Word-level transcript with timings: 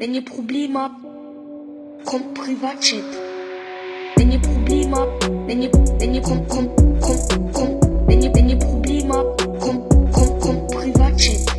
Wenn 0.00 0.14
ihr 0.14 0.24
Probleme 0.24 0.78
habt, 0.78 1.02
kommt 2.04 2.32
Privatchat. 2.32 3.02
Wenn 4.14 4.30
ihr 4.30 4.38
Probleme 4.38 4.96
habt, 4.96 5.28
wenn 5.48 5.60
ihr, 5.60 5.72
wenn 5.72 6.14
ihr, 6.14 6.22
kommt, 6.22 6.48
kommt, 6.48 6.76
kommt, 7.00 7.52
kommt, 7.52 8.06
wenn 8.06 8.22
ihr, 8.22 8.32
wenn 8.32 8.48
ihr 8.48 8.58
Probleme 8.60 9.12
habt, 9.12 9.44
kommt, 9.58 9.90
kommt, 10.12 10.40
kommt 10.40 10.68
Privatchat. 10.70 11.52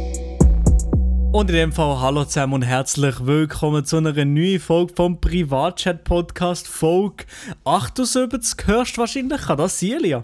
Und 1.33 1.49
in 1.49 1.53
dem 1.53 1.73
Fall 1.73 1.99
hallo 1.99 2.23
zusammen 2.23 2.53
und 2.53 2.61
herzlich 2.61 3.25
willkommen 3.25 3.83
zu 3.83 3.97
einer 3.97 4.13
neuen 4.13 4.61
Folge 4.61 4.93
vom 4.95 5.19
Privatchat 5.19 6.05
Podcast, 6.05 6.69
Folge 6.69 7.25
78. 7.65 8.55
Hörst 8.67 8.95
du 8.95 9.01
wahrscheinlich, 9.01 9.41
kann 9.41 9.57
das 9.57 9.81
sein, 9.81 10.23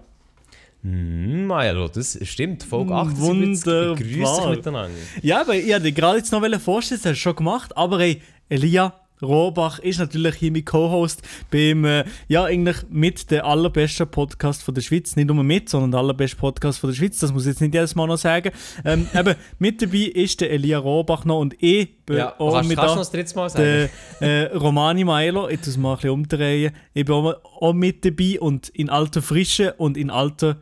Hm, 0.85 1.47
Milo, 1.47 1.87
das 1.87 2.19
stimmt. 2.21 2.61
Folge 2.61 2.93
78. 2.93 3.65
Wunderbar. 3.65 3.95
Begrüß 3.95 4.37
dich 4.37 4.49
miteinander. 4.49 4.97
Ja, 5.23 5.41
aber 5.41 5.55
ich 5.55 5.73
hatte 5.73 5.91
gerade 5.91 6.17
jetzt 6.17 6.31
noch 6.31 6.41
vorstellen, 6.59 7.01
das 7.01 7.09
hast 7.11 7.17
du 7.17 7.21
schon 7.21 7.35
gemacht, 7.37 7.75
aber 7.75 7.99
hey, 7.99 8.21
Elia 8.49 8.93
Rohbach 9.19 9.79
ist 9.79 9.97
natürlich 9.97 10.35
hier 10.35 10.51
mein 10.51 10.63
Co-Host 10.63 11.23
beim, 11.49 11.85
äh, 11.85 12.03
ja, 12.27 12.43
eigentlich 12.43 12.77
mit 12.89 13.31
der 13.31 13.45
allerbesten 13.45 14.07
Podcast 14.07 14.61
von 14.61 14.75
der 14.75 14.81
Schweiz. 14.81 15.15
Nicht 15.15 15.27
nur 15.27 15.43
mit, 15.43 15.69
sondern 15.69 15.89
der 15.91 16.01
allerbeste 16.01 16.37
Podcast 16.37 16.79
von 16.79 16.91
der 16.91 16.95
Schweiz. 16.97 17.17
Das 17.19 17.33
muss 17.33 17.43
ich 17.43 17.53
jetzt 17.53 17.61
nicht 17.61 17.73
jedes 17.73 17.95
Mal 17.95 18.05
noch 18.05 18.17
sagen. 18.17 18.51
Ähm, 18.83 19.07
eben, 19.15 19.35
mit 19.57 19.81
dabei 19.81 20.11
ist 20.13 20.41
der 20.41 20.51
Elia 20.51 20.77
Rohbach 20.77 21.25
noch 21.25 21.39
und 21.39 21.55
ich 21.63 22.05
bin 22.05 22.17
Ja, 22.17 22.39
auch 22.39 22.53
kannst, 22.53 22.69
mit 22.69 22.77
kannst 22.77 22.95
da. 22.95 22.99
noch 22.99 23.23
das 23.23 23.35
Mal 23.35 23.49
sagen? 23.49 23.89
Der 24.19 24.51
äh, 24.51 24.55
Romani 24.55 25.03
Maelo, 25.03 25.47
ich 25.49 25.65
muss 25.65 25.77
mal 25.77 25.91
ein 25.91 25.95
bisschen 25.95 26.11
umdrehen. 26.11 26.73
Ich 26.93 27.05
bin 27.05 27.15
auch, 27.15 27.35
auch 27.61 27.73
mit 27.73 28.05
dabei 28.05 28.39
und 28.39 28.69
in 28.69 28.89
alter 28.89 29.21
Frische 29.21 29.73
und 29.77 29.97
in 29.97 30.09
alter 30.09 30.57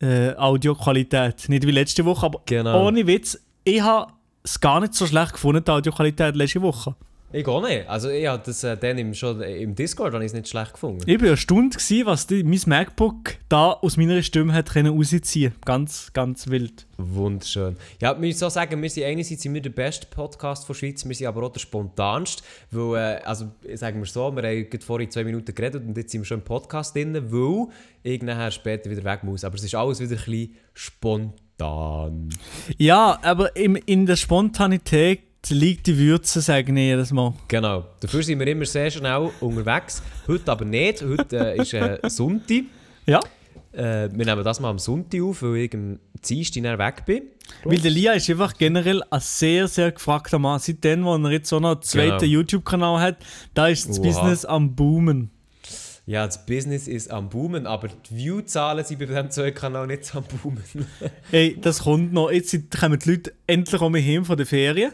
äh, 0.00 0.34
Audioqualität. 0.36 1.48
Nicht 1.48 1.66
wie 1.66 1.70
letzte 1.70 2.04
Woche, 2.04 2.26
aber 2.26 2.40
Genau. 2.46 2.86
ohne 2.86 3.06
Witz, 3.06 3.38
ich 3.64 3.80
habe 3.80 4.12
es 4.42 4.60
gar 4.60 4.80
nicht 4.80 4.94
so 4.94 5.06
schlecht 5.06 5.32
gefunden, 5.32 5.62
die 5.64 5.70
Audioqualität 5.70 6.36
letzte 6.36 6.62
Woche. 6.62 6.94
Ich 7.30 7.46
auch 7.46 7.62
nicht. 7.62 7.86
Also 7.86 8.08
ich 8.08 8.26
habe 8.26 8.42
das 8.44 8.64
äh, 8.64 8.74
dann 8.78 8.96
im, 8.96 9.12
schon 9.12 9.42
im 9.42 9.74
Discord 9.74 10.14
habe 10.14 10.24
ich 10.24 10.30
es 10.30 10.34
nicht 10.34 10.48
schlecht 10.48 10.72
gefunden. 10.72 11.02
Ich 11.04 11.20
war 11.20 11.28
erstaunt, 11.28 11.74
gewesen, 11.74 12.06
was 12.06 12.26
die, 12.26 12.42
mein 12.42 12.60
MacBook 12.64 13.34
da 13.50 13.72
aus 13.72 13.98
meiner 13.98 14.22
Stimme 14.22 14.54
hat 14.54 14.70
können 14.70 14.96
rausziehen 14.96 15.52
Ganz, 15.66 16.10
ganz 16.14 16.48
wild. 16.48 16.86
Wunderschön. 16.96 17.76
Ja, 18.00 18.12
ich 18.12 18.18
muss 18.18 18.42
auch 18.42 18.50
sagen, 18.50 18.80
wir 18.80 18.88
sind 18.88 19.04
einerseits 19.04 19.42
sind 19.42 19.52
wir 19.52 19.60
der 19.60 19.70
beste 19.70 20.06
Podcast 20.06 20.66
von 20.66 20.72
der 20.72 20.78
Schweiz, 20.78 21.06
wir 21.06 21.14
sind 21.14 21.26
aber 21.26 21.42
auch 21.42 21.52
der 21.52 21.60
spontanste, 21.60 22.42
weil, 22.70 22.96
äh, 22.96 23.22
also 23.22 23.48
sagen 23.74 23.98
wir 23.98 24.06
so, 24.06 24.34
wir 24.34 24.42
haben 24.42 24.80
vorhin 24.80 25.10
zwei 25.10 25.24
Minuten 25.24 25.54
geredet 25.54 25.84
und 25.86 25.98
jetzt 25.98 26.10
sind 26.10 26.22
wir 26.22 26.26
schon 26.26 26.38
im 26.38 26.44
Podcast 26.44 26.96
drin, 26.96 27.14
weil 27.14 27.66
ich 28.04 28.22
nachher 28.22 28.50
später 28.52 28.90
wieder 28.90 29.04
weg 29.04 29.22
muss. 29.22 29.44
Aber 29.44 29.56
es 29.56 29.64
ist 29.64 29.74
alles 29.74 30.00
wieder 30.00 30.16
ein 30.16 30.24
bisschen 30.24 30.56
spontan. 30.72 32.30
Ja, 32.78 33.18
aber 33.20 33.54
im, 33.54 33.76
in 33.84 34.06
der 34.06 34.16
Spontanität 34.16 35.27
liegt 35.50 35.86
die 35.86 35.96
Würze, 35.98 36.40
sagen 36.40 36.76
ich 36.76 36.84
jedes 36.84 37.12
Mal. 37.12 37.34
Genau. 37.48 37.84
Dafür 38.00 38.22
sind 38.22 38.38
wir 38.38 38.46
immer 38.46 38.64
sehr 38.64 38.90
schnell 38.90 39.30
unterwegs. 39.40 40.02
Heute 40.26 40.50
aber 40.52 40.64
nicht. 40.64 41.02
Heute 41.02 41.54
äh, 41.54 41.62
ist 41.62 41.74
äh, 41.74 41.98
Sonntag. 42.08 42.64
Ja. 43.06 43.20
Äh, 43.72 44.08
wir 44.12 44.24
nehmen 44.24 44.44
das 44.44 44.60
mal 44.60 44.70
am 44.70 44.78
Sonntag 44.78 45.20
auf, 45.22 45.42
weil 45.42 45.56
ich 45.56 45.74
am 45.74 45.98
Dienstag 46.26 46.78
weg 46.78 47.04
bin. 47.06 47.22
Weil 47.64 47.78
der 47.78 47.90
Lia 47.90 48.12
ist 48.12 48.28
einfach 48.30 48.54
generell 48.56 49.02
ein 49.10 49.20
sehr, 49.20 49.68
sehr 49.68 49.92
gefragter 49.92 50.38
Mann. 50.38 50.58
Seitdem, 50.58 51.04
wo 51.04 51.16
er 51.16 51.30
jetzt 51.30 51.48
so 51.48 51.56
einen 51.56 51.80
zweiten 51.82 52.18
Genau. 52.18 52.32
YouTube-Kanal 52.32 53.00
hat, 53.00 53.16
da 53.54 53.68
ist 53.68 53.88
das 53.88 53.98
Oha. 53.98 54.06
Business 54.06 54.44
am 54.44 54.74
Boomen. 54.74 55.30
Ja, 56.06 56.24
das 56.24 56.46
Business 56.46 56.88
ist 56.88 57.10
am 57.10 57.28
Boomen, 57.28 57.66
aber 57.66 57.88
die 57.88 58.16
View-Zahlen 58.16 58.82
sind 58.82 58.98
bei 58.98 59.04
diesem 59.04 59.30
zweiten 59.30 59.54
Kanal 59.54 59.86
nicht 59.86 60.14
am 60.14 60.24
Boomen. 60.24 60.62
Ey, 61.32 61.58
das 61.60 61.80
kommt 61.80 62.14
noch. 62.14 62.30
Jetzt 62.30 62.56
kommen 62.80 62.98
die 62.98 63.10
Leute 63.10 63.32
endlich 63.46 63.80
auch 63.80 63.90
mal 63.90 64.00
heim 64.00 64.24
von 64.24 64.36
der 64.38 64.46
Ferien. 64.46 64.92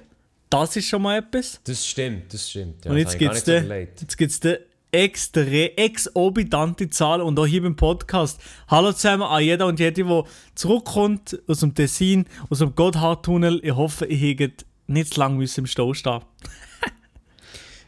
Das 0.54 0.76
ist 0.76 0.86
schon 0.86 1.02
mal 1.02 1.18
etwas. 1.18 1.58
Das 1.64 1.84
stimmt, 1.84 2.32
das 2.32 2.48
stimmt. 2.48 2.84
Ja, 2.84 2.92
und 2.92 2.96
jetzt 2.98 3.18
gibt 3.18 3.34
es 3.34 3.44
nicht 3.44 4.00
jetzt 4.00 4.16
gibt's 4.16 4.38
den 4.38 4.58
extra, 4.92 5.40
exorbitante 5.40 6.88
Zahl 6.90 7.22
und 7.22 7.36
auch 7.40 7.46
hier 7.46 7.60
beim 7.60 7.74
Podcast. 7.74 8.40
Hallo 8.68 8.92
zusammen 8.92 9.24
an 9.24 9.42
jeder 9.42 9.66
und 9.66 9.80
jede, 9.80 10.04
die 10.04 10.22
zurückkommt 10.54 11.40
aus 11.48 11.58
dem 11.58 11.74
Tessin, 11.74 12.26
aus 12.50 12.60
dem 12.60 12.72
Gotthardtunnel. 12.72 13.62
Ich 13.64 13.74
hoffe, 13.74 14.06
ihr 14.06 14.46
habt 14.46 14.64
nicht 14.86 15.14
zu 15.14 15.18
lange 15.18 15.44
im 15.44 15.66
Stau 15.66 15.92
stehen. 15.92 16.20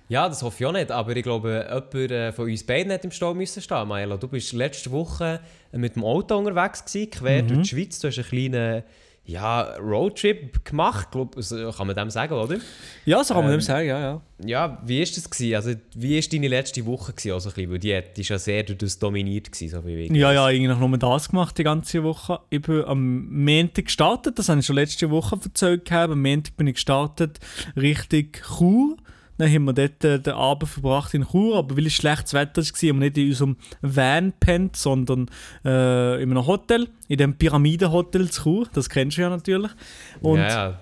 Ja, 0.09 0.28
das 0.28 0.43
hoffe 0.43 0.56
ich 0.60 0.66
auch 0.66 0.72
nicht, 0.72 0.93
aber 0.93 1.16
ich 1.16 1.22
glaube, 1.25 1.66
jemand 1.69 2.10
äh, 2.12 2.33
von 2.33 2.48
uns 2.48 2.65
beiden 2.65 2.93
hat 2.93 3.04
im 3.04 3.10
Stau 3.10 3.34
müssen 3.34 3.60
stehen. 3.60 3.88
Maela, 3.88 4.16
du 4.16 4.28
bist 4.28 4.53
letzte 4.53 4.93
Woche 4.93 5.41
mit 5.72 5.97
dem 5.97 6.04
Auto 6.04 6.37
unterwegs 6.37 6.84
gewesen, 6.84 7.10
quer 7.10 7.43
Mhm. 7.43 7.48
durch 7.48 7.62
die 7.62 7.69
Schweiz. 7.69 7.98
Du 7.98 8.06
hast 8.09 8.19
einen 8.19 8.27
kleinen 8.28 8.83
ja, 9.26 9.76
Roadtrip 9.78 10.64
gemacht, 10.64 11.10
glaub, 11.10 11.34
so 11.38 11.72
kann 11.72 11.88
man 11.88 11.97
dem 11.97 12.10
sagen, 12.10 12.32
oder? 12.34 12.59
Ja, 13.04 13.25
so 13.25 13.34
kann 13.34 13.42
man 13.42 13.53
Ähm, 13.53 13.59
dem 13.59 13.62
sagen, 13.62 13.88
ja, 13.88 14.00
ja. 14.00 14.22
Ja, 14.44 14.82
wie 14.84 15.03
ist 15.03 15.16
das 15.16 15.28
gewesen? 15.28 15.56
Also, 15.56 15.72
wie 15.94 16.16
ist 16.16 16.32
deine 16.32 16.47
letzte 16.47 16.87
Woche 16.87 17.12
gewesen, 17.12 17.32
also 17.32 17.48
ein 17.48 17.54
bisschen? 17.54 17.72
Weil 17.72 17.78
die, 17.78 18.20
ist 18.20 18.28
ja 18.28 18.38
sehr 18.38 18.62
durch 18.62 18.78
das 18.78 18.98
dominiert 18.98 19.50
gewesen, 19.50 19.69
so 19.70 19.84
wie 19.84 19.94
ich 20.04 20.10
Ja, 20.12 20.32
ja, 20.32 20.44
eigentlich 20.44 20.78
nur 20.78 20.97
das 20.98 21.28
gemacht 21.28 21.59
die 21.59 21.65
ganze 21.65 22.04
Woche. 22.04 22.38
Ich 22.50 22.62
bin 22.62 22.84
am 22.84 23.44
Montag 23.44 23.86
gestartet, 23.86 24.38
das 24.38 24.48
habe 24.48 24.60
ich 24.60 24.66
schon 24.66 24.76
letzte 24.76 25.10
Woche 25.10 25.38
erzählt. 25.42 25.86
gehabt. 25.86 26.12
Am 26.12 26.22
Montag 26.22 26.56
bin 26.56 26.69
ich 26.69 26.75
gestartet 26.75 27.41
Richtung 27.76 28.28
Chur. 28.32 28.97
Dann 29.38 29.52
haben 29.52 29.64
wir 29.64 29.72
dort 29.72 30.04
äh, 30.04 30.19
den 30.20 30.34
Abend 30.34 30.69
verbracht 30.69 31.14
in 31.14 31.26
Chur, 31.26 31.56
aber 31.56 31.76
weil 31.76 31.86
es 31.86 31.92
schlechtes 31.92 32.32
Wetter 32.34 32.62
war, 32.62 32.66
haben 32.66 33.00
wir 33.00 33.06
nicht 33.06 33.19
in 33.19 33.28
unserem 33.28 33.56
Van 33.82 34.32
pennt, 34.41 34.76
sondern 34.76 35.28
äh, 35.64 36.22
in 36.22 36.30
einem 36.30 36.47
Hotel, 36.47 36.88
in 37.08 37.19
dem 37.19 37.36
Pyramidenhotel 37.36 38.30
zu 38.30 38.42
Chur. 38.42 38.69
Das 38.72 38.88
kennst 38.88 39.16
du 39.16 39.22
ja 39.22 39.30
natürlich. 39.30 39.70
Und 40.20 40.38
ja, 40.38 40.48
ja. 40.48 40.80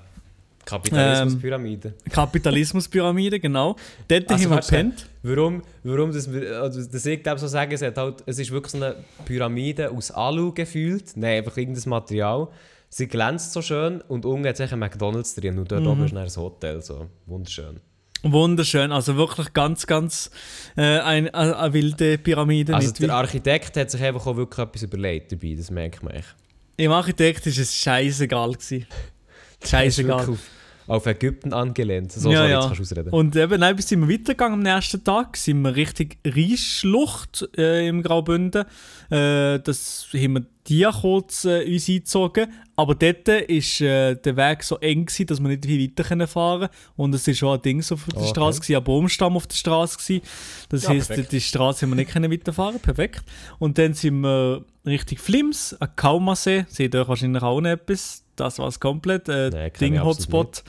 Kapitalismuspyramide. 0.64 1.94
Kapitalismuspyramide, 2.10 3.40
genau. 3.40 3.76
Dort 4.08 4.30
Also, 4.30 4.44
haben 4.44 4.50
wir 4.52 4.60
gepennt. 4.60 5.06
Warum, 5.22 5.62
warum 5.82 6.12
das, 6.12 6.28
also, 6.28 6.84
das 6.90 7.06
ich 7.06 7.22
dem 7.22 7.38
so 7.38 7.46
sagen, 7.46 7.72
es, 7.72 7.82
hat 7.82 7.96
halt, 7.98 8.22
es 8.26 8.38
ist 8.38 8.50
wirklich 8.50 8.72
so 8.72 8.78
eine 8.78 8.96
Pyramide 9.24 9.90
aus 9.90 10.10
Alu 10.10 10.52
gefühlt. 10.52 11.16
Nein, 11.16 11.38
einfach 11.38 11.56
irgendein 11.56 11.88
Material. 11.88 12.48
Sie 12.88 13.08
glänzt 13.08 13.52
so 13.52 13.60
schön 13.60 14.00
und 14.02 14.24
unten 14.24 14.46
hat 14.46 14.56
sich 14.56 14.72
ein 14.72 14.78
McDonalds 14.78 15.34
drin 15.34 15.58
und 15.58 15.70
dort 15.70 15.82
Mhm. 15.82 15.88
oben 15.88 16.04
ist 16.04 16.16
ein 16.16 16.42
Hotel. 16.42 16.80
So. 16.80 17.08
Wunderschön. 17.26 17.80
Wunderschön, 18.24 18.90
also 18.90 19.16
wirklich 19.16 19.52
ganz, 19.52 19.86
ganz 19.86 20.30
äh, 20.76 20.98
ein, 20.98 21.32
eine, 21.32 21.56
eine 21.56 21.72
wilde 21.72 22.18
Pyramide. 22.18 22.74
Also 22.74 22.92
der 22.92 23.14
Architekt 23.14 23.76
hat 23.76 23.90
sich 23.90 24.02
einfach 24.02 24.26
auch 24.26 24.36
wirklich 24.36 24.66
etwas 24.66 24.82
überlegt 24.82 25.32
dabei, 25.32 25.54
das 25.56 25.70
merkt 25.70 26.02
man 26.02 26.14
echt. 26.14 26.34
Im 26.76 26.90
Architekt 26.90 27.46
war 27.46 27.52
es 27.52 27.74
scheißegal. 27.74 28.52
gewesen. 28.52 28.86
Scheißegal. 29.64 30.28
Auf, 30.28 30.38
auf 30.86 31.06
Ägypten 31.06 31.52
angelehnt. 31.52 32.12
So 32.12 32.30
Ja, 32.30 32.38
sorry, 32.38 32.50
ja. 32.50 32.56
jetzt 32.56 32.66
kannst 32.66 32.78
du 32.78 32.82
ausreden. 32.82 33.10
Und 33.10 33.36
eben, 33.36 33.60
nein, 33.60 33.76
bis 33.76 33.88
sind 33.88 34.00
wir 34.00 34.12
weitergegangen 34.12 34.66
am 34.66 34.74
nächsten 34.74 35.02
Tag, 35.02 35.36
sind 35.36 35.62
wir 35.62 35.76
richtig 35.76 36.18
Riesschlucht 36.24 37.48
äh, 37.56 37.86
im 37.86 38.02
Graubünden. 38.02 38.64
Äh, 39.10 39.60
das 39.60 40.08
haben 40.12 40.34
wir 40.34 40.46
die 40.66 40.82
kurz 41.00 41.44
äh, 41.44 41.64
uns 41.72 41.88
eingezogen. 41.88 42.52
Aber 42.76 42.94
dort 42.94 43.28
war 43.28 43.36
äh, 43.38 44.14
der 44.16 44.36
Weg 44.36 44.62
so 44.64 44.78
eng, 44.78 45.06
gewesen, 45.06 45.26
dass 45.26 45.40
wir 45.40 45.48
nicht 45.48 45.64
viel 45.64 45.82
weiter 45.90 46.08
können 46.08 46.26
fahren 46.26 46.68
Und 46.96 47.14
es 47.14 47.26
war 47.26 47.34
schon 47.34 47.54
ein 47.58 47.62
Ding 47.62 47.82
so 47.82 47.94
auf 47.94 48.04
der 48.06 48.18
Okay. 48.18 48.28
Straße, 48.30 48.60
gewesen, 48.60 48.76
ein 48.76 48.84
Baumstamm 48.84 49.36
auf 49.36 49.46
der 49.46 49.56
Straße. 49.56 49.98
Gewesen. 49.98 50.22
Das 50.70 50.82
Ja, 50.84 50.90
heisst, 50.90 51.08
perfekt. 51.08 51.32
die 51.32 51.40
Straße 51.40 51.82
haben 51.82 51.90
wir 51.90 51.96
nicht 51.96 52.10
können 52.10 52.32
weiterfahren 52.32 52.80
Perfekt. 52.80 53.22
Und 53.58 53.78
dann 53.78 53.94
sind 53.94 54.20
wir 54.22 54.64
Richtung 54.86 55.18
Flims, 55.18 55.74
ein 55.80 55.88
Kaumasee. 55.96 56.66
Seht 56.68 56.94
ihr 56.94 57.06
wahrscheinlich 57.06 57.42
auch 57.42 57.60
noch 57.60 57.70
etwas. 57.70 58.24
Das 58.36 58.58
war 58.58 58.66
es 58.68 58.80
komplett. 58.80 59.28
Äh, 59.28 59.66
ich 59.68 59.74
Ding-Hotspot. 59.74 60.64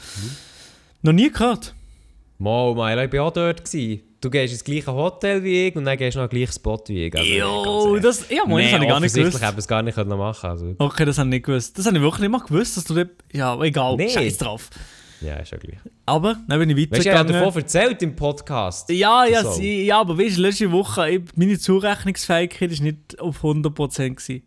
Noch 1.02 1.14
nie 1.14 1.32
gehört. 1.32 1.74
Mal, 2.38 2.76
Maela, 2.76 3.06
ich 3.06 3.14
war 3.14 3.26
auch 3.26 3.34
dort. 3.34 3.64
Gewesen. 3.66 4.02
Du 4.25 4.31
gehst 4.31 4.53
ins 4.53 4.63
gleiche 4.63 4.91
Hotel 4.91 5.44
wie 5.44 5.68
ich 5.68 5.75
und 5.75 5.86
dann 5.86 5.96
gehst 5.97 6.16
du 6.18 6.19
noch 6.22 6.28
gleichen 6.30 6.52
Spot 6.52 6.81
wie 6.88 7.06
ich. 7.06 7.16
Also, 7.16 7.31
Jo, 7.31 8.00
das, 8.00 8.28
ja, 8.28 8.38
das 8.44 8.47
Nee, 8.47 8.72
habe 8.72 8.84
ich 8.84 8.90
gar 8.90 9.00
nicht 9.00 9.13
gewusst. 9.13 9.38
ich 9.40 9.58
es 9.59 9.68
gar 9.68 9.84
nicht 9.84 9.94
können 9.94 10.18
machen 10.18 10.50
also, 10.50 10.74
Okay, 10.80 11.06
das 11.06 11.19
habe 11.19 11.30
ich 11.30 11.34
nicht 11.36 11.46
gewusst. 11.46 11.78
Das 11.78 11.86
habe 11.86 11.97
ich 11.97 12.02
wirklich 12.02 12.22
nicht 12.22 12.31
mal 12.31 12.40
gewusst, 12.40 12.75
dass 12.75 12.85
du 12.85 12.96
dort... 12.96 13.09
Ja, 13.31 13.62
egal, 13.62 13.96
Nee. 13.97 14.09
scheiß 14.09 14.40
drauf. 14.40 14.69
Ja, 15.22 15.35
ist 15.35 15.52
ja 15.52 15.59
gleich. 15.59 15.78
Aber, 16.08 16.38
dann 16.47 16.59
bin 16.59 16.72
ich 16.72 16.75
Weißt 16.91 17.06
du, 17.06 17.09
ich 17.09 17.16
habe 17.16 17.19
weitergegangen. 17.19 17.46
davon 17.46 17.62
erzählt 17.62 18.02
im 18.02 18.16
Podcast. 18.16 18.90
ja, 18.90 19.26
ja, 19.26 19.44
So. 19.44 19.52
sie, 19.52 19.85
ja, 19.85 20.00
aber 20.02 20.17
weißt 20.17 20.38
du, 20.38 20.41
letzte 20.41 20.72
Woche, 20.72 21.22
meine 21.35 21.59
Zurechnungsfähigkeit 21.59 22.72
war 22.72 22.84
nicht 22.84 23.20
auf 23.20 23.44
100% 23.44 24.16
gewesen. 24.16 24.41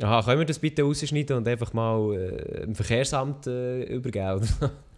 Aha, 0.00 0.22
können 0.22 0.38
wir 0.38 0.46
das 0.46 0.60
bitte 0.60 0.82
rausschneiden 0.84 1.36
und 1.36 1.48
einfach 1.48 1.72
mal 1.72 2.14
äh, 2.14 2.62
im 2.62 2.74
Verkehrsamt 2.76 3.48
äh, 3.48 3.82
übergeben? 3.84 4.48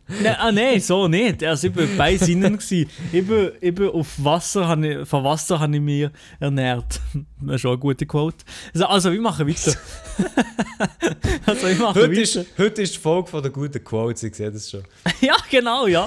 Nein, 0.09 0.37
ah, 0.39 0.53
nein, 0.53 0.81
so 0.81 1.09
nicht. 1.09 1.43
Also, 1.43 1.67
ich 1.67 1.77
war 1.77 1.85
bei 1.99 2.17
Sinnen. 2.17 2.59
Ich 2.61 3.27
bin, 3.27 3.51
ich 3.61 3.75
bin 3.75 3.89
auf 3.89 4.23
Wasser, 4.23 4.69
habe 4.69 5.03
ich, 5.03 5.09
von 5.09 5.25
Wasser 5.25 5.59
habe 5.59 5.75
ich 5.75 5.83
mich 5.83 6.09
ernährt. 6.41 7.01
Das 7.39 7.57
ist 7.57 7.61
schon 7.61 7.73
eine 7.73 7.79
gute 7.79 8.07
Quote. 8.07 8.39
Also, 8.73 8.87
also 8.87 9.13
wir 9.13 9.21
machen 9.21 9.47
weiter. 9.47 9.77
also, 11.47 11.67
ich 11.67 11.79
mache 11.79 12.01
heute, 12.01 12.11
weiter. 12.11 12.23
ist, 12.23 12.47
heute 12.57 12.83
ist 12.83 12.95
die 12.95 12.99
Folge 12.99 13.29
von 13.29 13.43
der 13.43 13.53
guten 13.53 13.85
Quotes, 13.85 14.23
ich 14.23 14.35
sehe 14.35 14.51
das 14.51 14.71
schon. 14.71 14.83
Ja, 15.21 15.37
genau, 15.51 15.87
ja. 15.87 16.07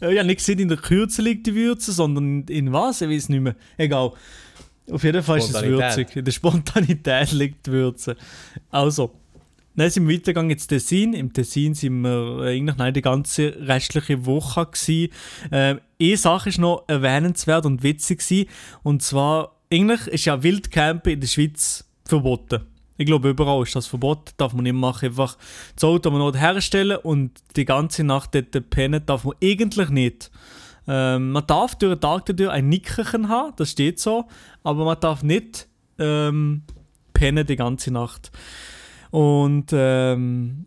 ich 0.00 0.02
habe 0.02 0.24
nicht 0.24 0.38
gesehen, 0.38 0.60
in 0.60 0.68
der 0.68 0.78
Kürze 0.78 1.20
liegt 1.20 1.46
die 1.46 1.54
Würze, 1.54 1.92
sondern 1.92 2.44
in, 2.44 2.72
was? 2.72 3.02
Ich 3.02 3.08
weiß 3.08 3.28
nicht 3.28 3.40
mehr. 3.40 3.54
Egal. 3.76 4.12
Auf 4.90 5.04
jeden 5.04 5.22
Fall 5.22 5.38
ist 5.38 5.54
es 5.54 5.62
würzig. 5.62 6.16
In 6.16 6.24
der 6.24 6.32
Spontanität 6.32 7.32
liegt 7.32 7.66
die 7.66 7.72
Würze. 7.72 8.16
Also, 8.70 9.12
dann 9.78 9.90
sind 9.90 10.08
wir 10.08 10.16
weitergegangen 10.16 10.50
ins 10.50 10.66
Tessin. 10.66 11.14
Im 11.14 11.32
Tessin 11.32 11.74
sind 11.74 12.00
wir 12.00 12.42
eigentlich 12.42 12.76
nein, 12.76 12.94
die 12.94 13.02
ganze 13.02 13.54
restliche 13.60 14.26
Woche. 14.26 14.68
Ähm, 15.52 15.80
eine 16.00 16.16
Sache 16.16 16.48
ist 16.48 16.58
noch 16.58 16.84
erwähnenswert 16.88 17.66
und 17.66 17.82
witzig 17.82 18.48
und 18.82 19.02
zwar, 19.02 19.56
eigentlich 19.72 20.06
ist 20.08 20.24
ja 20.24 20.42
Wildcampen 20.42 21.12
in 21.12 21.20
der 21.20 21.28
Schweiz 21.28 21.84
verboten. 22.04 22.60
Ich 22.96 23.06
glaube, 23.06 23.30
überall 23.30 23.62
ist 23.62 23.76
das 23.76 23.86
verboten, 23.86 24.32
darf 24.36 24.52
man 24.52 24.64
nicht 24.64 24.72
machen. 24.72 25.06
Einfach 25.06 25.38
das 25.74 25.84
Auto 25.84 26.10
noch 26.10 26.36
herstellen 26.36 26.98
und 26.98 27.30
die 27.54 27.64
ganze 27.64 28.02
Nacht 28.02 28.34
dort 28.34 28.70
pennen 28.70 29.06
darf 29.06 29.24
man 29.24 29.36
eigentlich 29.42 29.88
nicht. 29.90 30.30
Ähm, 30.88 31.30
man 31.30 31.46
darf 31.46 31.76
durch 31.76 31.94
den 31.94 32.00
Tag 32.00 32.26
durch 32.26 32.50
ein 32.50 32.68
Nickerchen 32.68 33.28
haben, 33.28 33.52
das 33.56 33.70
steht 33.70 34.00
so, 34.00 34.26
aber 34.64 34.84
man 34.84 34.98
darf 34.98 35.22
nicht 35.22 35.68
ähm, 35.98 36.62
pennen 37.12 37.46
die 37.46 37.56
ganze 37.56 37.92
Nacht. 37.92 38.32
Und 39.10 39.66
ähm, 39.72 40.66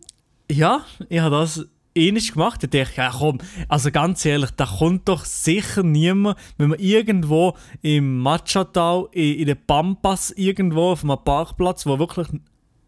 ja, 0.50 0.84
ich 1.08 1.20
habe 1.20 1.36
das 1.36 1.66
ähnlich 1.94 2.32
gemacht. 2.32 2.62
Ich 2.62 2.70
dachte, 2.70 2.96
ja 2.96 3.10
komm, 3.10 3.38
also 3.68 3.90
ganz 3.90 4.24
ehrlich, 4.24 4.50
da 4.52 4.66
kommt 4.66 5.08
doch 5.08 5.24
sicher 5.24 5.82
niemand, 5.82 6.38
wenn 6.58 6.70
man 6.70 6.78
irgendwo 6.78 7.56
im 7.82 8.18
Machatal, 8.18 9.08
in, 9.12 9.38
in 9.40 9.46
den 9.46 9.66
Pampas, 9.66 10.30
irgendwo 10.30 10.92
auf 10.92 11.04
einem 11.04 11.18
Parkplatz, 11.24 11.86
wo 11.86 11.98
wirklich 11.98 12.28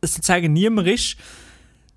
sozusagen 0.03 0.53
niemand 0.53 0.89
ist, 0.89 1.17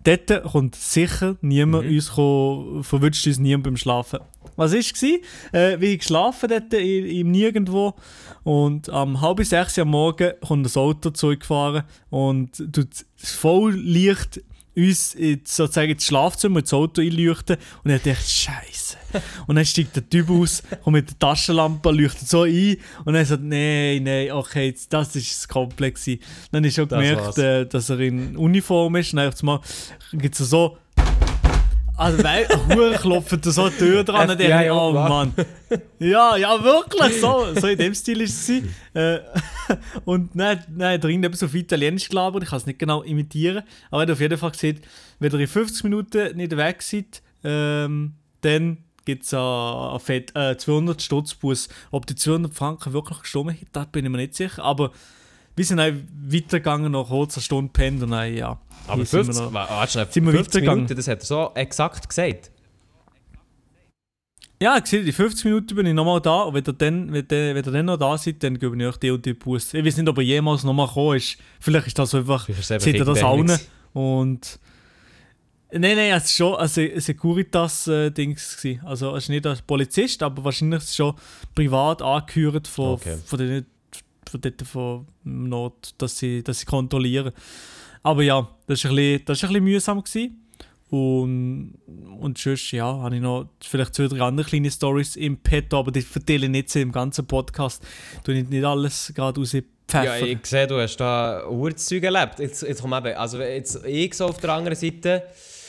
dort 0.08 0.44
kommt 0.44 0.76
sicher 0.76 1.36
niemand 1.42 1.86
Mhm. 1.86 1.96
uns, 1.96 2.12
ko- 2.12 2.80
verwünscht 2.82 3.28
uns 3.28 3.40
niemand 3.40 3.64
beim 3.66 3.78
Schlafen. 3.78 4.20
Was 4.56 4.74
war? 4.74 4.80
Äh, 5.62 5.80
wie 5.80 5.86
ich 5.94 6.00
geschlafen 6.00 6.50
dort 6.50 6.74
i- 6.74 7.20
im 7.20 7.30
Nirgendwo 7.32 7.94
und 8.44 8.90
am 8.90 9.22
halb 9.22 9.44
sechs 9.46 9.78
am 9.78 9.90
Morgen 9.90 10.32
kommt 10.46 10.66
das 10.66 10.78
Auto 10.78 11.10
zurückgefahren 11.12 11.84
und 12.10 12.58
tut 12.74 13.06
voll 13.18 13.74
Licht 13.74 14.42
uns 14.78 15.16
in, 15.16 15.42
sozusagen 15.44 15.92
ins 15.92 16.06
Schlafzimmer, 16.06 16.60
ins 16.60 16.72
Auto 16.72 17.02
einleuchten 17.02 17.58
und 17.84 17.92
ich 17.92 18.02
dachte, 18.02 18.16
Scheiße. 18.22 18.98
Und 19.48 19.56
dann 19.56 19.66
steigt 19.66 19.96
der 19.96 20.08
Typ 20.10 20.30
aus, 20.30 20.62
kommt 20.84 20.94
mit 20.96 21.10
der 21.10 21.20
Taschenlampe, 21.20 21.92
leuchtet 21.92 22.28
so 22.28 22.44
ein 22.44 22.78
und 23.06 23.14
dann 23.14 23.26
sagt 23.26 23.44
nein, 23.44 24.04
nein, 24.04 24.32
okay, 24.32 24.68
jetzt, 24.68 24.94
das 24.94 25.16
ist 25.16 25.36
das 25.36 25.48
Komplex. 25.48 26.08
Dann 26.52 26.64
ist 26.64 26.76
schon 26.76 26.88
Das 26.88 27.00
gemerkt, 27.00 27.22
war's. 27.26 27.38
äh, 27.38 27.66
dass 27.66 27.90
er 27.90 28.00
in 28.00 28.38
Uniform 28.38 28.96
ist 28.98 29.14
und 29.14 29.18
dann 29.18 29.60
gibt 30.14 30.40
es 30.40 30.50
so 30.50 30.78
also, 31.98 32.24
weil, 32.24 32.48
Hure 32.70 32.96
klopft 32.96 33.46
da 33.46 33.52
so 33.52 33.64
eine 33.64 33.78
Tür 33.78 34.04
dran 34.04 34.30
und 34.30 34.40
ich 34.40 34.46
FBI 34.46 34.58
denke, 34.58 34.74
oh. 34.74 34.92
Mann. 34.92 35.34
Ja, 36.00 36.38
ja, 36.38 36.64
wirklich, 36.64 37.20
so, 37.20 37.48
so 37.60 37.68
in 37.68 37.78
dem 37.78 37.94
Stil 37.94 38.22
ist 38.22 38.50
es. 38.50 38.64
Äh, 38.94 39.20
und 40.06 40.36
nein, 40.36 40.64
nein, 40.76 41.02
drin 41.02 41.24
eben 41.24 41.34
so 41.34 41.48
auf 41.48 41.56
Italienisch 41.56 42.10
gelabert, 42.10 42.44
ich 42.44 42.50
kann 42.50 42.58
es 42.58 42.66
nicht 42.66 42.80
genau 42.80 43.02
imitieren, 43.02 43.64
aber 43.90 44.04
er 44.04 44.08
hat 44.08 44.12
auf 44.12 44.20
jeden 44.20 44.38
Fall 44.38 44.52
gesagt, 44.52 44.88
wenn 45.20 45.32
ihr 45.32 45.40
in 45.40 45.48
50 45.48 45.84
Minuten 45.84 46.38
nicht 46.38 46.56
weg 46.56 46.82
seid, 46.82 47.22
ähm, 47.44 48.14
dann 48.42 48.78
gibt 49.06 49.24
es 49.24 49.34
einen 49.34 50.26
äh, 50.36 50.58
200 50.58 51.02
Stutzbus. 51.02 51.70
Ob 51.92 52.06
die 52.06 52.16
200 52.16 52.54
Franken 52.54 52.94
wirklich 52.94 53.20
gestimmt 53.20 53.52
haben, 53.52 53.68
da 53.72 53.86
bin 53.86 54.06
ich 54.06 54.12
mir 54.12 54.18
nicht 54.18 54.36
sicher, 54.36 54.64
aber 54.64 54.92
wir 55.58 55.66
sind 55.66 55.78
dann 55.78 56.08
weitergegangen, 56.30 56.92
nach 56.94 57.08
kurzer 57.08 57.42
Stunde 57.42 57.72
pennt 57.74 58.02
und 58.02 58.12
dann, 58.12 58.34
ja. 58.34 58.58
Aber 58.88 58.96
hier 58.98 59.06
sind 59.06 59.20
wir 59.20 59.34
50, 59.34 59.46
noch- 59.46 59.54
wa- 59.54 59.68
warte 59.70 59.92
schnell, 59.92 60.08
sind 60.10 60.26
wir 60.26 60.32
50 60.32 60.48
weitergegangen. 60.54 60.80
Minuten, 60.86 60.96
das 60.96 61.08
hat 61.10 61.20
er 61.20 61.26
so 61.26 61.52
exakt 61.56 62.08
gesagt. 62.08 62.52
Ja, 64.60 64.76
ich 64.78 64.86
sehe, 64.88 65.02
in 65.02 65.14
50 65.14 65.46
Minuten 65.46 65.76
bin 65.76 65.86
ich 65.86 65.94
nochmal 65.94 66.20
da 66.20 66.42
und 66.44 66.56
wenn 66.56 66.64
ihr 66.66 66.74
dann, 66.74 67.14
wenn 67.14 67.26
ihr, 67.30 67.56
wenn 67.56 67.64
ihr 67.66 67.72
dann 67.72 67.86
noch 67.86 67.98
da 67.98 68.18
seid, 68.18 68.42
dann 68.42 68.58
gebe 68.58 68.76
ich 68.76 68.86
euch 68.88 68.98
die 68.98 69.12
und 69.12 69.24
die 69.24 69.34
Bus. 69.36 69.72
Ich 69.74 69.86
weiß 69.86 69.98
nicht, 69.98 70.10
ob 70.10 70.18
er 70.18 70.24
jemals 70.24 70.64
nochmal 70.64 70.88
gekommen 70.88 71.18
ist. 71.18 71.38
Vielleicht 71.60 71.88
ist 71.88 72.00
das 72.00 72.16
einfach, 72.16 72.50
es 72.50 72.68
seht 72.68 72.86
ihr 72.96 73.06
das 73.06 73.22
auch. 73.22 73.38
Und... 73.94 74.60
Nein, 75.70 75.98
nein, 75.98 76.12
es 76.14 76.40
war 76.40 76.48
schon 76.54 76.56
also 76.60 76.80
ein 76.82 77.00
Securitas-Dings. 77.00 78.58
gewesen. 78.58 78.82
also 78.86 79.12
er 79.12 79.18
ist 79.18 79.28
nicht 79.30 79.46
als 79.46 79.62
Polizist, 79.62 80.24
aber 80.24 80.44
wahrscheinlich 80.46 80.80
ist 80.82 80.90
es 80.92 80.96
schon 80.96 81.14
privat 81.54 82.02
angehört 82.02 82.68
von, 82.70 82.94
Okay. 82.94 83.18
von 83.26 83.38
den 83.38 83.66
von 84.30 84.42
dort 84.42 84.62
von 84.64 85.08
Not, 85.24 85.94
dass 85.98 86.18
sie, 86.18 86.44
dass 86.44 86.60
sie 86.60 86.66
kontrollieren. 86.66 87.32
Aber 88.04 88.24
ja, 88.24 88.48
das 88.68 88.84
war 88.84 88.92
ein 88.92 88.96
bisschen, 88.96 89.26
das 89.26 89.38
ist 89.38 89.44
ein 89.44 89.50
bisschen 89.50 89.64
mühsam. 89.64 90.04
Gewesen. 90.04 90.44
Und, 90.90 91.74
und 92.20 92.38
sonst, 92.38 92.72
ja, 92.72 92.86
habe 92.86 93.16
ich 93.16 93.22
noch 93.22 93.50
vielleicht 93.62 93.94
zwei, 93.94 94.08
drei 94.08 94.22
andere 94.22 94.48
kleine 94.48 94.72
Stories 94.72 95.18
im 95.18 95.38
Petto, 95.38 95.80
aber 95.80 95.92
die 95.92 96.02
verteile 96.02 96.46
ich 96.46 96.52
nicht 96.52 96.70
so 96.70 96.80
im 96.80 96.94
ganzen 96.94 97.28
Podcast. 97.28 97.86
Du 98.24 98.32
nicht, 98.32 98.50
nicht 98.50 98.64
alles 98.64 99.12
gerade 99.14 99.38
rauspfeffern. 99.38 99.66
Ja, 100.06 100.18
ich 100.18 100.46
sehe, 100.46 100.66
du 100.66 100.80
hast 100.80 100.96
da 100.98 101.46
Uhrzeug 101.50 102.04
erlebt. 102.04 102.40
Jetzt, 102.40 102.62
jetzt 102.62 102.82
komm 102.82 102.94
eben, 102.94 103.18
also 103.18 103.40
jetzt 103.40 103.84
ich 103.86 104.14
so 104.14 104.28
auf 104.28 104.38
der 104.38 104.54
anderen 104.54 104.78
Seite. 104.78 105.24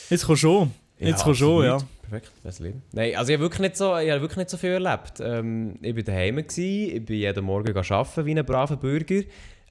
Jetzt 0.09 0.25
komm 0.25 0.37
schon. 0.37 0.71
Jetzt 0.97 1.23
komm 1.23 1.35
schon, 1.35 1.65
ja. 1.65 1.77
Perfekt, 2.09 2.31
das 2.43 2.59
Leben. 2.59 2.81
Nein, 2.91 3.15
also 3.15 3.31
ich 3.31 3.35
habe 3.35 3.43
wirklich 3.43 3.61
nicht 3.61 3.77
so, 3.77 3.97
ich 3.97 4.09
habe 4.09 4.21
wirklich 4.21 4.37
nicht 4.37 4.49
so 4.49 4.57
viel 4.57 4.71
erlebt. 4.71 5.19
Ähm, 5.21 5.77
ich 5.81 5.95
war 5.95 6.03
daheim, 6.03 6.37
gewesen, 6.37 6.95
ich 6.95 7.05
bin 7.05 7.17
jeden 7.17 7.45
Morgen 7.45 7.75
arbeiten 7.77 8.25
wie 8.25 8.37
ein 8.37 8.45
braver 8.45 8.77
Bürger. 8.77 9.21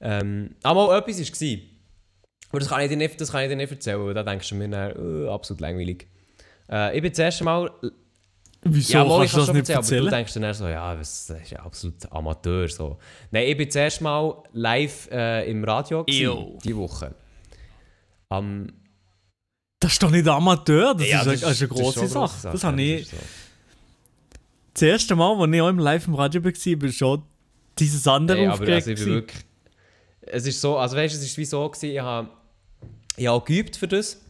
Ähm, 0.01 0.55
aber 0.63 0.87
mal 0.87 0.97
etwas 0.97 1.19
war. 1.19 1.57
Aber 2.51 2.59
das 2.59 2.69
kann 2.69 2.81
ich 2.81 2.89
dir 2.89 2.97
nicht, 2.97 3.19
das 3.19 3.31
kann 3.31 3.43
ich 3.43 3.49
dir 3.49 3.55
nicht 3.55 3.71
erzählen, 3.71 4.05
weil 4.05 4.13
da 4.13 4.23
denkst 4.23 4.49
du 4.49 4.55
mir 4.55 4.69
dann, 4.69 5.25
äh, 5.25 5.29
absolut 5.29 5.61
langweilig. 5.61 6.07
Äh, 6.71 6.95
ich 6.95 7.01
bin 7.01 7.11
das 7.11 7.19
erste 7.19 7.43
Mal 7.43 7.71
Wieso 8.61 8.93
ja, 8.93 9.05
mal, 9.05 9.19
kannst 9.19 9.35
du 9.35 9.39
das 9.39 9.53
nicht 9.53 9.69
erzählen, 9.69 9.77
aber 9.77 9.83
erzählen? 9.83 10.05
du 10.05 10.09
denkst 10.09 10.33
dann 10.33 10.53
so, 10.53 10.67
ja, 10.67 10.95
das 10.95 11.27
das 11.27 11.41
ist 11.41 11.51
ja 11.51 11.59
absolut 11.59 12.11
Amateur. 12.11 12.67
So. 12.67 12.97
Nein, 13.31 13.47
ich 13.47 13.57
bin 13.57 13.71
zuerst 13.71 14.01
mal 14.01 14.43
live 14.51 15.09
äh, 15.11 15.49
im 15.49 15.63
Radio 15.63 16.03
Ew. 16.07 16.57
diese 16.61 16.75
Woche. 16.75 17.15
Am 18.27 18.67
Das 19.79 19.93
ist 19.93 20.03
doch 20.03 20.11
nicht 20.11 20.27
Amateur, 20.27 20.93
das, 20.93 21.07
Ja, 21.07 21.21
ist, 21.21 21.27
eine, 21.27 21.37
das 21.37 21.51
ist 21.51 21.61
eine 21.61 21.67
große 21.69 21.99
eine 22.01 22.09
Sache. 22.09 22.31
grosse 22.31 22.49
Das 22.51 22.61
ja, 22.61 22.67
habe 22.67 22.81
ich 22.81 23.01
ist 23.01 23.13
das 24.73 24.81
erste 24.83 25.15
Mal, 25.15 25.35
als 25.41 25.53
ich 25.53 25.61
auch 25.61 25.69
im 25.69 25.79
Live 25.79 26.07
im 26.07 26.15
Radio 26.15 26.43
war, 26.43 26.51
bin 26.51 26.91
schon 26.91 27.23
dieses 27.77 28.07
andere 28.07 28.43
aber 28.43 28.53
aufgeregt. 28.53 28.75
also 28.75 28.91
ich 28.91 28.95
bin 28.97 29.05
gewesen. 29.05 29.15
wirklich... 29.15 29.45
Es 30.21 30.45
ist 30.45 30.61
so, 30.61 30.77
also 30.77 30.95
weißt 30.95 31.15
du, 31.15 31.17
es 31.17 31.25
ist 31.25 31.37
wie 31.37 31.45
so 31.45 31.67
gewesen, 31.67 31.91
ich 31.91 31.99
habe 31.99 32.29
ich 33.17 33.27
habe 33.27 33.37
auch 33.37 33.45
geübt 33.45 33.75
für 33.75 33.87
das. 33.87 34.21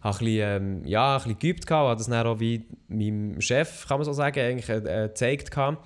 Habe 0.00 0.18
ein 0.18 0.24
bisschen, 0.24 0.28
ähm, 0.40 0.84
ja, 0.84 1.16
ein 1.16 1.18
bisschen 1.18 1.38
geübt 1.38 1.66
gehabt, 1.66 1.88
habe 1.88 1.98
das 1.98 2.06
dann 2.06 2.26
auch 2.26 2.38
wie 2.38 2.64
meinem 2.86 3.40
Chef, 3.40 3.86
kann 3.88 3.98
man 3.98 4.04
so 4.04 4.12
sagen, 4.12 4.38
eigentlich 4.38 4.68
äh, 4.68 5.04
äh, 5.04 5.08
gezeigt 5.08 5.50
gehabt. 5.50 5.84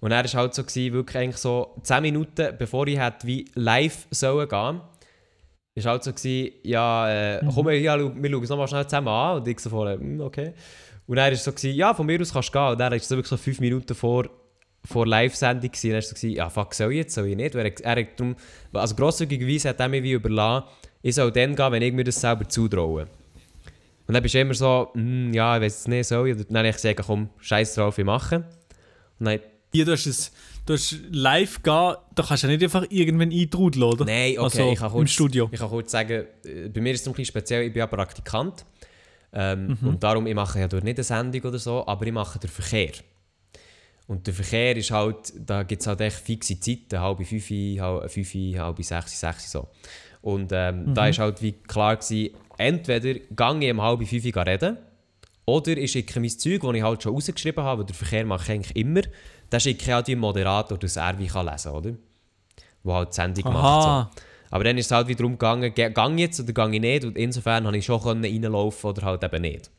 Und 0.00 0.12
er 0.12 0.22
war 0.22 0.32
halt 0.32 0.54
so, 0.54 0.62
gewesen, 0.64 0.92
wirklich 0.92 1.16
eigentlich 1.16 1.38
so 1.38 1.74
10 1.82 2.02
Minuten, 2.02 2.54
bevor 2.58 2.86
ich 2.86 2.98
hätte 2.98 3.26
wie 3.26 3.46
live 3.54 4.06
sollen 4.10 4.48
gehen, 4.48 4.80
ist 5.78 5.86
halt 5.86 6.04
so 6.04 6.12
gewesen, 6.12 6.52
ja, 6.62 7.08
äh, 7.38 7.44
Mhm. 7.44 7.50
komm, 7.54 7.66
wir, 7.66 7.80
ja, 7.80 7.96
wir 7.98 8.30
schauen 8.30 8.42
es 8.42 8.48
nochmal 8.50 8.68
schnell 8.68 8.84
zusammen 8.86 9.08
an. 9.08 9.36
Und 9.38 9.48
ich 9.48 9.58
so 9.60 9.70
vorher, 9.70 9.98
hm, 9.98 10.20
okay. 10.20 10.52
Und 11.06 11.16
er 11.16 11.30
war 11.30 11.36
so, 11.36 11.50
gewesen, 11.52 11.74
ja, 11.76 11.94
von 11.94 12.06
mir 12.06 12.20
aus 12.20 12.32
kannst 12.32 12.48
du 12.48 12.52
gehen. 12.58 12.72
Und 12.72 12.80
er 12.80 12.90
war 12.90 12.98
so 12.98 13.10
wirklich 13.16 13.28
so 13.28 13.36
5 13.36 13.60
Minuten 13.60 13.94
vor, 13.94 14.28
vor 14.84 15.06
Live-Sendung. 15.06 15.70
Und 15.70 15.84
er 15.84 15.94
war 15.94 16.02
so, 16.02 16.14
gewesen, 16.14 16.30
ja, 16.36 16.50
fuck, 16.50 16.74
soll 16.74 16.92
ich 16.92 16.98
jetzt, 16.98 17.14
soll 17.14 17.26
ich 17.26 17.36
nicht? 17.36 17.54
Und 17.54 17.60
er, 17.62 17.66
hat- 17.66 17.80
er 17.80 17.96
hat 17.96 18.20
darum, 18.20 18.36
also 18.72 18.94
grosszügigerweise 18.94 19.70
hat 19.70 19.80
er 19.80 19.88
mir 19.88 20.02
wie 20.02 20.12
überlassen, 20.12 20.66
ich 21.02 21.14
soll 21.14 21.30
dann 21.32 21.54
gehen, 21.56 21.72
wenn 21.72 21.82
ich 21.82 21.92
mir 21.92 22.04
das 22.04 22.20
selber 22.20 22.48
zutraue. 22.48 23.06
Und 24.06 24.14
dann 24.14 24.22
bist 24.22 24.34
du 24.34 24.40
immer 24.40 24.54
so, 24.54 24.88
hm, 24.94 25.32
ja, 25.34 25.56
ich 25.56 25.62
weiß 25.62 25.80
es 25.80 25.88
nicht, 25.88 26.06
soll 26.06 26.28
ich? 26.28 26.34
Und 26.36 26.48
dann 26.50 26.58
habe 26.58 26.68
ich 26.68 26.74
gesagt, 26.76 27.00
komm, 27.06 27.28
scheiß 27.40 27.74
drauf, 27.74 27.98
ich 27.98 28.04
mache. 28.04 28.44
Und 29.18 29.26
dann, 29.26 29.38
Hier, 29.72 29.84
du 29.84 29.92
hast 29.92 30.06
es 30.06 30.32
du 30.68 30.74
hast 30.74 30.96
live 31.10 31.62
gehen, 31.62 31.94
da 32.14 32.22
kannst 32.22 32.42
du 32.42 32.46
ja 32.46 32.52
nicht 32.52 32.62
einfach 32.62 32.84
irgendwann 32.90 33.32
eintrudeln, 33.32 33.82
oder? 33.82 34.04
Nein, 34.04 34.32
okay, 34.32 34.38
Also, 34.38 34.72
ich 34.72 34.78
kann 34.78 34.86
im 34.88 34.92
kurz, 34.92 35.10
Studio. 35.10 35.48
Ich 35.50 35.58
kann 35.58 35.68
kurz 35.68 35.90
sagen, 35.90 36.26
äh, 36.44 36.68
bei 36.68 36.80
mir 36.80 36.92
ist 36.92 37.00
es 37.00 37.06
ein 37.06 37.12
bisschen 37.12 37.24
speziell, 37.26 37.62
ich 37.62 37.72
bin 37.72 37.80
ja 37.80 37.86
Praktikant. 37.86 38.64
Ähm, 39.32 39.76
Mhm. 39.80 39.88
Und 39.88 40.02
darum, 40.02 40.26
ich 40.26 40.34
mache 40.34 40.58
ja 40.60 40.68
dort 40.68 40.84
nicht 40.84 40.96
eine 40.98 41.04
Sendung 41.04 41.42
oder 41.42 41.58
so, 41.58 41.86
aber 41.86 42.06
ich 42.06 42.12
mache 42.12 42.38
den 42.38 42.48
Verkehr. 42.50 42.92
Und 44.06 44.26
der 44.26 44.32
Verkehr 44.32 44.74
ist 44.76 44.90
halt, 44.90 45.34
da 45.36 45.64
gibt 45.64 45.82
es 45.82 45.86
halt 45.86 46.00
echt 46.00 46.16
fixe 46.16 46.58
Zeiten, 46.58 46.98
halb 46.98 47.26
fünf, 47.26 47.50
halb 47.50 48.10
fünf, 48.10 48.34
halb 48.34 48.82
sechs, 48.82 49.20
sechs 49.20 49.52
so. 49.52 49.68
Und 50.22 50.50
ähm, 50.52 50.94
da 50.94 51.08
ist 51.08 51.18
halt 51.18 51.42
wie 51.42 51.52
klar 51.52 51.96
gewesen, 51.96 52.34
entweder 52.56 53.14
gehe 53.14 53.68
ich 53.68 53.70
um 53.70 53.82
halb 53.82 54.06
fünf 54.06 54.24
reden, 54.24 54.78
oder 55.44 55.76
ich 55.78 55.92
schicke 55.92 56.20
mein 56.20 56.28
Zeug, 56.30 56.60
das 56.60 56.74
ich 56.74 56.82
halt 56.82 57.02
schon 57.02 57.14
rausgeschrieben 57.14 57.64
habe, 57.64 57.80
weil 57.80 57.86
der 57.86 57.94
Verkehr 57.94 58.26
mache 58.26 58.44
ich 58.44 58.50
eigentlich 58.50 58.76
immer, 58.76 59.02
dann 59.50 59.60
schicke 59.60 59.82
ich 59.82 59.90
halt 59.90 60.08
dem 60.08 60.18
Moderator, 60.18 60.78
dass 60.78 60.96
er 60.96 61.18
wie 61.18 61.26
kann 61.26 61.46
lesen 61.46 61.72
kann, 61.72 61.78
oder? 61.80 61.94
Der 62.84 62.94
halt 62.94 63.08
die 63.10 63.14
Sendung 63.14 63.52
macht. 63.52 63.82
So. 63.82 63.88
Aha. 63.88 64.10
Aber 64.50 64.64
dann 64.64 64.78
ist 64.78 64.86
es 64.86 64.92
halt 64.92 65.08
wieder 65.08 65.18
darum 65.18 65.32
gegangen, 65.32 65.74
ge- 65.74 65.90
gang 65.90 66.18
jetzt 66.18 66.40
oder 66.40 66.52
gang 66.52 66.72
ich 66.72 66.80
nicht. 66.80 67.04
Und 67.04 67.16
insofern 67.18 67.64
konnte 67.64 67.78
ich 67.78 67.84
schon 67.84 68.00
reinlaufen 68.00 68.90
oder 68.90 69.02
halt 69.02 69.22
eben 69.24 69.42
nicht. 69.42 69.70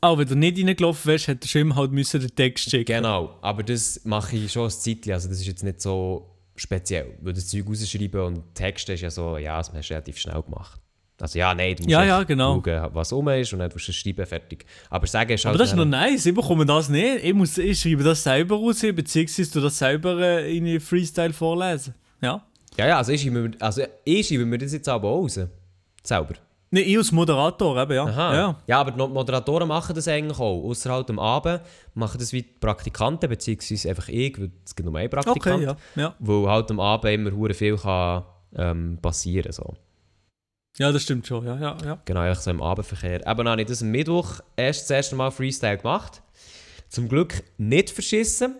Auch 0.00 0.18
wenn 0.18 0.28
du 0.28 0.34
nicht 0.36 0.58
reingelaufen 0.58 1.10
wärst, 1.10 1.28
hätte 1.28 1.40
der 1.40 1.48
Schirm 1.48 1.74
halt 1.76 1.92
müssen 1.92 2.20
den 2.20 2.34
Text 2.34 2.70
schicken 2.70 2.84
Genau, 2.86 3.36
aber 3.40 3.62
das 3.62 4.00
mache 4.04 4.36
ich 4.36 4.52
schon 4.52 4.64
ein 4.64 4.70
Zeitchen. 4.70 5.12
Also 5.12 5.28
das 5.28 5.38
ist 5.38 5.46
jetzt 5.46 5.62
nicht 5.64 5.80
so 5.80 6.28
speziell. 6.56 7.16
Weil 7.22 7.32
das 7.34 7.48
Zeug 7.48 7.66
rausschreiben 7.68 8.20
und 8.20 8.54
Texte 8.54 8.92
ist 8.94 9.00
ja 9.02 9.10
so, 9.10 9.36
ja, 9.38 9.56
das 9.58 9.72
hast 9.72 9.88
du 9.90 9.94
relativ 9.94 10.18
schnell 10.18 10.42
gemacht. 10.42 10.80
Also 11.20 11.38
ja, 11.38 11.54
nein, 11.54 11.74
du 11.76 11.84
musst 11.84 11.92
Ja, 11.92 12.04
ja, 12.04 12.22
genau. 12.24 12.62
schauen, 12.62 12.90
was 12.92 13.12
um 13.12 13.28
ist 13.28 13.52
und 13.52 13.60
dann 13.60 13.70
musst 13.72 13.88
du 13.88 13.92
schreiben, 13.92 14.26
fertig. 14.26 14.66
Aber 14.90 15.06
sagen 15.06 15.32
ist 15.32 15.44
halt... 15.44 15.54
Aber 15.54 15.62
das 15.62 15.70
ist 15.70 15.76
noch 15.76 15.86
nice, 15.86 16.26
ich 16.26 16.34
bekomme 16.34 16.66
das 16.66 16.88
nicht. 16.90 17.24
Ich, 17.24 17.32
muss, 17.32 17.56
ich 17.56 17.80
schreibe 17.80 18.04
das 18.04 18.22
selber 18.22 18.56
raus, 18.56 18.80
beziehungsweise 18.80 19.50
du 19.50 19.60
das 19.60 19.78
selber 19.78 20.18
äh, 20.20 20.56
in 20.56 20.78
Freestyle 20.80 21.32
vorlesen. 21.32 21.94
Ja. 22.20 22.42
Ja, 22.76 22.86
ja, 22.88 22.98
also 22.98 23.12
ich 23.12 23.22
schreibe, 23.22 23.48
mir, 23.48 23.50
also 23.60 23.82
ich 24.04 24.28
schreibe 24.28 24.44
mir 24.44 24.58
das 24.58 24.72
jetzt 24.72 24.88
aber 24.88 25.08
auch 25.08 25.22
raus. 25.22 25.40
Selber. 26.02 26.34
Ne, 26.70 26.80
ich 26.80 26.98
als 26.98 27.12
Moderator 27.12 27.80
eben, 27.80 27.92
ja. 27.94 28.04
Aha. 28.04 28.34
ja. 28.34 28.56
Ja, 28.66 28.80
aber 28.80 28.90
die 28.90 28.98
Moderatoren 28.98 29.68
machen 29.68 29.94
das 29.94 30.08
eigentlich 30.08 30.38
auch. 30.38 30.64
Außer 30.64 30.92
halt 30.92 31.08
am 31.08 31.18
Abend 31.18 31.62
machen 31.94 32.18
das 32.18 32.32
wie 32.32 32.42
die 32.42 32.54
Praktikanten, 32.60 33.30
beziehungsweise 33.30 33.88
einfach 33.88 34.08
ich, 34.08 34.38
weil 34.38 34.50
es 34.64 34.74
gibt 34.74 34.86
nur 34.86 34.98
einen 34.98 35.08
Praktikant. 35.08 35.66
Okay, 35.66 35.76
ja. 35.94 36.02
ja. 36.02 36.14
Wo 36.18 36.46
halt 36.48 36.70
am 36.70 36.80
Abend 36.80 37.12
immer 37.12 37.30
hure 37.30 37.54
viel 37.54 37.78
kann, 37.78 38.24
ähm, 38.54 38.98
passieren 39.00 39.52
so. 39.52 39.74
Ja, 40.78 40.92
das 40.92 41.04
stimmt 41.04 41.26
schon, 41.26 41.46
ja, 41.46 41.56
ja, 41.56 41.76
ja. 41.84 41.98
Genau, 42.04 42.20
eigentlich 42.20 42.38
so 42.38 42.50
im 42.50 42.62
Abendverkehr. 42.62 43.26
Aber 43.26 43.44
dann 43.44 43.52
habe 43.52 43.62
ich 43.62 43.68
das 43.68 43.82
am 43.82 43.90
Mittwoch 43.90 44.40
erst 44.56 44.82
das 44.82 44.90
erste 44.90 45.16
Mal 45.16 45.30
Freestyle 45.30 45.78
gemacht. 45.78 46.22
Zum 46.88 47.08
Glück 47.08 47.42
nicht 47.56 47.90
verschissen. 47.90 48.56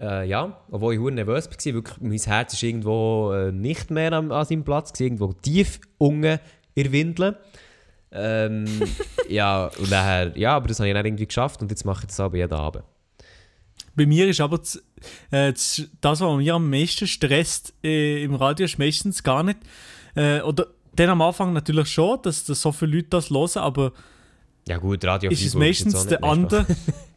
Äh, 0.00 0.26
ja, 0.26 0.58
obwohl 0.70 0.94
ich 0.94 1.00
hure 1.00 1.12
nervös 1.12 1.48
war. 1.48 1.74
Wirklich, 1.74 2.00
mein 2.00 2.18
Herz 2.18 2.54
ist 2.54 2.62
irgendwo 2.62 3.32
äh, 3.32 3.52
nicht 3.52 3.90
mehr 3.90 4.12
an, 4.14 4.32
an 4.32 4.46
seinem 4.46 4.64
Platz. 4.64 4.92
Gewesen, 4.92 5.04
irgendwo 5.04 5.32
tief 5.34 5.80
unten 5.98 6.40
in 6.74 6.82
der 6.84 6.92
Windel. 6.92 7.36
Ähm, 8.10 8.64
ja, 9.28 9.66
und 9.78 9.92
daher, 9.92 10.36
ja, 10.36 10.56
aber 10.56 10.68
das 10.68 10.80
habe 10.80 10.88
ich 10.88 10.94
dann 10.94 11.04
irgendwie 11.04 11.26
geschafft 11.26 11.60
und 11.60 11.70
jetzt 11.70 11.84
mache 11.84 12.04
ich 12.04 12.06
das 12.08 12.20
aber 12.20 12.38
jeden 12.38 12.54
Abend. 12.54 12.84
Bei 13.94 14.06
mir 14.06 14.26
ist 14.28 14.40
aber 14.40 14.58
das, 14.58 14.76
äh, 15.30 15.52
das, 15.52 15.82
das, 16.00 16.20
was 16.20 16.36
mir 16.38 16.54
am 16.54 16.70
meisten 16.70 17.06
stresst 17.06 17.74
äh, 17.84 18.24
im 18.24 18.34
Radio, 18.34 18.64
ist 18.64 18.78
meistens 18.78 19.22
gar 19.22 19.42
nicht. 19.42 19.58
Äh, 20.14 20.40
oder 20.40 20.68
dann 20.96 21.08
am 21.10 21.22
Anfang 21.22 21.52
natürlich 21.52 21.88
schon, 21.88 22.20
dass, 22.22 22.44
dass 22.44 22.60
so 22.60 22.72
viele 22.72 22.96
Leute 22.96 23.08
das 23.10 23.30
hören, 23.30 23.62
aber 23.62 23.92
Ja 24.68 24.78
gut, 24.78 25.04
Radio 25.04 25.30
ist 25.30 25.44
es 25.44 25.54
meistens 25.54 26.06
der 26.06 26.22
andere. 26.22 26.66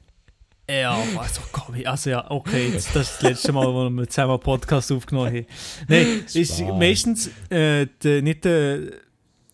ja, 0.69 0.97
also 1.17 1.41
komm, 1.51 1.75
also 1.85 2.09
ja, 2.09 2.29
okay, 2.31 2.71
das 2.73 2.87
ist 2.87 2.95
das 2.95 3.21
letzte 3.21 3.51
Mal, 3.53 3.67
wo 3.67 3.89
wir 3.89 4.07
zusammen 4.09 4.31
einen 4.31 4.39
Podcast 4.39 4.91
aufgenommen 4.91 5.27
haben. 5.27 5.45
Nein, 5.87 6.23
ist 6.33 6.57
Spaß. 6.57 6.73
meistens 6.79 7.27
äh, 7.49 7.87
der, 8.01 8.21
nicht 8.21 8.45
der, 8.45 8.79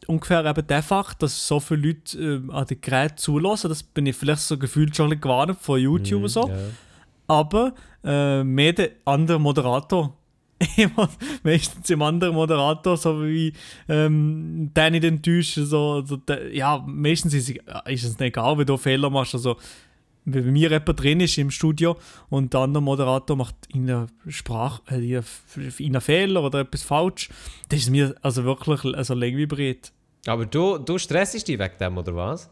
ungefähr 0.08 0.46
eben 0.46 0.68
der 0.68 0.84
Fakt, 0.84 1.22
dass 1.24 1.48
so 1.48 1.60
viele 1.60 1.88
Leute 1.88 2.18
äh, 2.48 2.52
an 2.54 2.66
den 2.66 2.80
Geräten 2.80 3.18
zulassen. 3.18 3.70
Das 3.70 3.84
bin 3.84 4.06
ich 4.06 4.16
vielleicht 4.16 4.42
so 4.42 4.58
gefühlt 4.58 4.96
schon 4.96 5.20
gewarnt 5.20 5.58
von 5.60 5.80
YouTube 5.80 6.20
Mhm, 6.20 6.24
und 6.26 6.30
so. 6.30 6.48
ja. 6.48 6.56
Aber 7.28 7.74
äh, 8.04 8.44
mehr 8.44 8.74
der 8.74 8.92
andere 9.06 9.40
Moderator. 9.40 10.18
Meistens 11.44 11.90
im 11.90 12.02
anderen 12.02 12.36
Moderator, 12.36 12.98
so 12.98 13.24
wie 13.24 13.54
ähm, 13.88 14.72
den 14.76 14.94
nicht 14.94 15.04
enttäuschen. 15.04 15.66
So, 15.66 16.04
so, 16.06 16.18
der, 16.18 16.54
ja, 16.54 16.84
meistens 16.88 17.34
ist, 17.34 17.50
ist 17.50 18.04
es 18.04 18.20
nicht 18.20 18.22
egal, 18.22 18.58
wenn 18.58 18.66
du 18.66 18.78
Fehler 18.78 19.10
machst. 19.10 19.34
Also, 19.34 19.58
wenn 20.26 20.46
bei 20.46 20.52
mir 20.52 20.70
jemand 20.70 21.00
drin 21.00 21.20
ist 21.20 21.38
im 21.38 21.50
Studio 21.50 21.98
und 22.30 22.54
der 22.54 22.62
andere 22.62 22.84
Moderator 22.84 23.36
macht 23.36 23.56
in 23.74 23.90
einer 23.90 24.08
Sprache, 24.28 24.82
äh, 24.90 25.22
einen 25.80 26.02
Fehler 26.02 26.44
oder 26.44 26.60
etwas 26.60 26.84
falsch, 26.84 27.30
das 27.70 27.80
ist 27.80 27.90
mir 27.90 28.16
also 28.22 28.44
wirklich 28.44 28.86
also 28.96 29.14
lang 29.14 29.36
wie 29.36 29.48
breit. 29.48 29.92
Aber 30.28 30.46
du, 30.46 30.78
du 30.78 30.98
stressst 30.98 31.48
dich 31.48 31.60
wegen 31.60 31.78
dem, 31.80 31.98
oder 31.98 32.16
was? 32.16 32.50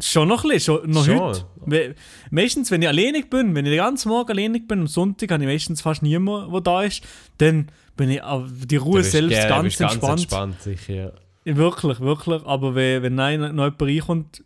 Schon 0.00 0.28
noch 0.28 0.44
ein 0.44 0.50
bisschen, 0.50 0.78
schon, 0.80 0.90
noch 0.90 1.04
Schon? 1.04 1.18
heute. 1.18 1.46
We- 1.64 1.94
Meistens, 2.30 2.70
wenn 2.70 2.82
ich 2.82 2.88
alleinig 2.88 3.30
bin, 3.30 3.54
wenn 3.54 3.64
ich 3.64 3.72
den 3.72 3.78
ganzen 3.78 4.08
Morgen 4.10 4.30
alleinig 4.30 4.68
bin, 4.68 4.80
am 4.80 4.86
Sonntag 4.86 5.30
habe 5.30 5.42
ich 5.44 5.48
meistens 5.48 5.80
fast 5.80 6.02
niemanden, 6.02 6.52
der 6.52 6.60
da 6.60 6.82
ist, 6.82 7.02
dann 7.38 7.70
bin 7.96 8.10
ich 8.10 8.22
auf 8.22 8.44
die 8.66 8.76
Ruhe 8.76 9.02
selbst 9.02 9.30
gerne- 9.30 9.48
ganz 9.48 9.64
bist 9.64 9.80
entspannt. 9.80 10.20
entspannt 10.20 10.62
sicher, 10.62 10.92
ja. 10.94 11.12
Wirklich, 11.56 12.00
wirklich. 12.00 12.44
Aber 12.44 12.74
wenn, 12.74 13.02
wenn 13.02 13.14
nein, 13.14 13.40
noch 13.40 13.64
jemand 13.64 13.82
reinkommt, 13.82 14.44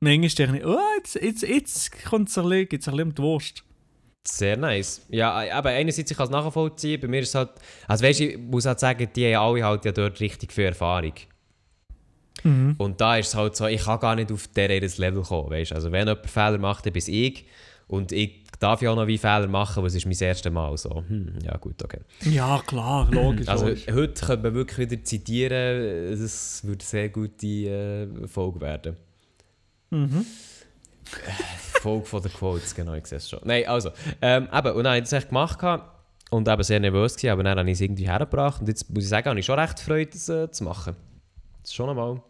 manchmal 0.00 0.28
denke 0.28 0.58
ich, 0.58 0.64
oh, 0.66 0.78
jetzt, 0.96 1.14
jetzt, 1.16 1.42
jetzt 1.42 2.04
kommt 2.04 2.28
es 2.28 2.38
ein 2.38 2.44
bisschen, 2.48 2.68
geht's 2.68 2.88
ein 2.88 2.92
bisschen 2.94 3.08
um 3.08 3.14
die 3.14 3.22
Wurst. 3.22 3.64
Sehr 4.26 4.56
nice. 4.56 5.04
Ja, 5.10 5.32
aber 5.52 5.70
einerseits, 5.70 6.10
ich 6.10 6.16
kann 6.16 6.24
es 6.24 6.30
nachvollziehen, 6.30 7.00
bei 7.00 7.06
mir 7.06 7.20
ist 7.20 7.28
es 7.28 7.34
halt... 7.36 7.50
Also 7.86 8.04
weißt 8.04 8.20
du, 8.20 8.24
ich 8.30 8.38
muss 8.38 8.64
halt 8.66 8.80
sagen, 8.80 9.08
die 9.14 9.36
haben 9.36 9.54
alle 9.54 9.64
halt 9.64 9.84
ja 9.84 9.92
dort 9.92 10.18
richtig 10.20 10.52
viel 10.52 10.64
Erfahrung. 10.64 11.12
Mhm. 12.42 12.74
Und 12.78 13.00
da 13.00 13.16
ist 13.16 13.28
es 13.28 13.34
halt 13.34 13.56
so, 13.56 13.66
ich 13.66 13.82
kann 13.82 14.00
gar 14.00 14.14
nicht 14.14 14.30
auf 14.30 14.48
dieses 14.48 14.98
Level 14.98 15.22
kommen, 15.22 15.50
weißt 15.50 15.72
Also 15.72 15.92
wenn 15.92 16.06
jemand 16.06 16.28
Fehler 16.28 16.58
macht, 16.58 16.86
dann 16.86 16.92
bin 16.92 17.02
ich. 17.06 17.46
Und 17.88 18.12
ich 18.12 18.42
darf 18.58 18.82
ja 18.82 18.90
auch 18.90 18.96
noch 18.96 19.06
wie 19.06 19.18
Fehler 19.18 19.46
machen, 19.46 19.82
weil 19.82 19.88
es 19.88 19.94
ist 19.94 20.06
mein 20.06 20.18
erstes 20.18 20.52
Mal 20.52 20.76
so. 20.76 21.04
Hm, 21.06 21.34
ja 21.44 21.56
gut, 21.56 21.82
okay. 21.82 22.00
Ja, 22.22 22.62
klar, 22.66 23.08
logisch. 23.10 23.48
Also 23.48 23.68
logisch. 23.68 23.86
heute 23.92 24.26
könnte 24.26 24.42
man 24.42 24.54
wirklich 24.54 24.90
wieder 24.90 25.04
zitieren, 25.04 26.18
das 26.18 26.64
würde 26.64 26.82
eine 26.82 26.88
sehr 26.88 27.08
gute 27.08 27.46
äh, 27.46 28.26
Folge 28.26 28.60
werden. 28.60 28.96
Mhm. 29.90 30.26
Folge 31.80 32.06
von 32.06 32.22
den 32.22 32.32
Quotes, 32.32 32.74
genau, 32.74 32.94
ich 32.94 33.06
sehe 33.06 33.18
es 33.18 33.28
schon. 33.28 33.40
Nein, 33.44 33.66
also, 33.66 33.90
ähm, 34.20 34.48
eben, 34.52 34.72
und 34.72 34.84
dann 34.84 34.86
habe 34.88 34.98
ich 34.98 35.04
das 35.04 35.12
echt 35.12 35.28
gemacht 35.28 35.58
und 36.30 36.48
eben 36.48 36.62
sehr 36.62 36.80
nervös 36.80 37.14
gewesen, 37.14 37.30
aber 37.30 37.44
dann 37.44 37.58
habe 37.58 37.70
ich 37.70 37.74
es 37.74 37.80
irgendwie 37.80 38.08
hergebracht 38.08 38.60
und 38.60 38.68
jetzt 38.68 38.92
muss 38.92 39.04
ich 39.04 39.10
sagen, 39.10 39.28
habe 39.28 39.38
ich 39.38 39.46
schon 39.46 39.58
recht 39.58 39.78
Freude, 39.78 40.10
das 40.10 40.28
äh, 40.28 40.50
zu 40.50 40.64
machen. 40.64 40.96
Das 41.66 41.72
ist 41.72 41.74
schon 41.74 41.90
einmal... 41.90 42.22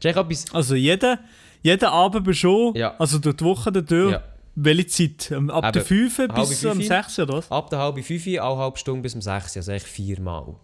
Das 0.00 0.16
etwas... 0.16 0.54
Also 0.54 0.74
jeden, 0.74 1.18
jeden 1.60 1.84
Abend 1.84 2.24
bist 2.24 2.38
du 2.38 2.48
schon, 2.48 2.74
Ja. 2.74 2.94
also 2.98 3.18
durch 3.18 3.36
die 3.36 3.44
Woche 3.44 3.70
durch, 3.70 4.12
Ja. 4.12 4.22
welche 4.54 4.86
Zeit? 4.86 5.30
Ähm, 5.30 5.50
Ab 5.50 5.74
der 5.74 5.82
Eben, 5.82 6.10
5 6.10 6.16
bis 6.16 6.64
halbe 6.64 6.70
um 6.70 6.76
fünf. 6.78 6.86
6 6.88 7.18
oder 7.18 7.34
was? 7.34 7.50
Ab 7.50 7.68
der 7.68 7.78
halben 7.80 8.02
fünf, 8.02 8.26
eine 8.26 8.40
halbe 8.40 8.78
Stunde 8.78 9.02
bis 9.02 9.14
um 9.14 9.20
sechs, 9.20 9.58
also 9.58 9.72
echt 9.72 9.86
viermal. 9.86 10.54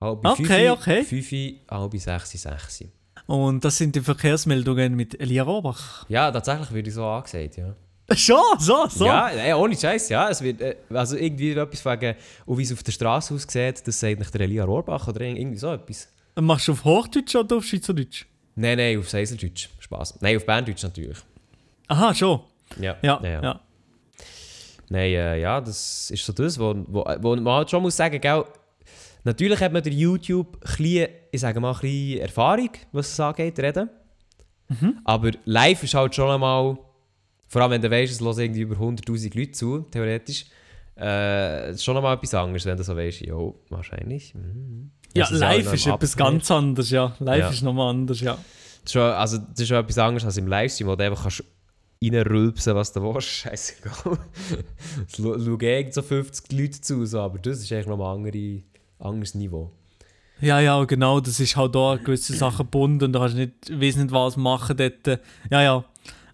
Halb 0.00 0.24
Okay, 0.24 0.70
okay. 0.70 1.04
Fünf, 1.04 1.30
halb 1.70 1.96
sechs, 2.00 2.30
sechs. 2.32 2.84
Und 3.26 3.64
das 3.64 3.76
sind 3.76 3.94
die 3.94 4.00
Verkehrsmeldungen 4.00 4.94
mit 4.96 5.20
Elia 5.20 5.44
Rohrbach. 5.44 6.04
Ja, 6.08 6.32
tatsächlich 6.32 6.72
würde 6.72 6.88
ich 6.88 6.94
so 6.94 7.04
angesagt, 7.04 7.58
ja. 7.58 7.74
Schon, 8.16 8.58
so, 8.58 8.86
so. 8.88 9.04
Ja, 9.04 9.28
ey, 9.28 9.52
ohne 9.52 9.76
Scheiß, 9.76 10.08
ja. 10.08 10.30
Es 10.30 10.40
wird, 10.42 10.60
äh, 10.62 10.76
also 10.94 11.14
irgendwie 11.16 11.52
etwas 11.52 11.84
wegen, 11.84 12.16
und 12.46 12.56
wie 12.58 12.62
es 12.62 12.72
auf 12.72 12.82
der 12.82 12.90
Straße 12.92 13.34
aussieht, 13.34 13.86
das 13.86 14.00
sagt 14.00 14.18
nicht 14.18 14.32
der 14.32 14.40
Elia 14.40 14.64
Rohrbach 14.64 15.06
oder 15.08 15.20
irgendwie 15.20 15.58
so 15.58 15.70
etwas. 15.72 16.08
Machst 16.40 16.68
du 16.68 16.72
auf 16.72 16.84
Hochdeutsch 16.84 17.34
oder 17.34 17.56
auf 17.56 17.64
Schweizerdeutsch? 17.64 18.26
Nein, 18.54 18.78
nein, 18.78 18.98
auf 18.98 19.08
Seiseldeutsch. 19.08 19.68
Spaß. 19.78 20.20
Nein, 20.20 20.36
auf 20.36 20.46
Berndeutsch 20.46 20.82
natürlich. 20.82 21.18
Aha, 21.88 22.14
schon. 22.14 22.40
Ja, 22.80 22.96
Ja, 23.02 23.20
ja. 23.22 23.60
Nein, 24.90 25.12
äh, 25.12 25.40
ja, 25.40 25.60
das 25.60 26.10
ist 26.10 26.24
so 26.24 26.32
das, 26.32 26.58
wo, 26.58 26.74
wo, 26.86 27.04
wo 27.20 27.36
man 27.36 27.54
halt 27.54 27.70
schon 27.70 27.82
muss 27.82 27.96
sagen, 27.96 28.20
gell, 28.20 28.44
natürlich 29.24 29.60
hat 29.60 29.72
man 29.72 29.82
durch 29.82 29.94
YouTube 29.94 30.54
ein 30.56 30.60
bisschen, 30.60 31.08
ich 31.30 31.40
sage 31.40 31.60
mal, 31.60 31.74
ein 31.82 32.18
Erfahrung, 32.18 32.70
was 32.92 33.08
es 33.12 33.20
angeht, 33.20 33.58
reden. 33.58 33.90
Aber 35.04 35.30
live 35.44 35.82
ist 35.82 35.94
halt 35.94 36.14
schon 36.14 36.30
einmal, 36.30 36.78
vor 37.46 37.62
allem 37.62 37.72
wenn 37.72 37.82
du 37.82 37.90
weißt, 37.90 38.12
es 38.12 38.20
hören 38.20 38.38
irgendwie 38.38 38.60
über 38.62 38.76
100'000 38.76 39.36
Leute 39.38 39.52
zu, 39.52 39.80
theoretisch, 39.90 40.46
äh, 40.96 41.76
schon 41.76 41.96
einmal 41.96 42.16
etwas 42.16 42.34
anderes, 42.34 42.64
wenn 42.64 42.76
du 42.76 42.84
so 42.84 42.96
weißt, 42.96 43.20
ja, 43.22 43.34
wahrscheinlich. 43.70 44.34
Mhm. 44.34 44.90
Ja, 45.14 45.24
Das 45.24 45.32
auch 45.34 45.38
live 45.40 45.72
ist 45.72 45.86
etwas 45.86 46.16
ganz 46.16 46.50
anderes, 46.50 46.90
ja. 46.90 47.14
Live 47.18 47.38
Ja. 47.38 47.48
ist 47.50 47.62
nochmal 47.62 47.90
anders, 47.90 48.20
ja. 48.20 48.34
Das 48.34 48.42
ist 48.84 48.92
schon, 48.92 49.02
also, 49.02 49.38
das 49.38 49.60
ist 49.60 49.70
etwas 49.70 49.98
anderes 49.98 50.24
als 50.24 50.36
im 50.36 50.46
Livestream, 50.46 50.88
wo 50.88 50.96
du 50.96 51.04
einfach 51.04 51.22
kannst 51.22 51.44
reinrülpsen, 52.02 52.74
was 52.74 52.92
du 52.92 53.02
willst. 53.02 53.28
Scheißegal. 53.28 54.18
Es 55.06 55.16
schauen 55.16 55.60
irgend 55.60 55.94
so 55.94 56.02
50 56.02 56.52
Leute 56.52 56.80
zu, 56.80 57.04
so, 57.06 57.20
aber 57.20 57.38
das 57.38 57.58
ist 57.58 57.72
eigentlich 57.72 57.86
nochmal 57.86 58.14
ein 58.16 58.24
andere, 58.26 58.62
anderes 58.98 59.34
Niveau. 59.34 59.72
Ja, 60.40 60.60
ja, 60.60 60.84
genau, 60.84 61.18
das 61.18 61.40
ist 61.40 61.56
halt 61.56 61.74
da 61.74 61.96
gewisse 61.96 62.32
Sachen 62.34 62.58
gebunden 62.58 63.06
und 63.06 63.12
da 63.12 63.18
kannst 63.20 63.34
du 63.34 63.40
nicht, 63.40 63.80
weiss 63.80 63.96
nicht 63.96 64.12
was 64.12 64.36
machen 64.36 64.76
dort. 64.76 65.20
Ja, 65.50 65.62
ja. 65.62 65.84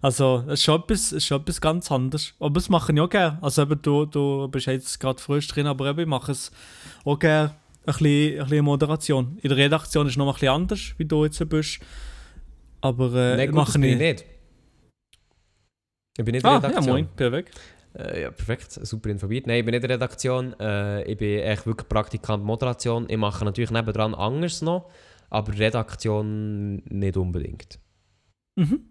Also, 0.01 0.43
es 0.47 0.59
ist 0.59 0.63
schon 0.63 0.81
etwas, 0.81 1.11
ist 1.11 1.25
schon 1.25 1.41
etwas 1.41 1.59
ganz 1.59 1.91
anderes. 1.91 2.33
Aber 2.39 2.53
das 2.53 2.69
mache 2.69 2.93
ich 2.93 3.01
auch 3.01 3.09
gerne. 3.09 3.39
Also 3.41 3.63
eben, 3.63 3.81
du, 3.81 4.05
du 4.05 4.47
bist 4.49 4.67
jetzt 4.67 4.99
gerade 4.99 5.19
frisch 5.19 5.47
drin, 5.47 5.65
aber 5.65 5.87
eben, 5.87 6.01
ich 6.01 6.05
mache 6.07 6.33
es 6.33 6.51
auch 7.03 7.17
gerne 7.17 7.55
ein 7.87 7.93
bisschen, 7.97 8.39
ein 8.39 8.43
bisschen 8.49 8.65
Moderation. 8.65 9.37
In 9.41 9.49
der 9.49 9.57
Redaktion 9.57 10.05
ist 10.07 10.13
es 10.13 10.17
noch 10.17 10.27
ein 10.27 10.33
bisschen 10.33 10.49
anders, 10.49 10.93
wie 10.97 11.05
du 11.05 11.23
jetzt 11.25 11.49
bist. 11.49 11.79
Aber 12.81 13.13
äh, 13.13 13.37
Nein, 13.37 13.47
gut, 13.47 13.55
mache 13.55 13.77
ich 13.87 13.97
nicht. 13.97 14.25
Ich 16.17 16.23
bin 16.23 16.31
nicht 16.33 16.43
in 16.45 16.49
der 16.49 16.51
Ah, 16.51 16.53
ja, 16.61 16.67
Redaktion. 16.69 16.85
moin, 16.93 17.07
perfekt. 17.15 17.59
Äh, 17.97 18.21
ja, 18.23 18.31
perfekt, 18.31 18.71
super 18.71 19.09
informiert. 19.09 19.47
Nein, 19.47 19.59
ich 19.59 19.65
bin 19.65 19.71
nicht 19.73 19.83
in 19.83 19.87
der 19.89 19.95
Redaktion. 19.97 20.59
Äh, 20.59 21.03
ich 21.11 21.17
bin 21.17 21.39
echt 21.39 21.65
wirklich 21.65 21.87
Praktikant 21.89 22.43
Moderation. 22.43 23.05
Ich 23.09 23.17
mache 23.17 23.43
natürlich 23.45 23.71
nebendran 23.71 24.13
anderes 24.15 24.61
noch, 24.61 24.89
aber 25.29 25.57
Redaktion 25.57 26.77
nicht 26.85 27.17
unbedingt. 27.17 27.79
Mhm. 28.57 28.81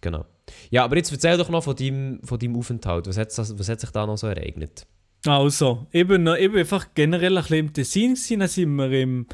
Genau. 0.00 0.24
Ja, 0.70 0.84
aber 0.84 0.96
jetzt 0.96 1.12
erzähl 1.12 1.36
doch 1.36 1.48
noch 1.48 1.62
von 1.64 1.76
deinem, 1.76 2.20
von 2.24 2.38
deinem 2.38 2.56
Aufenthalt. 2.56 3.06
Was 3.06 3.16
hat, 3.16 3.28
was 3.36 3.68
hat 3.68 3.80
sich 3.80 3.90
da 3.90 4.06
noch 4.06 4.16
so 4.18 4.26
ereignet? 4.26 4.86
Also, 5.26 5.86
ich 5.92 6.06
bin 6.06 6.26
einfach 6.26 6.88
generell 6.94 7.36
ein 7.36 7.42
bisschen 7.42 7.58
im 7.58 7.72
Tessin 7.72 8.14
gewesen, 8.14 8.40
dann 8.40 8.48
sind 8.48 8.74
wir 8.74 8.90
im 8.92 9.26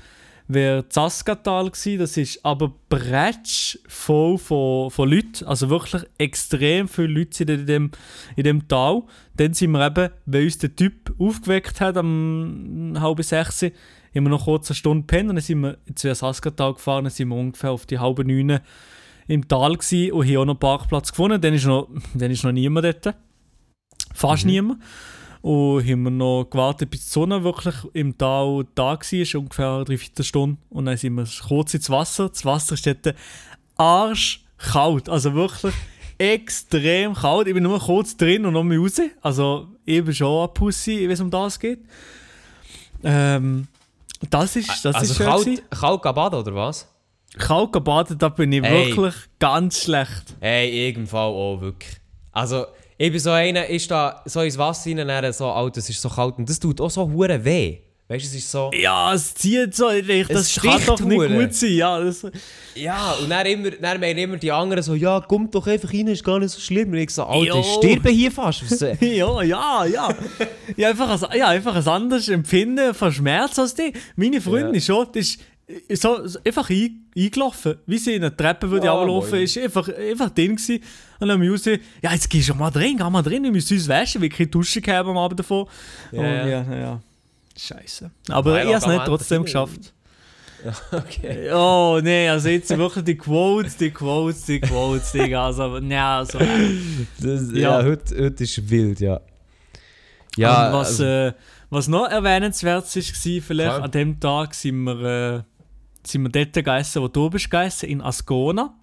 wäre 0.48 0.88
Zaskatal 0.88 1.70
gsi, 1.70 1.98
das 1.98 2.16
ist 2.16 2.44
aber 2.44 2.72
bretsch 2.88 3.78
voll 3.86 4.38
von, 4.38 4.90
von 4.90 5.10
Leuten, 5.10 5.44
also 5.44 5.68
wirklich 5.68 6.02
extrem 6.16 6.88
viele 6.88 7.08
Leute 7.08 7.36
sind 7.36 7.50
in 7.50 7.66
dem, 7.66 7.90
in 8.34 8.44
dem 8.44 8.66
Tal. 8.66 9.02
Dann 9.36 9.52
sind 9.52 9.72
wir 9.72 9.86
eben, 9.86 10.10
weil 10.24 10.44
uns 10.44 10.58
der 10.58 10.74
Typ 10.74 11.14
aufgeweckt 11.18 11.80
hat 11.80 11.98
am 11.98 12.96
halb 12.98 13.22
sechs, 13.22 13.62
haben 13.62 13.72
wir 14.12 14.30
noch 14.30 14.46
kurz 14.46 14.70
eine 14.70 14.76
Stunde 14.76 15.06
pennen, 15.06 15.36
dann 15.36 15.40
sind 15.40 15.60
wir 15.60 15.76
zu 15.94 16.12
Saskatal 16.14 16.74
gefahren, 16.74 17.04
dann 17.04 17.12
sind 17.12 17.28
wir 17.28 17.36
ungefähr 17.36 17.70
auf 17.70 17.84
die 17.84 17.98
halbe 17.98 18.24
neun 18.24 18.60
im 19.26 19.46
Tal 19.46 19.76
gsi 19.76 20.10
und 20.10 20.26
haben 20.26 20.36
auch 20.38 20.44
noch 20.46 20.54
einen 20.54 20.60
Parkplatz 20.60 21.10
gefunden, 21.10 21.40
dann 21.40 21.52
ist 21.52 21.66
noch, 21.66 21.88
dann 22.14 22.30
ist 22.30 22.42
noch 22.42 22.52
niemand 22.52 22.86
dort. 22.86 23.16
Fast 24.14 24.46
Mhm. 24.46 24.50
niemand. 24.50 24.82
Und 25.48 25.80
haben 25.80 26.02
wir 26.02 26.10
noch 26.10 26.44
gewartet, 26.44 26.90
bis 26.90 27.06
die 27.06 27.10
Sonne 27.10 27.42
wirklich 27.42 27.74
im 27.94 28.18
Tal 28.18 28.66
da 28.74 28.98
war, 28.98 29.40
ungefähr 29.40 29.82
drei, 29.82 29.96
vier 29.96 30.22
Stunden. 30.22 30.58
Und 30.68 30.84
dann 30.84 30.98
sind 30.98 31.14
wir 31.14 31.26
kurz 31.48 31.72
ins 31.72 31.88
Wasser. 31.88 32.28
Das 32.28 32.44
Wasser 32.44 32.74
ist 32.74 32.86
dort 32.86 33.14
arschkalt, 33.78 35.08
also 35.08 35.32
wirklich 35.32 35.72
extrem 36.18 37.14
kalt. 37.14 37.48
Ich 37.48 37.54
bin 37.54 37.62
nur 37.62 37.78
kurz 37.78 38.14
drin 38.14 38.44
und 38.44 38.52
noch 38.52 38.62
mal 38.62 38.76
raus. 38.76 39.00
Also 39.22 39.68
ich 39.86 40.04
bin 40.04 40.12
schon 40.12 40.38
eine 40.38 40.48
Pussy, 40.48 41.04
wenn 41.04 41.12
es 41.12 41.20
um 41.22 41.30
das 41.30 41.58
geht. 41.58 41.80
Ähm, 43.02 43.68
das 44.28 44.54
ist, 44.54 44.84
das 44.84 44.96
also 44.96 45.12
ist 45.12 45.16
schön 45.16 45.26
kalt, 45.28 45.44
gewesen. 45.46 45.64
kalt 45.70 46.02
gehen 46.02 46.14
baden, 46.14 46.40
oder 46.40 46.54
was? 46.54 46.94
Kalt 47.38 47.72
gebadet, 47.72 48.20
da 48.20 48.28
bin 48.28 48.52
ich 48.52 48.62
Ey. 48.62 48.88
wirklich 48.88 49.14
ganz 49.38 49.84
schlecht. 49.84 50.36
Ey, 50.40 50.88
Fall 51.06 51.30
auch, 51.30 51.62
wirklich. 51.62 51.96
Also, 52.32 52.66
ich 53.00 53.12
bin 53.12 53.20
so 53.20 53.30
einer, 53.30 53.66
ist 53.66 53.90
da 53.90 54.22
so 54.24 54.40
ins 54.40 54.58
Wasser 54.58 54.90
rein, 54.90 55.06
dann 55.06 55.32
so, 55.32 55.46
Alter, 55.46 55.78
es 55.78 55.88
ist 55.88 56.02
so 56.02 56.08
kalt 56.08 56.36
und 56.38 56.48
das 56.48 56.58
tut 56.58 56.80
auch 56.80 56.90
so 56.90 57.08
hure 57.08 57.44
weh. 57.44 57.78
Weißt 58.08 58.24
du, 58.24 58.28
es 58.28 58.34
ist 58.36 58.50
so... 58.50 58.70
Ja, 58.74 59.12
es 59.12 59.34
zieht 59.34 59.76
so, 59.76 59.90
ich 59.90 60.26
das 60.26 60.54
kann 60.56 60.80
doch 60.86 60.98
nicht 61.00 61.18
hure. 61.18 61.28
gut 61.28 61.54
sein. 61.54 61.72
Ja, 61.74 62.00
das, 62.00 62.26
Ja, 62.74 63.12
und 63.22 63.28
dann, 63.28 63.44
immer, 63.46 63.70
dann 63.70 64.00
meinen 64.00 64.18
immer 64.18 64.36
die 64.38 64.50
anderen 64.50 64.82
so, 64.82 64.94
ja, 64.94 65.20
kommt 65.20 65.54
doch 65.54 65.66
einfach 65.66 65.92
rein, 65.92 66.06
ist 66.06 66.24
gar 66.24 66.38
nicht 66.38 66.50
so 66.50 66.58
schlimm. 66.58 66.90
Und 66.90 66.96
ich 66.96 67.10
so, 67.10 67.24
Alter, 67.24 67.60
ich 67.60 67.66
sterbe 67.66 68.08
hier 68.08 68.32
fast. 68.32 68.82
Äh, 68.82 68.96
ja, 69.16 69.42
ja, 69.42 69.84
ja. 69.84 70.08
ja, 70.76 70.88
einfach 70.88 71.22
ein, 71.22 71.38
ja, 71.38 71.48
einfach 71.48 71.76
ein 71.76 71.86
anderes 71.86 72.28
Empfinden 72.28 72.94
von 72.94 73.12
Schmerz 73.12 73.58
als 73.58 73.74
die. 73.74 73.92
Meine 74.16 74.40
Freundin 74.40 74.74
Ja. 74.74 74.80
schon, 74.80 75.08
ist 75.12 75.38
so, 75.94 76.26
so 76.26 76.38
einfach 76.44 76.70
ein, 76.70 77.10
eingelaufen. 77.16 77.76
Wie 77.86 77.98
sie 77.98 78.14
in 78.14 78.22
eine 78.24 78.36
Treppe 78.36 78.70
würde 78.70 78.86
Ja, 78.86 78.94
moin. 79.04 79.42
ist 79.42 79.58
einfach, 79.58 79.88
einfach 79.88 80.30
drin 80.30 80.56
gewesen. 80.56 80.76
Und 81.20 81.28
dann 81.28 81.32
haben 81.32 81.42
wir 81.42 81.50
raus, 81.52 81.64
ja, 81.66 82.12
jetzt 82.12 82.30
gehst 82.30 82.48
du 82.48 82.54
mal 82.54 82.70
drin, 82.70 82.96
geh 82.96 83.10
mal 83.10 83.22
drin, 83.22 83.42
wir 83.42 83.52
müssen 83.52 83.74
uns 83.76 83.88
waschen, 83.88 84.22
weil 84.22 84.28
keine 84.28 84.48
Dusche 84.48 84.80
gehabt 84.80 85.08
am 85.08 85.16
Abend 85.18 85.40
davor. 85.40 85.68
Ja, 86.12 86.18
Und 86.20 86.24
ja. 86.26 86.46
ja, 86.46 86.74
ja. 86.76 87.00
Scheiße. 87.56 88.10
Aber 88.28 88.62
ich 88.62 88.66
habe 88.66 88.76
es 88.76 88.86
nicht 88.86 89.04
trotzdem 89.04 89.44
geschafft. 89.44 89.92
okay. 90.92 91.50
Oh, 91.52 92.00
nee, 92.02 92.28
also 92.28 92.48
jetzt 92.48 92.76
wirklich 92.76 93.04
die 93.04 93.16
Quotes, 93.16 93.76
die 93.76 93.90
Quotes, 93.90 94.44
die 94.44 94.60
Quotes, 94.60 95.12
Digga. 95.12 95.46
Also, 95.46 95.78
ja, 95.78 96.18
also. 96.18 96.38
Das, 96.38 97.52
Ja. 97.52 97.80
ja, 97.80 97.84
heute, 97.84 98.24
heute 98.24 98.44
ist 98.44 98.68
wild, 98.70 99.00
ja. 99.00 99.20
Ja, 100.36 100.68
Und 100.68 100.74
was, 100.74 100.88
also, 101.00 101.04
äh, 101.04 101.32
was 101.70 101.88
noch 101.88 102.08
erwähnenswert 102.08 102.84
war, 102.84 103.02
vielleicht 103.02 103.42
Klar. 103.44 103.82
an 103.82 103.90
dem 103.90 104.20
Tag 104.20 104.54
sind 104.54 104.84
wir, 104.84 105.02
äh, 105.44 105.57
sind 106.08 106.22
wir 106.22 106.30
dort 106.30 106.52
gegessen, 106.52 107.02
wo 107.02 107.08
du 107.08 107.30
bist 107.30 107.50
gegessen, 107.50 107.88
in 107.88 108.00
Ascona. 108.00 108.74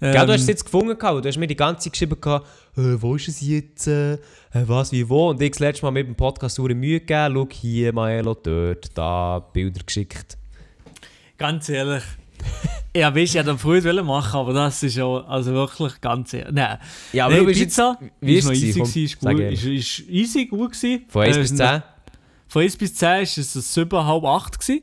Ähm, 0.00 0.12
Gell, 0.12 0.26
du 0.26 0.32
hast 0.32 0.42
es 0.42 0.46
jetzt 0.46 0.64
gefunden, 0.64 0.96
gehabt. 0.96 1.24
du 1.24 1.28
hast 1.28 1.36
mir 1.38 1.46
die 1.46 1.56
ganze 1.56 1.84
Zeit 1.84 1.92
geschrieben, 1.92 2.20
gehabt, 2.20 2.46
äh, 2.76 3.00
wo 3.00 3.16
ist 3.16 3.28
es 3.28 3.40
jetzt, 3.40 3.88
äh, 3.88 4.18
was, 4.52 4.92
wie, 4.92 5.08
wo. 5.08 5.30
Und 5.30 5.42
ich 5.42 5.50
das 5.50 5.58
letzte 5.58 5.84
Mal 5.84 5.90
mit 5.90 6.06
dem 6.06 6.14
Podcast 6.14 6.54
so 6.54 6.62
Mühe 6.62 7.00
gegeben, 7.00 7.34
schau 7.34 7.48
hier, 7.50 7.92
Maelo, 7.92 8.34
dort, 8.34 8.96
da, 8.96 9.40
Bilder 9.40 9.82
geschickt. 9.84 10.38
Ganz 11.36 11.68
ehrlich. 11.68 12.04
ja, 12.96 13.14
weißt 13.14 13.34
ich 13.34 13.40
hätte 13.40 13.58
früher 13.58 13.82
wollen 13.84 14.06
machen, 14.06 14.38
aber 14.38 14.52
das 14.52 14.82
ist 14.82 14.96
ja 14.96 15.06
also 15.06 15.52
wirklich 15.52 16.00
ganz 16.00 16.32
ehrlich. 16.32 16.52
Nein. 16.52 16.78
Ja, 17.12 17.26
aber 17.26 17.34
nee, 17.34 17.40
du 17.40 17.46
bist 17.46 17.60
Pizza 17.60 17.98
wie 18.20 18.36
ist 18.36 18.44
es 18.44 18.62
easy, 18.62 18.80
gewesen, 18.80 19.18
Komm, 19.20 19.32
gut. 19.32 19.40
Ist, 19.40 19.64
ist 19.64 20.08
easy, 20.08 20.46
gut 20.46 20.72
gewesen. 20.72 21.04
Von 21.08 21.22
1 21.22 21.36
Äh, 21.36 21.40
bis 21.40 21.48
sind 21.48 21.58
10? 21.58 21.82
Von 22.48 22.62
1 22.62 22.76
bis 22.76 22.94
10 22.94 23.08
war 23.08 23.22
es 23.22 23.36
ein 23.36 23.60
7, 23.62 24.06
halb 24.06 24.24
8 24.24 24.60
gewesen, 24.60 24.82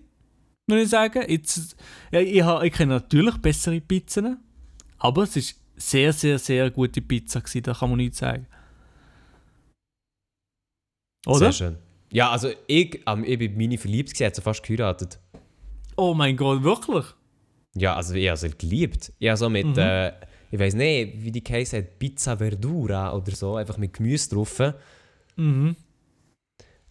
muss 0.68 0.84
ich 0.84 0.90
sagen. 0.90 1.24
Jetzt, 1.28 1.76
ja, 2.12 2.20
ich, 2.20 2.64
ich 2.66 2.74
kenne 2.74 2.94
natürlich 2.94 3.38
bessere 3.38 3.82
Pizzen, 3.82 4.38
aber 4.98 5.24
es 5.24 5.36
war 5.36 5.44
sehr, 5.78 6.14
sehr, 6.14 6.40
sehr 6.40 6.72
gute 6.72 7.02
Pizza 7.02 7.42
gewesen, 7.42 7.64
da 7.64 7.74
kann 7.74 7.90
man 7.90 7.98
nichts 7.98 8.20
sagen. 8.20 8.48
Oder? 11.28 11.52
Sehr 11.52 11.54
schön. 11.54 11.78
Ja, 12.12 12.32
also 12.32 12.50
ich, 12.68 13.02
ähm, 13.08 13.24
ich 13.26 13.38
bin 13.40 13.58
meine 13.58 13.78
verliebt, 13.78 14.10
gewesen, 14.12 14.26
hat 14.28 14.36
sie 14.36 14.42
fast 14.42 14.64
geheiratet. 14.64 15.20
Oh 15.98 16.14
mein 16.14 16.38
Gott, 16.38 16.64
wirklich? 16.64 17.06
Ja, 17.76 17.96
also 17.96 18.14
ich 18.14 18.28
habe 18.28 18.38
sie 18.38 18.52
geliebt. 18.52 19.12
Ich 19.20 19.28
habe 19.28 19.38
so 19.38 19.50
mit, 19.50 19.66
Mhm. 19.66 19.78
äh, 19.78 20.10
ich 20.52 20.60
weiß 20.60 20.76
nicht, 20.76 21.24
wie 21.24 21.32
die 21.32 21.44
Käse 21.44 21.78
hat, 21.80 22.00
Pizza 22.00 22.38
Verdura 22.38 23.14
oder 23.14 23.32
so, 23.36 23.56
einfach 23.56 23.78
mit 23.78 23.94
Gemüse 23.94 24.30
drauf. 24.30 24.62
Mhm. 25.36 25.76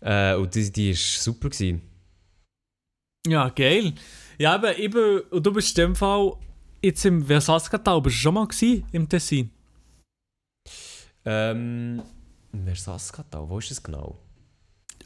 Äh, 0.00 0.34
und 0.34 0.54
die, 0.54 0.70
die 0.70 0.90
ist 0.90 1.22
super 1.22 1.48
gewesen. 1.48 1.80
Ja, 3.26 3.48
geil. 3.48 3.94
Ja, 4.38 4.54
aber 4.54 4.74
und 5.30 5.46
du 5.46 5.52
bist 5.52 5.78
in 5.78 5.86
dem 5.86 5.96
Fall 5.96 6.34
jetzt 6.82 7.04
im 7.06 7.24
Versace-Tal, 7.24 8.00
bist 8.02 8.16
du 8.16 8.20
schon 8.20 8.34
mal 8.34 8.46
gewesen, 8.46 8.84
im 8.92 9.08
Tessin? 9.08 9.50
Ähm, 11.24 12.02
Versace-Katal, 12.64 13.48
wo 13.48 13.58
ist 13.58 13.70
das 13.70 13.82
genau? 13.82 14.18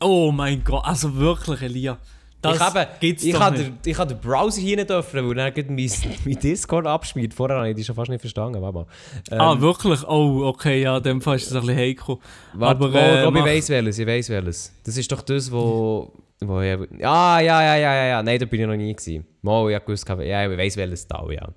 Oh 0.00 0.32
mein 0.32 0.64
Gott, 0.64 0.84
also 0.84 1.14
wirklich, 1.16 1.62
Elia. 1.62 1.98
Das 2.40 2.54
ich 2.54 2.60
habe, 2.60 2.88
gibt's 3.00 3.24
ich 3.24 3.38
habe 3.38 3.56
den, 3.56 3.78
ich 3.84 3.98
habe 3.98 4.14
den 4.14 4.20
Browser 4.20 4.60
hier 4.60 4.76
nicht 4.76 4.92
öffnen, 4.92 5.28
weil 5.28 5.50
geht 5.50 5.68
mein, 5.70 5.90
mein 6.24 6.38
Discord 6.38 6.86
abschmiert. 6.86 7.34
Vorher 7.34 7.58
habe 7.58 7.70
ich 7.70 7.76
die 7.76 7.82
schon 7.82 7.96
fast 7.96 8.10
nicht 8.10 8.20
verstanden. 8.20 8.62
Warte 8.62 8.78
mal. 8.78 8.86
Ähm, 9.32 9.40
ah, 9.40 9.60
wirklich? 9.60 10.06
Oh, 10.06 10.44
okay, 10.46 10.82
ja, 10.82 10.98
in 10.98 11.02
dem 11.02 11.20
Fall 11.20 11.36
ist 11.36 11.46
das 11.46 11.54
ein 11.54 11.62
bisschen 11.62 11.76
heikel. 11.78 12.18
Warte, 12.52 12.84
aber, 12.84 12.92
wo, 12.92 12.96
äh, 12.96 13.38
ich 13.40 13.44
weiss 13.44 13.68
welches, 13.70 13.98
ich 13.98 14.06
weiss 14.06 14.28
welches. 14.28 14.72
Das 14.84 14.96
ist 14.96 15.10
doch 15.10 15.22
das, 15.22 15.50
wo... 15.50 16.12
wo 16.40 16.60
ich, 16.60 16.78
ah, 17.04 17.40
ja, 17.40 17.62
ja, 17.62 17.76
ja, 17.76 17.94
ja, 17.94 18.04
ja. 18.06 18.22
Nein, 18.22 18.38
da 18.38 18.46
bin 18.46 18.60
ich 18.60 18.66
noch 18.66 18.76
nie 18.76 18.94
gewesen. 18.94 19.26
Mal, 19.42 19.70
ich 19.72 19.84
gewusst, 19.84 20.08
ja, 20.08 20.50
ich 20.50 20.58
weiss 20.58 20.76
welches 20.76 21.06
Tal, 21.06 21.32
ja. 21.32 21.48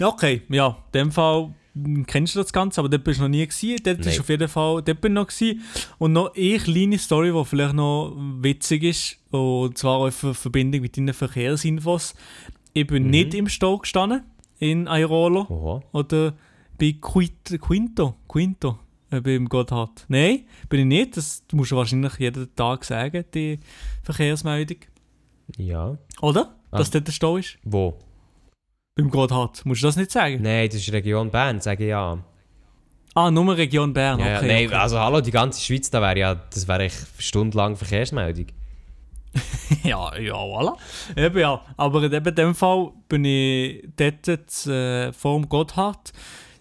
Okay, 0.00 0.42
ja, 0.48 0.68
in 0.68 0.92
dem 0.92 1.12
Fall 1.12 1.54
kennst 2.06 2.34
du 2.34 2.40
das 2.40 2.52
Ganze, 2.52 2.80
aber 2.80 2.88
dort 2.88 3.04
bist 3.04 3.18
du 3.18 3.24
noch 3.24 3.28
nie 3.28 3.46
gewesen. 3.46 3.76
Dort 3.84 3.98
Nein. 4.00 4.08
ist 4.08 4.20
auf 4.20 4.28
jeden 4.28 4.48
Fall, 4.48 4.82
dort 4.82 5.00
bin 5.00 5.12
ich 5.12 5.14
noch 5.14 5.26
gewesen. 5.26 5.62
Und 5.98 6.12
noch 6.12 6.34
eine 6.34 6.58
kleine 6.58 6.98
Story, 6.98 7.32
die 7.32 7.44
vielleicht 7.44 7.74
noch 7.74 8.14
witzig 8.40 8.82
ist, 8.84 9.18
und 9.30 9.76
zwar 9.76 9.96
auch 9.98 10.06
in 10.06 10.12
Verbindung 10.34 10.80
mit 10.82 10.96
deinen 10.96 11.12
Verkehrsinfos. 11.14 12.14
Ich 12.72 12.86
bin 12.86 13.04
Mhm. 13.04 13.10
nicht 13.10 13.34
im 13.34 13.48
Stau 13.48 13.78
gestanden, 13.78 14.22
in 14.58 14.86
Airolo, 14.86 15.46
Oha. 15.48 15.82
oder 15.92 16.34
bei 16.78 16.94
Quinto, 17.00 18.14
Quinto, 18.28 18.78
beim 19.22 19.48
Gotthard. 19.48 20.04
Nein, 20.08 20.44
bin 20.68 20.80
ich 20.80 20.86
nicht, 20.86 21.16
das 21.16 21.42
musst 21.52 21.72
du 21.72 21.76
wahrscheinlich 21.76 22.18
jeden 22.18 22.54
Tag 22.54 22.84
sagen, 22.84 23.24
die 23.34 23.58
Verkehrsmeldung. 24.02 24.78
Ja. 25.56 25.96
Oder? 26.20 26.54
Dass 26.70 26.88
Ah. 26.88 26.92
dort 26.94 27.08
der 27.08 27.12
Stau 27.12 27.36
ist? 27.36 27.58
Wo? 27.64 27.98
Beim 28.96 29.10
Gotthard. 29.10 29.64
Musst 29.66 29.82
du 29.82 29.86
das 29.86 29.96
nicht 29.96 30.10
sagen? 30.10 30.40
Nein, 30.42 30.68
das 30.68 30.76
ist 30.76 30.92
Region 30.92 31.30
Bern, 31.30 31.60
sage 31.60 31.84
ich 31.84 31.90
ja. 31.90 32.18
Ah, 33.14 33.30
nur 33.30 33.56
Region 33.56 33.92
Bern, 33.92 34.18
ja, 34.18 34.38
okay. 34.38 34.46
nein, 34.48 34.66
okay. 34.66 34.74
also 34.74 34.98
hallo, 34.98 35.20
die 35.20 35.30
ganze 35.30 35.60
Schweiz, 35.60 35.88
da 35.88 36.00
wäre 36.02 36.18
ja, 36.18 36.34
das 36.34 36.66
wäre 36.66 36.82
echt 36.82 37.06
stundenlang 37.18 37.76
Verkehrsmeldung. 37.76 38.46
ja, 39.84 40.16
ja, 40.18 40.34
voilà. 40.34 40.76
Eben 41.16 41.38
ja. 41.38 41.60
Aber 41.76 42.02
in 42.02 42.34
dem 42.34 42.54
Fall 42.54 42.92
bin 43.08 43.24
ich 43.24 43.88
dort 43.96 44.66
äh, 44.66 45.12
vor 45.12 45.40
dem 45.40 45.48
Gotthard, 45.48 46.12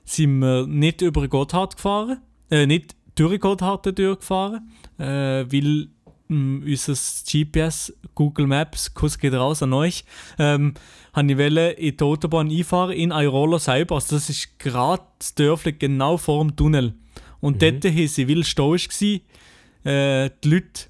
sind 0.05 0.39
wir 0.39 0.67
nicht 0.67 1.01
über 1.01 1.27
Gotthard 1.27 1.75
gefahren, 1.75 2.21
äh, 2.53 2.67
nicht 2.67 2.95
Gotthard 3.15 3.97
durchgefahren, 3.97 4.69
äh, 4.99 5.03
weil 5.03 5.87
mh, 6.27 6.65
unser 6.65 6.93
GPS, 6.93 7.93
Google 8.15 8.47
Maps, 8.47 8.93
Kuss 8.93 9.17
geht 9.17 9.33
raus 9.33 9.63
an 9.63 9.73
euch, 9.73 10.05
ähm, 10.37 10.75
habe 11.13 11.31
ich 11.31 11.37
wollte 11.37 11.61
in 11.61 11.97
die 11.97 12.03
Autobahn 12.03 12.51
einfahren, 12.51 12.91
in 12.91 13.11
Airolo 13.11 13.57
selber. 13.57 13.95
Also 13.95 14.15
das 14.15 14.29
ist 14.29 14.59
gerade 14.59 15.03
das 15.19 15.33
Dörfli 15.35 15.73
genau 15.73 16.17
vor 16.17 16.43
dem 16.43 16.55
Tunnel. 16.55 16.93
Und 17.39 17.61
dort 17.61 17.83
haben 17.85 18.07
sie, 18.07 18.29
weil 18.29 18.43
Stau 18.43 18.73
war, 18.73 19.91
äh, 19.91 20.29
die 20.43 20.49
Leute 20.49 20.85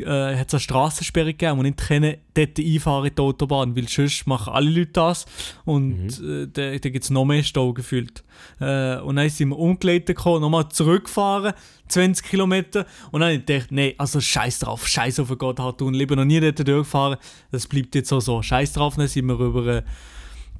äh, 0.00 0.36
hat 0.36 0.52
eine 0.52 0.60
Strassensperre 0.60 1.32
gegeben 1.34 1.58
und 1.58 1.66
nicht 1.66 1.78
können 1.78 2.16
dort 2.34 2.58
einfahren 2.58 3.06
in 3.06 3.14
die 3.14 3.22
Autobahn, 3.22 3.76
weil 3.76 3.88
sonst 3.88 4.26
machen 4.26 4.52
alle 4.52 4.70
Leute 4.70 4.92
das 4.92 5.26
und 5.64 6.20
äh, 6.20 6.46
da, 6.52 6.78
da 6.78 6.88
gibt 6.88 7.04
es 7.04 7.10
noch 7.10 7.24
mehr 7.24 7.42
Stau 7.42 7.72
gefühlt. 7.72 8.22
Äh, 8.60 8.98
und 8.98 9.16
dann 9.16 9.28
sind 9.28 9.50
wir 9.50 9.58
umgeleitet 9.58 10.16
gekommen, 10.16 10.40
nochmal 10.40 10.68
zurückgefahren, 10.68 11.54
20 11.88 12.26
Kilometer 12.26 12.86
und 13.10 13.20
dann 13.20 13.30
habe 13.30 13.34
ich 13.40 13.46
gedacht, 13.46 13.72
nee, 13.72 13.94
also 13.98 14.20
scheiß 14.20 14.60
drauf, 14.60 14.86
scheiß 14.86 15.20
auf 15.20 15.28
den 15.28 15.38
Gotthard 15.38 15.82
und 15.82 15.94
lieber 15.94 16.16
noch 16.16 16.24
nie 16.24 16.40
dort 16.40 16.58
durchgefahren, 16.58 17.18
das 17.50 17.66
bleibt 17.66 17.94
jetzt 17.94 18.12
auch 18.12 18.20
so, 18.20 18.42
scheiß 18.42 18.72
drauf, 18.72 18.96
dann 18.96 19.08
sind 19.08 19.26
wir 19.26 19.38
über 19.38 19.66
äh, 19.66 19.82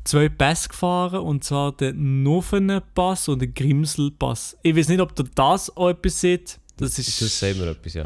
zwei 0.09 0.29
Pässe 0.29 0.71
gefahren 0.71 1.21
und 1.21 1.45
zwar 1.45 1.73
den 1.73 2.23
Nuffenpass 2.23 3.29
und 3.29 3.43
den 3.43 3.53
Grimselpass. 3.55 4.57
Ich 4.63 4.75
weiß 4.75 4.89
nicht, 4.89 5.01
ob 5.01 5.19
ihr 5.19 5.27
das 5.35 5.77
auch 5.77 5.91
etwas 5.91 6.21
seht. 6.21 6.59
Das 6.79 6.99
ist 6.99 7.21
Das 7.21 7.39
sehen 7.39 7.59
wir 7.59 7.69
etwas, 7.69 7.95
ja. 7.95 8.05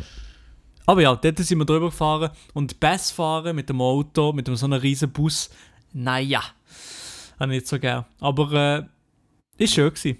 Aber 0.86 1.02
ja, 1.02 1.14
dort 1.14 1.38
sind 1.38 1.58
wir 1.58 1.64
drüber 1.64 1.86
gefahren 1.90 2.30
und 2.54 2.78
Bass 2.80 3.10
fahren 3.10 3.56
mit 3.56 3.68
dem 3.68 3.80
Auto, 3.80 4.32
mit 4.32 4.46
so 4.56 4.66
einem 4.66 4.80
riesen 4.80 5.10
Bus, 5.10 5.50
naja, 5.92 6.42
habe 7.38 7.52
ich 7.54 7.60
nicht 7.60 7.68
so 7.68 7.78
gern. 7.78 8.04
Aber 8.20 8.52
äh, 9.58 9.62
ist 9.62 9.74
schön 9.74 9.90
gewesen. 9.92 10.18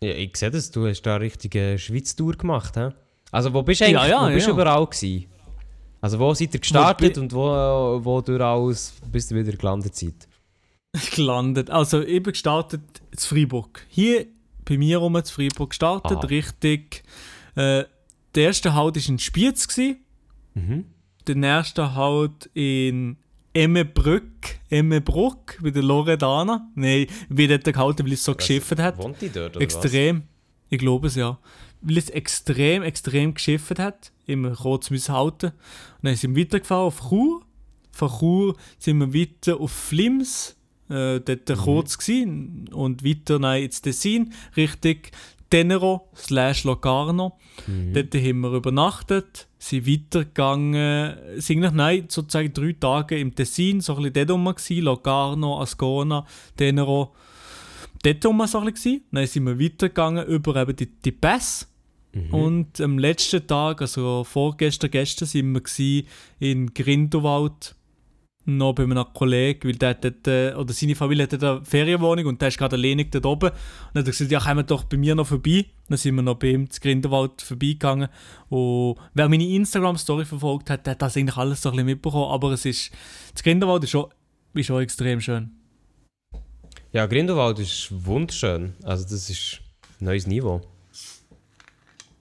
ja. 0.00 0.10
Ich 0.12 0.36
sehe 0.36 0.50
das, 0.50 0.70
du 0.70 0.86
hast 0.86 1.02
da 1.02 1.16
eine 1.16 1.24
richtige 1.24 1.78
Schweiz-Tour 1.78 2.34
gemacht, 2.34 2.76
hä? 2.76 2.90
Also 3.30 3.52
wo 3.52 3.62
bist 3.62 3.80
du 3.80 3.90
Ja, 3.90 4.00
eigentlich, 4.00 4.10
ja, 4.10 4.22
wo 4.28 4.32
bist 4.34 4.46
du 4.46 4.50
ja. 4.50 4.54
überall 4.56 4.86
gewesen? 4.86 5.26
Also 6.00 6.18
wo 6.18 6.34
seid 6.34 6.52
ihr 6.54 6.60
gestartet 6.60 7.14
bi- 7.14 7.20
und 7.20 7.32
wo, 7.32 8.00
wo 8.04 8.20
durch 8.20 8.40
alles 8.42 8.92
bis 9.10 9.30
ihr 9.30 9.38
wieder 9.44 9.56
gelandet 9.56 9.94
seid? 9.96 10.28
gelandet. 11.16 11.70
Also 11.70 12.02
ich 12.02 12.22
bin 12.22 12.32
gestartet 12.32 12.82
in 13.10 13.18
Freiburg. 13.18 13.86
Hier 13.88 14.26
bei 14.66 14.76
mir 14.78 14.98
rum 14.98 15.18
zu 15.24 15.32
Freiburg 15.34 15.70
gestartet, 15.70 16.18
Aha. 16.18 16.26
richtig. 16.26 17.02
Äh, 17.56 17.84
der 18.34 18.44
erste 18.44 18.74
Halt 18.74 18.96
war 18.96 19.08
in 19.08 19.18
Spiez, 19.18 19.68
gewesen, 19.68 19.96
Mhm. 20.54 20.84
der 21.26 21.34
nächste 21.36 21.94
Halt 21.94 22.48
in 22.54 23.16
Emmebrück, 23.52 24.58
Emmebruck, 24.70 25.58
bei 25.62 25.70
der 25.70 25.82
Loredana. 25.82 26.68
Nein, 26.74 27.06
bin 27.28 27.48
dort 27.48 27.64
gehalten, 27.64 28.04
weil 28.04 28.12
es 28.12 28.24
so 28.24 28.34
geschifft 28.34 28.78
hat. 28.78 28.98
Wohnt 28.98 29.20
die 29.20 29.28
dort 29.30 29.56
oder 29.56 29.62
Extrem. 29.64 30.22
Ich 30.70 30.78
glaube 30.78 31.06
es 31.06 31.14
ja. 31.14 31.38
Weil 31.80 31.98
es 31.98 32.10
extrem, 32.10 32.82
extrem 32.82 33.34
geschifft 33.34 33.78
hat. 33.78 34.10
Immer 34.26 34.52
kurz 34.52 34.90
müssen 34.90 35.14
halten. 35.14 35.46
Und 35.46 35.54
dann 36.02 36.16
sind 36.16 36.34
wir 36.34 36.42
weitergefahren 36.44 36.86
auf 36.86 37.08
Chur. 37.08 37.42
Von 37.92 38.08
Chur 38.18 38.56
sind 38.78 38.98
wir 38.98 39.14
weiter 39.14 39.60
auf 39.60 39.70
Flims. 39.70 40.56
Äh, 40.90 41.20
dort 41.20 41.46
kurz 41.58 41.96
gewesen. 41.96 42.68
Und 42.72 43.04
weiter 43.04 43.38
nein, 43.38 43.64
ins 43.64 43.80
Tessin, 43.82 44.32
Richtung 44.56 44.96
Tenero 45.50 46.08
slash 46.14 46.64
Locarno. 46.64 47.38
Dort 47.92 48.14
haben 48.14 48.40
wir 48.40 48.52
übernachtet, 48.52 49.46
sind 49.58 49.86
weitergegangen, 49.86 51.16
sind 51.36 51.58
eigentlich, 51.58 51.72
nein, 51.72 52.04
sozusagen 52.08 52.52
drei 52.52 52.72
Tage 52.72 53.18
im 53.18 53.34
Tessin, 53.34 53.80
so 53.80 53.94
ein 53.94 54.02
bisschen 54.02 54.26
dort 54.26 54.30
rum 54.30 54.44
gewesen, 54.44 54.84
Locarno, 54.84 55.60
Ascona, 55.60 56.26
Tenero 56.56 57.14
dort 58.02 58.26
rum 58.26 58.46
so 58.46 58.58
ein 58.58 58.72
bisschen. 58.72 59.02
Dann 59.10 59.26
sind 59.26 59.44
wir 59.44 59.58
weitergegangen 59.58 60.26
über 60.26 60.56
eben 60.56 60.76
die, 60.76 60.86
die 60.86 61.12
Pässe. 61.12 61.66
Und 62.30 62.80
am 62.80 62.96
letzten 62.96 63.44
Tag, 63.44 63.80
also 63.80 64.22
vorgestern, 64.22 64.92
gestern, 64.92 65.26
sind 65.26 65.52
wir 65.52 66.04
in 66.38 66.72
Grindelwald 66.72 67.74
noch 68.46 68.74
bei 68.74 68.84
einem 68.84 69.04
Kollegen, 69.14 69.68
weil 69.68 69.76
der 69.76 69.94
dort, 69.94 70.26
äh, 70.28 70.54
oder 70.54 70.72
seine 70.72 70.94
Familie 70.94 71.24
hat 71.24 71.42
eine 71.42 71.64
Ferienwohnung 71.64 72.26
und 72.26 72.40
der 72.40 72.48
ist 72.48 72.58
gerade 72.58 72.76
alleinig 72.76 73.10
dort 73.10 73.26
oben. 73.26 73.50
Und 73.50 73.56
dann 73.94 74.02
hat 74.02 74.08
er 74.08 74.12
gesagt, 74.12 74.30
ja, 74.30 74.40
kommen 74.40 74.66
doch 74.66 74.84
bei 74.84 74.96
mir 74.96 75.14
noch 75.14 75.26
vorbei. 75.26 75.66
Dann 75.88 75.98
sind 75.98 76.14
wir 76.14 76.22
noch 76.22 76.36
bei 76.36 76.48
ihm 76.48 76.68
zu 76.70 76.80
Grindelwald 76.80 77.42
vorbeigegangen. 77.42 78.08
Und 78.48 78.96
wer 79.14 79.28
meine 79.28 79.46
Instagram-Story 79.46 80.24
verfolgt 80.24 80.70
hat, 80.70 80.86
der 80.86 80.92
hat 80.92 81.02
das 81.02 81.16
eigentlich 81.16 81.36
alles 81.36 81.62
so 81.62 81.70
ein 81.70 81.72
bisschen 81.72 81.86
mitbekommen. 81.86 82.30
Aber 82.30 82.52
es 82.52 82.64
ist, 82.64 82.90
das 83.32 83.42
Grindelwald 83.42 83.84
ist 83.84 83.90
schon, 83.90 84.06
ist 84.54 84.66
schon 84.66 84.82
extrem 84.82 85.20
schön. 85.20 85.50
Ja, 86.92 87.06
Grindelwald 87.06 87.58
ist 87.58 87.88
wunderschön. 87.90 88.74
Also 88.82 89.04
das 89.04 89.28
ist 89.30 89.60
ein 90.00 90.06
neues 90.06 90.26
Niveau. 90.26 90.60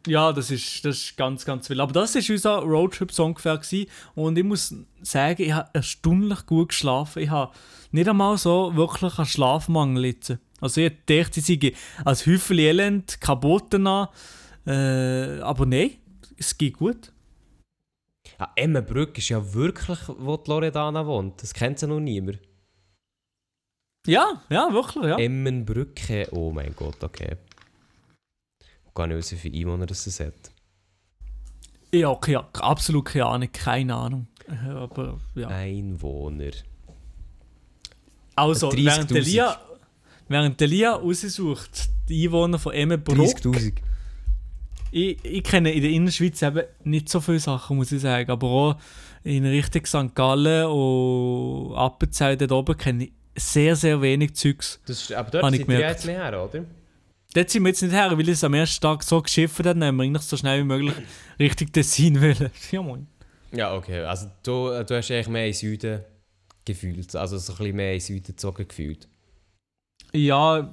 Ja, 0.05 0.33
das 0.33 0.51
ist, 0.51 0.83
das 0.83 0.97
ist 0.97 1.17
ganz, 1.17 1.45
ganz 1.45 1.67
viel. 1.67 1.79
Aber 1.79 1.93
das 1.93 2.15
war 2.15 2.21
unser 2.29 2.57
Roadtrip-Song 2.59 3.27
ungefähr. 3.27 3.57
Gewesen. 3.57 3.89
Und 4.15 4.37
ich 4.37 4.43
muss 4.43 4.75
sagen, 5.01 5.41
ich 5.41 5.53
habe 5.53 5.69
erstaunlich 5.73 6.45
gut 6.45 6.69
geschlafen. 6.69 7.23
Ich 7.23 7.29
habe 7.29 7.53
nicht 7.91 8.09
einmal 8.09 8.37
so 8.37 8.75
wirklich 8.75 9.17
einen 9.17 9.25
Schlafmangel 9.25 10.05
jetzt. 10.05 10.37
Also 10.59 10.81
ich 10.81 10.93
dachte, 11.05 11.39
ich 11.39 11.45
sei 11.45 11.73
als 12.03 12.25
Häufel 12.25 12.59
Elend 12.59 13.21
kaputt 13.21 13.73
an. 13.75 14.07
Äh, 14.65 15.39
aber 15.41 15.65
nein, 15.65 15.91
es 16.37 16.57
geht 16.57 16.77
gut. 16.77 17.11
Ja, 18.39 18.51
Emmenbrück 18.55 19.17
ist 19.17 19.29
ja 19.29 19.53
wirklich, 19.53 19.99
wo 20.07 20.37
die 20.37 20.49
Loredana 20.49 21.05
wohnt. 21.05 21.41
Das 21.41 21.53
kennt 21.53 21.81
ja 21.81 21.87
noch 21.87 21.99
niemand. 21.99 22.39
Ja, 24.05 24.41
ja, 24.49 24.67
wirklich, 24.73 25.05
ja. 25.05 25.17
Emmenbrücke, 25.17 26.27
oh 26.31 26.51
mein 26.51 26.75
Gott, 26.75 27.01
okay. 27.03 27.37
Gar 28.95 29.07
nicht 29.07 29.17
wissen, 29.17 29.37
wie 29.37 29.49
viele 29.49 29.59
Einwohner 29.59 29.85
das 29.85 30.05
es 30.07 30.19
hat. 30.19 30.33
Ja, 31.93 32.09
okay, 32.09 32.33
ja, 32.33 32.47
absolut 32.53 33.05
keine 33.05 33.25
Ahnung, 33.25 33.49
keine 33.51 33.95
Ahnung. 33.95 34.27
Äh, 34.47 34.69
Aber 34.69 35.19
ja. 35.35 35.47
Einwohner. 35.47 36.51
Also, 38.35 38.69
30.000. 38.69 38.85
während 38.85 39.11
der 39.11 39.21
Lia, 39.21 39.61
während 40.27 40.59
der 40.59 40.67
Lia 40.67 40.93
raussucht, 40.93 41.89
die 42.09 42.27
Einwohner 42.27 42.59
von 42.59 42.73
Emmenbruck, 42.73 43.37
30'000. 43.37 43.73
Ich, 44.91 45.23
ich 45.23 45.43
kenne 45.43 45.71
in 45.71 45.81
der 45.81 45.91
Innerschweiz 45.91 46.41
eben 46.43 46.63
nicht 46.83 47.09
so 47.09 47.19
viele 47.19 47.39
Sachen, 47.39 47.77
muss 47.77 47.91
ich 47.91 48.01
sagen. 48.01 48.29
Aber 48.29 48.47
auch 48.47 48.75
in 49.23 49.45
Richtung 49.45 49.85
St. 49.85 50.13
Gallen 50.13 50.67
und 50.67 51.75
Appenzell 51.75 52.37
dort 52.37 52.51
oben 52.51 52.77
kenne 52.77 53.05
ich 53.05 53.11
sehr, 53.35 53.75
sehr 53.75 54.01
wenig 54.01 54.35
Zeugs. 54.35 54.79
Das 54.85 55.01
ist, 55.01 55.13
aber 55.13 55.31
dort 55.31 55.51
sind 55.51 55.61
gemerkt. 55.61 55.89
jetzt 55.89 56.05
nicht 56.05 56.15
her, 56.15 56.43
oder? 56.43 56.65
Dort 57.33 57.49
sind 57.49 57.63
wir 57.63 57.69
jetzt 57.69 57.81
nicht 57.81 57.93
her, 57.93 58.15
weil 58.15 58.29
es 58.29 58.43
am 58.43 58.53
ersten 58.53 58.81
Tag 58.81 59.03
so 59.03 59.21
geschifft 59.21 59.59
hat, 59.59 59.65
dann 59.65 59.83
haben 59.83 59.97
wir 59.97 60.03
eigentlich 60.03 60.23
so 60.23 60.37
schnell 60.37 60.61
wie 60.61 60.65
möglich 60.65 60.93
Richtung 61.39 61.71
Tessin 61.71 62.21
wollen. 62.21 62.51
Ja, 62.71 62.81
moin. 62.81 63.07
Ja, 63.51 63.75
okay. 63.75 64.03
Also 64.03 64.27
du, 64.43 64.69
äh, 64.69 64.85
du 64.85 64.95
hast 64.95 65.11
eigentlich 65.11 65.27
mehr 65.27 65.47
in 65.47 65.53
Süden 65.53 66.01
gefühlt. 66.65 67.15
Also 67.15 67.37
so 67.37 67.53
ein 67.53 67.57
bisschen 67.57 67.75
mehr 67.75 67.93
in 67.93 67.99
Süden 67.99 68.25
gezogen 68.25 68.67
gefühlt. 68.67 69.07
Ja, 70.13 70.71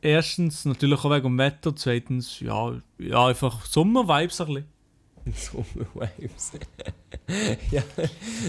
erstens 0.00 0.64
natürlich 0.64 1.04
auch 1.04 1.10
wegen 1.10 1.24
dem 1.24 1.38
Wetter, 1.38 1.74
zweitens, 1.74 2.40
ja, 2.40 2.80
ja 2.98 3.26
einfach 3.26 3.64
Sommer-Vibes 3.64 4.40
ein 4.40 4.46
bisschen. 4.46 4.73
Sommerwaves. 5.34 6.52
ja. 7.70 7.82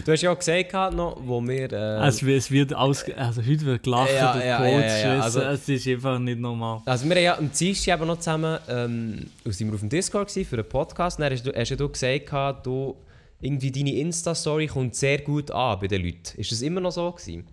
Du 0.05 0.11
hast 0.11 0.21
ja 0.21 0.31
auch 0.31 0.37
gesagt, 0.37 0.73
noch, 0.93 1.17
wo 1.23 1.41
wir... 1.41 1.71
Äh, 1.71 1.75
Also 1.75 2.27
es 2.27 2.51
wird 2.51 2.73
ausge... 2.73 3.17
Also 3.17 3.41
heute 3.41 3.61
wird 3.65 3.83
gelacht 3.83 4.11
Ja, 4.13 4.33
und 4.33 4.39
ja, 4.41 4.45
ja, 4.45 4.79
ja, 4.79 4.97
ja, 5.15 5.19
also- 5.21 5.41
es 5.41 5.69
ist 5.69 5.87
einfach 5.87 6.19
nicht 6.19 6.39
normal. 6.39 6.81
Also 6.85 7.05
wir 7.07 7.15
haben 7.15 7.23
ja 7.23 7.37
am 7.37 7.51
Dienstag 7.51 7.95
eben 7.97 8.07
noch 8.07 8.17
zusammen, 8.17 8.59
ähm, 8.67 9.25
sind 9.45 9.67
wir 9.67 9.75
auf 9.75 9.79
dem 9.79 9.89
Discord 9.89 10.27
gewesen 10.27 10.49
für 10.49 10.57
einen 10.57 10.67
Podcast. 10.69 11.19
Dann 11.19 11.31
hast 11.31 11.45
du, 11.45 11.53
hast 11.53 11.71
du 11.79 11.89
gesagt, 11.89 12.65
du, 12.65 12.95
irgendwie 13.39 13.71
deine 13.71 13.93
Insta-Story 13.95 14.67
kommt 14.67 14.95
sehr 14.95 15.19
gut 15.19 15.51
an 15.51 15.79
bei 15.79 15.87
den 15.87 16.03
Leuten. 16.03 16.37
Ist 16.39 16.51
das 16.51 16.61
immer 16.61 16.81
noch 16.81 16.91
so 16.91 17.11
gewesen? 17.11 17.47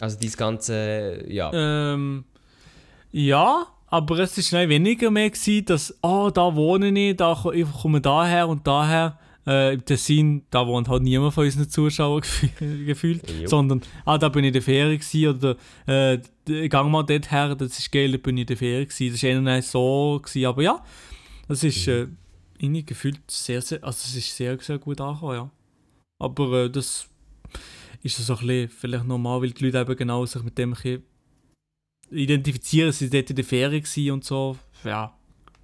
Also 0.00 0.18
dieses 0.18 0.36
ganze, 0.36 1.24
ja. 1.28 1.50
Ähm, 1.52 2.24
ja, 3.10 3.66
aber 3.90 4.18
es 4.20 4.36
war 4.36 4.44
schnell 4.44 4.68
weniger 4.68 5.10
mehr, 5.10 5.30
gewesen, 5.30 5.64
dass, 5.66 5.96
oh, 6.02 6.30
da 6.32 6.54
wohne 6.54 6.88
ich, 7.10 7.16
da, 7.16 7.36
ich 7.52 7.66
komme 7.80 8.00
daher 8.00 8.48
und 8.48 8.66
daher. 8.66 9.18
Äh, 9.46 9.72
Im 9.74 9.84
Tessin, 9.84 10.42
da 10.50 10.66
wohnt 10.66 10.88
halt 10.88 11.02
niemand 11.02 11.32
von 11.32 11.44
unseren 11.46 11.70
Zuschauern 11.70 12.20
gef- 12.22 12.84
gefühlt, 12.84 13.22
Jo. 13.30 13.48
sondern, 13.48 13.80
ah, 14.04 14.18
da 14.18 14.28
bin 14.28 14.44
ich 14.44 14.48
in 14.48 14.52
der 14.52 14.60
Ferien 14.62 14.98
gewesen, 15.00 15.28
oder 15.34 15.56
äh, 15.86 16.68
gang 16.68 16.90
mal 16.90 17.02
dort 17.02 17.30
her, 17.30 17.54
das 17.54 17.78
ist 17.78 17.90
geil, 17.90 18.12
da 18.12 18.18
bin 18.18 18.36
ich 18.36 18.42
in 18.42 18.46
der 18.48 18.56
Ferien 18.58 18.86
gewesen. 18.86 19.10
Das 19.12 19.22
war 19.22 19.30
eher 19.30 19.40
nicht 19.40 19.68
so, 19.68 20.20
gewesen, 20.22 20.44
aber 20.46 20.62
ja, 20.62 20.84
das 21.48 21.64
ist 21.64 21.88
äh, 21.88 22.08
irgendwie 22.58 22.84
gefühlt 22.84 23.20
sehr, 23.30 23.62
sehr, 23.62 23.82
also 23.82 23.96
es 24.04 24.16
ist 24.16 24.36
sehr, 24.36 24.58
sehr 24.60 24.76
gut 24.78 25.00
angekommen, 25.00 25.34
ja. 25.34 25.50
Aber 26.18 26.64
äh, 26.64 26.68
das 26.70 27.08
ist 28.02 28.16
so 28.18 28.34
ein 28.34 28.46
bisschen 28.46 28.68
vielleicht 28.68 29.06
normal, 29.06 29.40
weil 29.40 29.52
die 29.52 29.64
Leute 29.64 29.78
eben 29.80 29.96
genau 29.96 30.26
sich 30.26 30.42
mit 30.42 30.58
dem 30.58 30.70
ein 30.70 30.74
bisschen 30.74 31.02
identifizieren, 32.10 32.92
sie 32.92 33.10
dort 33.10 33.30
in 33.30 33.36
der 33.36 33.44
Ferien 33.44 33.82
gewesen 33.82 34.10
und 34.12 34.24
so. 34.24 34.56
Ja. 34.84 35.14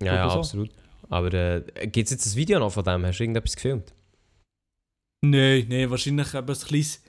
Ja, 0.03 0.15
ja, 0.15 0.31
so. 0.31 0.39
absolut. 0.39 0.71
Aber 1.09 1.33
äh, 1.33 1.63
gibt 1.87 2.07
es 2.07 2.11
jetzt 2.13 2.27
ein 2.27 2.37
Video 2.37 2.59
noch 2.59 2.73
von 2.73 2.85
dem? 2.85 3.05
Hast 3.07 3.19
du 3.19 3.25
irgendetwas 3.25 3.55
gefilmt? 3.57 3.93
Nein, 5.23 5.67
nein, 5.69 5.91
wahrscheinlich 5.91 6.35
eben 6.35 6.49
ein 6.49 6.55
kleines 6.59 7.03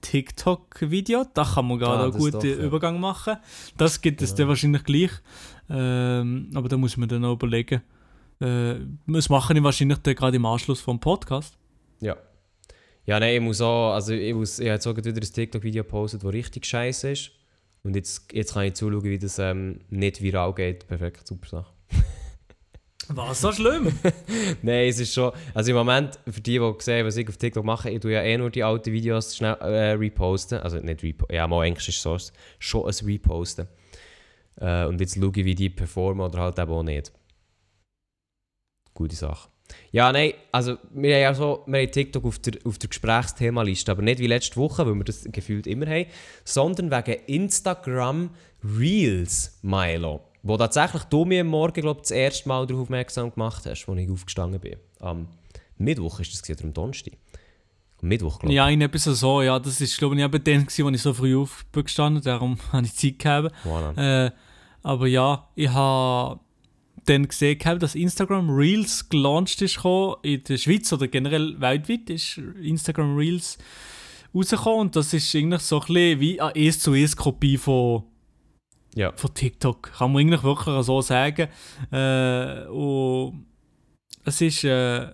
TikTok-Video. 0.00 1.26
Da 1.34 1.44
kann 1.44 1.66
man 1.66 1.78
gerade 1.78 1.98
Ah, 1.98 2.02
einen 2.04 2.12
das 2.12 2.20
guten 2.20 2.32
doch, 2.38 2.44
ja. 2.44 2.56
Übergang 2.56 3.00
machen. 3.00 3.36
Das 3.76 4.00
gibt 4.00 4.22
es 4.22 4.30
Genau. 4.30 4.38
dann 4.38 4.48
wahrscheinlich 4.48 4.84
gleich. 4.84 5.10
Ähm, 5.70 6.50
aber 6.54 6.68
da 6.68 6.76
muss 6.76 6.96
man 6.96 7.08
dann 7.08 7.22
noch 7.22 7.34
überlegen. 7.34 7.82
Äh, 8.40 8.76
das 9.06 9.28
mache 9.28 9.52
ich 9.54 9.62
wahrscheinlich 9.62 9.98
dann 9.98 10.14
gerade 10.14 10.36
im 10.36 10.46
Anschluss 10.46 10.80
vom 10.80 11.00
Podcast. 11.00 11.58
Ja. 12.00 12.16
Ja, 13.04 13.18
nein, 13.18 13.36
ich 13.36 13.40
muss 13.40 13.60
auch, 13.60 13.94
also 13.94 14.12
ich, 14.12 14.34
muss, 14.34 14.58
ich 14.58 14.66
habe 14.66 14.74
jetzt 14.74 14.86
auch 14.86 14.96
wieder 14.96 15.10
ein 15.10 15.20
TikTok-Video 15.20 15.82
gepostet, 15.82 16.22
das 16.22 16.32
richtig 16.32 16.66
scheiße 16.66 17.10
ist. 17.10 17.30
Und 17.82 17.96
jetzt, 17.96 18.32
jetzt 18.32 18.54
kann 18.54 18.64
ich 18.64 18.74
zuschauen, 18.74 19.04
wie 19.04 19.18
das 19.18 19.38
ähm, 19.38 19.80
nicht 19.88 20.20
viral 20.20 20.54
geht. 20.54 20.86
Perfekt, 20.86 21.26
super 21.26 21.48
Sache. 21.48 21.72
Was 23.08 23.40
so 23.40 23.52
schlimm? 23.52 23.92
Nein, 24.62 24.88
es 24.88 24.98
ist 24.98 25.14
schon. 25.14 25.32
Also 25.54 25.70
im 25.70 25.76
Moment, 25.76 26.18
für 26.28 26.40
die, 26.40 26.58
die 26.58 26.74
sehen, 26.80 27.06
was 27.06 27.16
ich 27.16 27.26
auf 27.26 27.38
TikTok 27.38 27.64
mache, 27.64 27.88
ich 27.88 28.00
tue 28.00 28.12
ja 28.12 28.22
eh 28.22 28.36
nur 28.36 28.50
die 28.50 28.62
alten 28.62 28.92
Videos 28.92 29.34
schnell 29.34 29.54
äh, 29.60 29.92
reposten. 29.92 30.58
Also 30.58 30.78
nicht 30.78 31.02
reposten, 31.02 31.34
ja, 31.34 31.46
mal 31.46 31.64
Englisch 31.64 31.88
ist 31.88 32.02
so, 32.02 32.18
schon 32.58 32.84
ein 32.86 33.06
Reposten. 33.06 33.66
Äh, 34.56 34.84
und 34.84 35.00
jetzt 35.00 35.16
schaue 35.16 35.32
ich, 35.34 35.44
wie 35.44 35.54
die 35.54 35.70
performen 35.70 36.26
oder 36.26 36.40
halt 36.40 36.58
eben 36.58 36.70
auch 36.70 36.82
nicht. 36.82 37.12
Gute 38.92 39.16
Sache. 39.16 39.48
Ja, 39.90 40.12
nein, 40.12 40.32
also 40.52 40.76
wir 40.92 41.14
haben 41.14 41.22
ja 41.22 41.34
so, 41.34 41.62
wir 41.66 41.80
haben 41.80 41.90
TikTok 41.90 42.24
auf 42.24 42.38
der, 42.38 42.54
auf 42.64 42.78
der 42.78 42.88
Gesprächsthemaliste, 42.88 43.90
aber 43.90 44.02
nicht 44.02 44.18
wie 44.18 44.26
letzte 44.26 44.56
Woche, 44.56 44.86
weil 44.86 44.94
wir 44.94 45.04
das 45.04 45.24
gefühlt 45.24 45.66
immer 45.66 45.86
haben, 45.86 46.06
sondern 46.44 46.90
wegen 46.90 47.20
Instagram 47.26 48.30
Reels, 48.62 49.58
Milo. 49.62 50.20
Wo 50.42 50.56
tatsächlich 50.56 51.04
du 51.04 51.24
mir 51.24 51.40
am 51.40 51.48
Morgen, 51.48 51.80
glaube 51.80 52.00
das 52.00 52.10
erste 52.10 52.48
Mal 52.48 52.66
darauf 52.66 52.82
aufmerksam 52.82 53.32
gemacht 53.32 53.66
hast, 53.66 53.88
als 53.88 53.98
ich 53.98 54.10
aufgestanden 54.10 54.60
bin. 54.60 54.76
Am 55.00 55.28
Mittwoch 55.78 56.20
ist 56.20 56.32
das 56.32 56.42
gewesen, 56.42 56.58
oder 56.58 56.68
am 56.68 56.74
Donnerstag? 56.74 57.14
Am 58.00 58.08
Mittwoch, 58.08 58.38
glaube 58.38 58.52
ich. 58.52 58.56
ja, 58.56 58.68
in 58.68 58.80
etwas 58.80 59.04
so, 59.04 59.42
ja. 59.42 59.58
Das 59.58 59.80
ist, 59.80 59.96
glaube 59.98 60.16
ich, 60.16 60.22
eben 60.22 60.44
dann, 60.44 60.66
gewesen, 60.66 60.86
als 60.86 60.96
ich 60.96 61.02
so 61.02 61.14
früh 61.14 61.36
aufgestanden 61.36 62.22
darum 62.22 62.58
habe 62.72 62.86
ich 62.86 62.94
Zeit 62.94 63.18
gehabt. 63.18 63.54
Voilà. 63.64 64.26
Äh, 64.26 64.30
aber 64.82 65.06
ja, 65.06 65.48
ich 65.54 65.68
habe 65.68 66.40
dann 67.08 67.26
gesehen, 67.28 67.58
gehabt, 67.58 67.82
dass 67.82 67.94
Instagram 67.94 68.50
Reels 68.50 69.08
gelauncht 69.08 69.60
ist 69.62 69.78
in 70.22 70.44
der 70.44 70.56
Schweiz 70.58 70.92
oder 70.92 71.08
generell 71.08 71.60
weltweit 71.60 72.10
ist 72.10 72.38
Instagram 72.62 73.16
Reels 73.16 73.58
rausgekommen 74.34 74.80
und 74.80 74.96
das 74.96 75.12
ist 75.12 75.34
eigentlich 75.34 75.62
so 75.62 75.80
ein 75.80 75.86
bisschen 75.86 76.20
wie 76.20 76.40
eine 76.40 76.54
1 76.54 76.80
zu 76.80 76.92
1 76.92 77.16
Kopie 77.16 77.56
von, 77.56 78.04
Ja. 78.94 79.12
von 79.16 79.32
TikTok. 79.32 79.92
Kann 79.92 80.12
man 80.12 80.20
eigentlich 80.22 80.42
wirklich 80.42 80.84
so 80.84 81.00
sagen. 81.00 81.48
Äh, 81.90 82.66
und 82.68 83.46
es 84.24 84.40
ist 84.40 84.64
äh, 84.64 85.12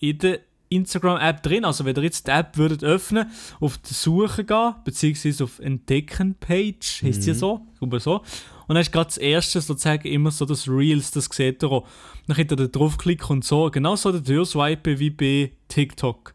in 0.00 0.18
der 0.18 0.40
Instagram-App 0.68 1.42
drin. 1.42 1.64
Also 1.64 1.84
wenn 1.84 1.96
ihr 1.96 2.02
jetzt 2.02 2.26
die 2.26 2.30
App 2.30 2.56
würdet 2.56 2.84
öffnen, 2.84 3.30
auf 3.60 3.78
die 3.78 3.94
Suche 3.94 4.44
gehen, 4.44 4.74
beziehungsweise 4.84 5.44
auf 5.44 5.58
Entdecken-Page, 5.58 7.02
heisst 7.02 7.22
sie 7.22 7.34
so, 7.34 7.60
glaube 7.78 8.00
so. 8.00 8.22
Und 8.68 8.74
dann 8.74 8.78
ist 8.78 8.92
gerade 8.92 9.06
das 9.06 9.18
erste 9.18 9.60
sozusagen 9.60 10.08
immer 10.08 10.30
so 10.30 10.44
das 10.44 10.68
Reels, 10.68 11.12
das 11.12 11.26
seht 11.26 11.62
ihr 11.62 11.70
auch. 11.70 11.86
Dann 12.26 12.36
könnt 12.36 12.50
ihr 12.52 12.56
da 12.56 12.66
draufklicken 12.66 13.28
und 13.36 13.44
so, 13.44 13.70
genau 13.70 13.94
so 13.96 14.12
durchswipen 14.12 14.98
wie 14.98 15.10
bei 15.10 15.52
TikTok. 15.68 16.34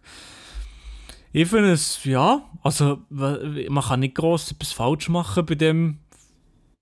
Ich 1.33 1.47
finde 1.47 1.71
es, 1.73 2.03
ja, 2.03 2.41
also 2.61 2.99
man 3.09 3.83
kann 3.83 4.01
nicht 4.01 4.15
groß 4.15 4.51
etwas 4.51 4.71
falsch 4.71 5.09
machen 5.09 5.45
bei 5.45 5.55
dem, 5.55 5.99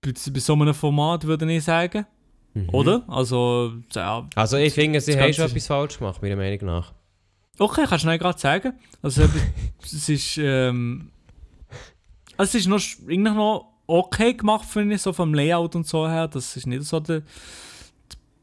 bei, 0.02 0.12
bei 0.12 0.40
so 0.40 0.54
einem 0.54 0.74
Format, 0.74 1.26
würde 1.26 1.52
ich 1.52 1.64
sagen. 1.64 2.06
Oder? 2.72 3.04
Also, 3.08 3.74
ja, 3.94 4.28
Also 4.36 4.58
ich 4.58 4.74
finde, 4.74 5.00
sie 5.02 5.20
haben 5.20 5.34
schon 5.34 5.46
etwas 5.46 5.68
falsch 5.68 5.98
gemacht, 6.00 6.22
meiner 6.22 6.36
Meinung 6.36 6.66
nach. 6.66 6.94
Okay, 7.60 7.86
kannst 7.88 8.06
du 8.06 8.18
gerade 8.18 8.40
sagen. 8.40 8.74
Also, 9.02 9.24
es 9.84 10.10
ist, 10.10 10.38
ähm, 10.38 11.12
also 12.38 12.58
es 12.58 12.66
ist 12.66 12.68
noch, 12.68 12.82
eigentlich 13.10 13.34
noch 13.34 13.74
okay 13.86 14.34
gemacht, 14.34 14.66
finde 14.66 14.96
ich, 14.96 15.02
so 15.02 15.12
vom 15.12 15.34
Layout 15.34 15.76
und 15.76 15.86
so 15.86 16.08
her. 16.08 16.28
Das 16.28 16.56
ist 16.56 16.68
nicht 16.68 16.84
so 16.84 17.00
der, 17.00 17.20
der 17.20 17.26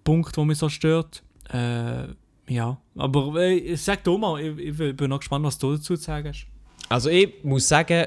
Punkt, 0.04 0.36
der 0.36 0.44
mich 0.44 0.58
so 0.58 0.68
stört. 0.68 1.22
Äh, 1.50 2.08
ja, 2.48 2.78
aber 2.96 3.34
äh, 3.40 3.74
sag 3.76 4.04
du 4.04 4.18
mal, 4.18 4.40
ich, 4.40 4.58
ich 4.80 4.96
bin 4.96 5.08
noch 5.08 5.20
gespannt, 5.20 5.44
was 5.44 5.58
du 5.58 5.72
dazu 5.72 5.96
zu 5.96 5.96
sagen 5.96 6.28
hast. 6.28 6.46
Also 6.88 7.08
ich 7.08 7.42
muss 7.42 7.68
sagen, 7.68 8.06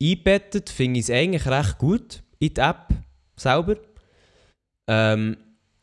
einbettet 0.00 0.70
finde 0.70 1.00
ich 1.00 1.06
es 1.06 1.10
eigentlich 1.10 1.46
recht 1.46 1.78
gut 1.78 2.22
in 2.38 2.54
die 2.54 2.60
App 2.60 2.88
selber. 3.36 3.76
Ähm, 4.86 5.36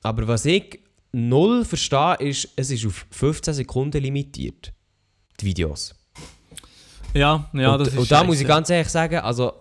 aber 0.03 0.27
was 0.27 0.45
ich 0.45 0.79
null 1.11 1.65
verstehe, 1.65 2.15
ist, 2.19 2.49
es 2.55 2.71
ist 2.71 2.85
auf 2.85 3.05
15 3.11 3.53
Sekunden 3.53 4.01
limitiert. 4.01 4.73
Die 5.39 5.45
Videos. 5.45 5.95
Ja, 7.13 7.49
ja, 7.53 7.73
und, 7.73 7.79
das 7.79 7.89
ist 7.89 7.97
und 7.97 8.11
da 8.11 8.23
muss 8.23 8.39
ich 8.39 8.47
ganz 8.47 8.69
ehrlich 8.69 8.89
sagen, 8.89 9.17
also 9.17 9.53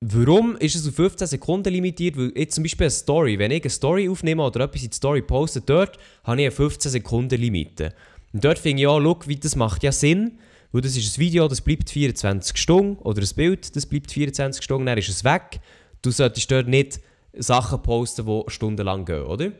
warum 0.00 0.56
ist 0.56 0.74
es 0.74 0.86
auf 0.86 0.94
15 0.94 1.26
Sekunden 1.26 1.72
limitiert? 1.72 2.16
Weil 2.16 2.32
jetzt 2.36 2.54
zum 2.54 2.64
Beispiel 2.64 2.84
eine 2.84 2.90
Story, 2.90 3.38
wenn 3.38 3.50
ich 3.50 3.62
eine 3.62 3.70
Story 3.70 4.08
aufnehme 4.08 4.42
oder 4.42 4.64
etwas 4.64 4.82
in 4.82 4.90
die 4.90 4.96
Story 4.96 5.22
poste, 5.22 5.60
dort 5.60 5.98
habe 6.24 6.40
ich 6.40 6.46
eine 6.46 6.50
15 6.50 6.90
Sekunden 6.92 7.40
Limite. 7.40 7.94
Und 8.32 8.44
dort 8.44 8.58
finde 8.58 8.82
ich 8.82 8.88
ja, 8.88 8.90
schau, 8.90 9.18
wie 9.26 9.36
das 9.36 9.56
macht 9.56 9.82
ja 9.82 9.92
Sinn, 9.92 10.38
weil 10.72 10.82
das 10.82 10.96
ist 10.96 11.16
ein 11.16 11.20
Video, 11.20 11.48
das 11.48 11.60
bleibt 11.62 11.88
24 11.88 12.56
Stunden 12.58 12.96
oder 12.98 13.22
ein 13.22 13.28
Bild, 13.34 13.74
das 13.74 13.86
bleibt 13.86 14.10
24 14.10 14.62
Stunden, 14.62 14.86
dann 14.86 14.98
ist 14.98 15.08
es 15.08 15.24
weg. 15.24 15.60
Du 16.02 16.10
solltest 16.10 16.50
dort 16.50 16.68
nicht 16.68 17.00
Sachen 17.32 17.82
posten, 17.82 18.26
die 18.26 18.42
stundenlang 18.48 19.04
gehen, 19.04 19.22
oder? 19.22 19.52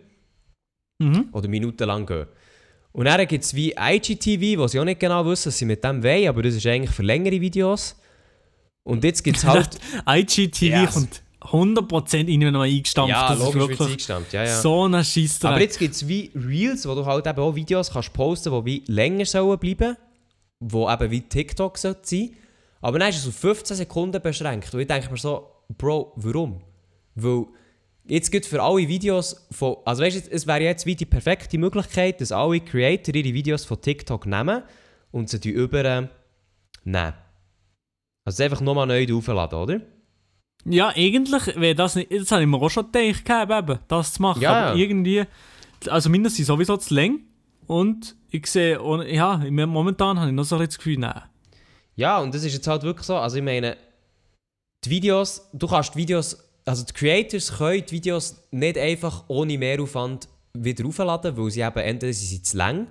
Mhm. 0.98 1.28
oder 1.32 1.48
minutenlang 1.48 2.06
gehen. 2.06 2.26
Und 2.92 3.04
dann 3.04 3.26
gibt 3.26 3.44
es 3.44 3.54
wie 3.54 3.74
IGTV, 3.78 4.59
was 4.59 4.72
sie 4.72 4.80
auch 4.80 4.85
nicht 4.85 5.00
genau 5.00 5.26
wissen, 5.26 5.48
was 5.48 5.59
sie 5.59 5.66
mit 5.66 5.85
dem 5.85 6.02
wollen, 6.02 6.28
aber 6.28 6.42
das 6.42 6.54
ist 6.54 6.66
eigentlich 6.66 6.90
für 6.90 7.02
längere 7.02 7.40
Videos. 7.40 7.96
Und 8.85 9.04
jetzt 9.04 9.22
gibt 9.22 9.37
es 9.37 9.44
halt... 9.46 9.78
IGTV 10.09 10.62
Yes. 10.62 10.94
kommt 10.94 11.22
100% 11.40 12.26
in 12.26 12.40
wenn 12.40 12.52
man 12.52 12.62
eingestampft. 12.62 13.11
ja, 13.11 13.28
das 13.28 13.38
ist 13.38 13.44
logisch 13.44 13.61
wirklich 13.61 13.88
eingestammt, 13.88 14.32
ja, 14.32 14.44
ja. 14.44 14.61
so 14.61 14.87
ein 14.88 15.04
Scheissdreck. 15.04 15.50
aber 15.50 15.61
jetzt 15.61 15.78
gibt 15.78 15.94
es 15.94 16.09
wie 16.09 16.30
Reels, 16.35 16.88
wo 16.88 16.94
du 16.94 17.04
halt 17.06 17.26
eben 17.26 17.38
auch 17.38 17.54
Videos 17.54 17.90
kannst 17.90 18.12
posten, 18.12 18.52
die 18.52 18.64
wie 18.64 18.92
länger 18.92 19.26
sollen 19.26 19.59
bleiben, 19.59 19.96
wo 20.59 20.90
eben 20.90 21.11
wie 21.11 21.20
TikTok 21.20 21.78
sollte 21.78 22.00
sein. 22.04 22.30
Aber 22.80 22.98
dann 22.98 23.11
ist 23.11 23.18
es 23.18 23.28
auf 23.28 23.37
15 23.37 23.76
Sekunden 23.76 24.20
beschränkt. 24.20 24.72
Und 24.74 24.80
ich 24.80 24.87
denke 24.87 25.11
mir 25.11 25.16
so, 25.18 25.48
Bro, 25.76 26.12
warum? 26.16 26.61
Weil 27.14 27.46
jetzt 28.09 28.31
gibt 28.31 28.47
für 28.47 28.62
alle 28.62 28.88
Videos 28.88 29.47
von. 29.51 29.77
Also 29.85 30.03
weißt 30.03 30.27
du, 30.27 30.31
es 30.33 30.47
wäre 30.47 30.62
jetzt 30.62 30.87
wie 30.87 30.97
die 30.97 31.07
perfekte 31.07 31.59
Möglichkeit, 31.59 32.21
dass 32.21 32.33
alle 32.33 32.61
Creator 32.61 33.14
ihre 33.14 33.35
Videos 33.35 33.64
von 33.64 33.81
TikTok 33.81 34.27
nehmen 34.27 34.62
und 35.12 35.29
sie 35.29 35.40
die 35.40 35.51
über 35.51 35.85
äh, 35.85 36.09
nehmen. 36.85 37.14
Also 38.25 38.42
einfach 38.42 38.61
nochmal 38.61 38.87
neu 38.87 39.07
aufladen, 39.14 39.59
oder? 39.59 39.81
Ja, 40.64 40.92
eigentlich 40.97 41.55
wäre 41.57 41.75
das 41.77 41.95
nicht. 41.95 42.11
Das 42.11 42.33
habe 42.33 42.42
ich 42.42 42.49
mir 42.49 42.61
auch 42.61 42.69
schon 42.69 42.90
gedacht, 42.90 43.25
gehabt, 43.25 43.53
eben, 43.53 43.79
das 43.87 44.14
zu 44.14 44.23
machen. 44.23 44.42
Ja. 44.42 44.69
Aber 44.69 44.77
irgendwie. 44.77 45.25
Also, 45.88 46.11
meine 46.11 46.29
sind 46.29 46.45
sowieso 46.45 46.77
zu 46.77 46.95
lang. 46.95 47.21
Und 47.66 48.16
ich 48.31 48.47
sehe, 48.47 48.81
ja, 49.09 49.37
momentan 49.51 50.19
habe 50.19 50.31
ich 50.31 50.35
noch 50.35 50.45
so 50.45 50.57
ein 50.57 50.66
das 50.66 50.77
Gefühl, 50.77 50.99
nein. 50.99 51.23
Ja, 51.97 52.19
und 52.19 52.35
das 52.35 52.45
ist 52.45 52.55
jetzt 52.55 52.66
halt 52.66 52.83
wirklich 52.83 53.07
so. 53.07 53.16
Also 53.16 53.38
ich 53.38 53.42
meine, 53.42 53.77
die 54.85 54.90
Videos, 54.90 55.49
du 55.53 55.66
kannst 55.66 55.95
die 55.95 55.99
Videos, 55.99 56.45
also 56.66 56.85
die 56.85 56.92
Creators 56.92 57.57
können 57.57 57.85
die 57.87 57.92
Videos 57.92 58.42
nicht 58.50 58.76
einfach 58.76 59.24
ohne 59.29 59.57
Mehraufwand 59.57 60.29
wieder 60.52 60.85
aufladen, 60.87 61.37
weil 61.37 61.50
sie 61.50 61.61
eben 61.61 61.79
entweder 61.79 62.12
sie 62.12 62.26
sind 62.26 62.44
zu 62.46 62.57
lang 62.57 62.88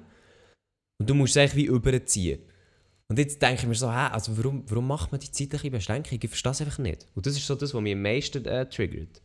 und 1.00 1.10
du 1.10 1.14
musst 1.14 1.34
sie 1.34 1.56
wie 1.56 1.66
überziehen. 1.66 2.40
Und 3.08 3.20
jetzt 3.20 3.42
denke 3.42 3.62
ich 3.62 3.68
mir 3.68 3.76
so, 3.76 3.92
hä, 3.92 4.08
also 4.12 4.36
warum, 4.38 4.64
warum 4.68 4.88
macht 4.88 5.12
man 5.12 5.20
die 5.20 5.30
zeitliche 5.30 5.70
Beschränkung? 5.70 6.18
Ich 6.20 6.30
verstehe 6.30 6.54
es 6.54 6.62
einfach 6.62 6.80
nicht. 6.80 7.06
Und 7.14 7.26
das 7.26 7.36
ist 7.36 7.46
so 7.46 7.54
das, 7.54 7.74
was 7.74 7.82
mich 7.82 7.94
am 7.94 8.02
meisten 8.02 8.44
äh, 8.46 8.68
triggert. 8.68 9.22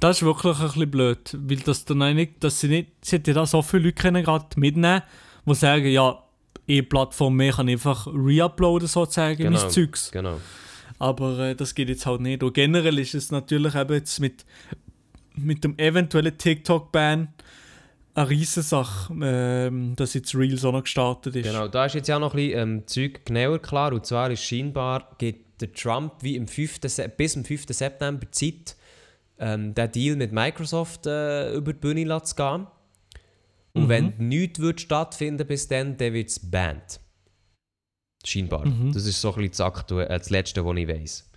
Das 0.00 0.16
ist 0.16 0.22
wirklich 0.24 0.58
ein 0.58 0.66
bisschen 0.66 0.90
blöd. 0.90 1.38
Weil 1.38 1.58
das 1.58 1.84
dann 1.84 2.16
nicht, 2.16 2.42
dass 2.42 2.58
sie 2.58 2.68
nicht. 2.68 3.04
Sie 3.04 3.16
hätten 3.16 3.30
ja 3.30 3.34
da 3.34 3.46
so 3.46 3.62
viele 3.62 3.84
Leute 3.84 4.02
können 4.02 4.24
gerade 4.24 4.46
mitnehmen, 4.58 5.02
die 5.46 5.54
sagen, 5.54 5.86
ja, 5.86 6.24
eh 6.66 6.82
Plattform 6.82 7.36
mehr 7.36 7.52
kann 7.52 7.68
einfach 7.68 8.08
reuploaden 8.08 8.88
sozusagen, 8.88 9.52
mein 9.52 9.70
Zeugs. 9.70 10.10
Genau. 10.10 10.40
Aber 10.98 11.38
äh, 11.40 11.54
das 11.54 11.74
geht 11.74 11.88
jetzt 11.88 12.06
halt 12.06 12.20
nicht. 12.20 12.42
Und 12.42 12.54
generell 12.54 12.98
ist 12.98 13.14
es 13.14 13.30
natürlich 13.30 13.74
eben 13.74 13.94
jetzt 13.94 14.20
mit, 14.20 14.44
mit 15.34 15.64
dem 15.64 15.78
eventuellen 15.78 16.36
TikTok-Ban 16.36 17.28
eine 18.14 18.30
Riesensache, 18.30 19.12
ähm, 19.22 19.96
dass 19.96 20.14
jetzt 20.14 20.34
Reels 20.34 20.64
auch 20.64 20.72
noch 20.72 20.84
gestartet 20.84 21.34
ist. 21.34 21.46
Genau, 21.46 21.66
da 21.66 21.86
ist 21.86 21.94
jetzt 21.94 22.08
ja 22.08 22.18
noch 22.18 22.34
ein 22.34 22.36
bisschen 22.36 22.58
ähm, 22.60 22.86
Zeug 22.86 23.24
genauer 23.24 23.58
klar. 23.60 23.92
Und 23.92 24.06
zwar 24.06 24.30
ist 24.30 24.44
scheinbar, 24.44 25.16
gibt 25.18 25.60
der 25.60 25.72
Trump 25.72 26.12
wie 26.20 26.36
im 26.36 26.46
5. 26.46 26.78
Se 26.86 27.08
bis 27.08 27.36
am 27.36 27.44
5. 27.44 27.66
September 27.70 28.30
Zeit, 28.30 28.76
ähm, 29.38 29.74
den 29.74 29.90
Deal 29.90 30.16
mit 30.16 30.32
Microsoft 30.32 31.06
äh, 31.06 31.54
über 31.54 31.72
die 31.72 31.80
Bühne 31.80 32.22
zu 32.22 32.34
gehen. 32.36 32.66
Und 33.72 33.84
Mhm. 33.84 33.88
wenn 33.88 34.14
nichts 34.18 34.60
wird 34.60 34.80
stattfinden 34.80 35.44
bis 35.46 35.66
dann, 35.66 35.96
dann 35.96 36.12
wird 36.12 36.28
es 36.28 36.38
banned. 36.38 37.00
Scheinbar. 38.24 38.66
Mhm. 38.66 38.92
Das 38.92 39.04
ist 39.06 39.20
so 39.20 39.28
ein 39.30 39.34
bisschen 39.36 39.50
das, 39.52 39.60
Aktu 39.60 39.98
äh, 39.98 40.08
das 40.08 40.30
Letzte, 40.30 40.64
was 40.64 40.76
ich 40.76 40.88
weiß. 40.88 41.30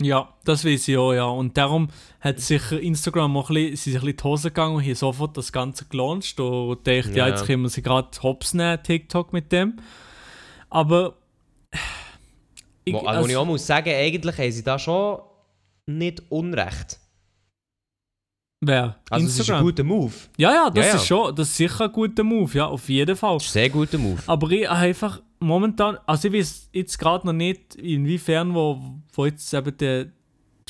Ja, 0.00 0.34
das 0.44 0.64
weiß 0.64 0.88
ich 0.88 0.96
auch, 0.96 1.12
ja. 1.12 1.24
Und 1.26 1.56
darum 1.56 1.88
hat 2.20 2.40
sicher 2.40 2.80
Instagram 2.80 3.36
auch 3.36 3.50
ein 3.50 3.54
bisschen, 3.54 3.76
sie 3.76 3.90
sind 3.92 4.00
ein 4.00 4.06
bisschen 4.06 4.16
die 4.16 4.24
Hose 4.24 4.48
gegangen 4.50 4.76
und 4.76 4.82
haben 4.84 4.94
sofort 4.94 5.36
das 5.36 5.52
Ganze 5.52 5.84
gelauncht 5.84 6.40
und 6.40 6.78
dachte, 6.86 7.10
ja, 7.10 7.26
Ja. 7.26 7.28
jetzt 7.28 7.46
können 7.46 7.62
wir 7.62 7.68
sie 7.68 7.82
gerade 7.82 8.08
hops 8.22 8.54
nehmen, 8.54 8.82
TikTok 8.82 9.32
mit 9.32 9.52
dem. 9.52 9.76
Aber 10.70 11.16
ich, 12.84 12.94
Wo, 12.94 13.00
also, 13.00 13.22
wo 13.24 13.28
ich 13.30 13.36
auch 13.36 13.44
muss 13.44 13.66
sagen, 13.66 13.90
eigentlich 13.90 14.38
haben 14.38 14.50
sie 14.52 14.64
da 14.64 14.78
schon 14.78 15.20
nicht 15.86 16.22
Unrecht. 16.30 16.98
wer? 18.64 18.96
Also 19.10 19.26
es 19.26 19.38
ist 19.38 19.50
ein 19.50 19.62
guter 19.62 19.84
Move. 19.84 20.12
Ja, 20.36 20.52
ja, 20.52 20.70
das 20.70 20.84
Ja, 20.86 20.90
ja. 20.92 20.96
ist 20.96 21.06
schon, 21.06 21.34
das 21.36 21.48
ist 21.48 21.56
sicher 21.56 21.84
ein 21.84 21.92
guter 21.92 22.24
Move, 22.24 22.56
ja, 22.56 22.66
auf 22.66 22.88
jeden 22.88 23.14
Fall. 23.16 23.34
Das 23.34 23.44
ist 23.44 23.50
ein 23.50 23.52
sehr 23.52 23.70
guter 23.70 23.98
Move. 23.98 24.20
Aber 24.26 24.50
ich 24.50 24.68
einfach 24.68 25.20
momentan, 25.42 25.98
also 26.06 26.28
ich 26.28 26.34
weiß 26.34 26.70
jetzt 26.72 26.98
gerade 26.98 27.26
noch 27.26 27.32
nicht, 27.32 27.74
inwiefern, 27.74 28.54
wo, 28.54 28.80
wo 29.12 29.26
jetzt 29.26 29.52
eben 29.52 29.76
der, 29.76 30.06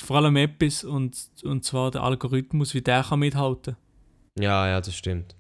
vor 0.00 0.16
allem 0.16 0.36
etwas 0.36 0.84
und, 0.84 1.16
und 1.44 1.64
zwar 1.64 1.90
der 1.90 2.02
Algorithmus, 2.02 2.74
wie 2.74 2.82
der 2.82 3.04
kann 3.04 3.20
mithalten. 3.20 3.76
Ja, 4.38 4.66
ja, 4.66 4.80
das 4.80 4.94
stimmt. 4.94 5.36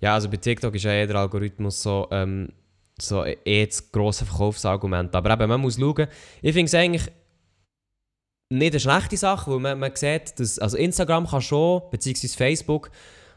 Ja, 0.00 0.14
also 0.14 0.28
bei 0.28 0.36
TikTok 0.36 0.74
ist 0.74 0.84
ja 0.84 0.92
jeder 0.92 1.16
Algorithmus 1.16 1.82
so, 1.82 2.06
ähm, 2.10 2.52
so 3.00 3.24
eh 3.24 3.66
das 3.66 3.90
grosse 3.90 4.24
Verkaufsargument. 4.26 5.14
Aber 5.14 5.30
eben, 5.30 5.48
man 5.48 5.60
muss 5.60 5.78
schauen. 5.78 6.06
Ich 6.42 6.52
finde 6.52 6.66
es 6.66 6.74
eigentlich 6.74 7.10
nicht 8.50 8.72
eine 8.72 8.80
schlechte 8.80 9.16
Sache, 9.16 9.50
weil 9.50 9.58
man, 9.58 9.78
man 9.78 9.94
sieht, 9.94 10.38
dass 10.38 10.58
also 10.58 10.76
Instagram 10.76 11.26
kann 11.26 11.42
schon, 11.42 11.82
beziehungsweise 11.90 12.36
Facebook, 12.36 12.90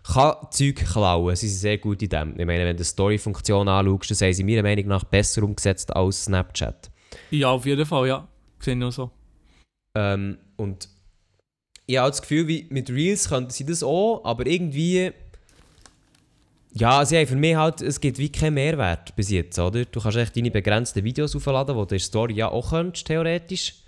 kann 0.03 0.35
Zeug 0.51 0.75
klauen. 0.75 1.35
Sie 1.35 1.47
sind 1.47 1.59
sehr 1.59 1.77
gut 1.77 2.01
in 2.01 2.09
dem. 2.09 2.39
Ich 2.39 2.45
meine, 2.45 2.65
wenn 2.65 2.75
du 2.75 2.83
die 2.83 2.83
Story-Funktion 2.83 3.67
anschaust, 3.67 4.11
dann 4.11 4.17
sind 4.17 4.33
sie 4.33 4.43
meiner 4.43 4.63
Meinung 4.63 4.87
nach 4.87 5.03
besser 5.03 5.43
umgesetzt 5.43 5.95
als 5.95 6.25
Snapchat. 6.25 6.89
Ja, 7.29 7.49
auf 7.49 7.65
jeden 7.65 7.85
Fall, 7.85 8.07
ja. 8.07 8.27
Sehe 8.59 8.85
auch 8.85 8.91
so. 8.91 9.11
Ähm, 9.95 10.37
und 10.57 10.87
ich 11.85 11.97
habe 11.97 12.09
das 12.09 12.21
Gefühl, 12.21 12.47
wie 12.47 12.67
mit 12.69 12.89
Reels 12.89 13.27
könnten 13.29 13.51
sie 13.51 13.65
das 13.65 13.83
auch, 13.83 14.21
aber 14.23 14.45
irgendwie. 14.45 15.11
Ja, 16.73 17.03
sie 17.03 17.17
haben 17.17 17.27
für 17.27 17.35
mich 17.35 17.55
halt, 17.55 17.81
es 17.81 17.99
gibt 17.99 18.17
wie 18.17 18.31
keinen 18.31 18.53
Mehrwert 18.53 19.13
bis 19.17 19.29
jetzt, 19.29 19.59
oder? 19.59 19.83
Du 19.83 19.99
kannst 19.99 20.17
echt 20.17 20.37
deine 20.37 20.51
begrenzten 20.51 21.03
Videos 21.03 21.35
aufladen, 21.35 21.75
die 21.75 21.79
du 21.79 21.81
in 21.81 21.87
der 21.89 21.99
Story 21.99 22.33
ja 22.35 22.47
auch 22.47 22.69
könntest, 22.69 23.07
theoretisch. 23.07 23.80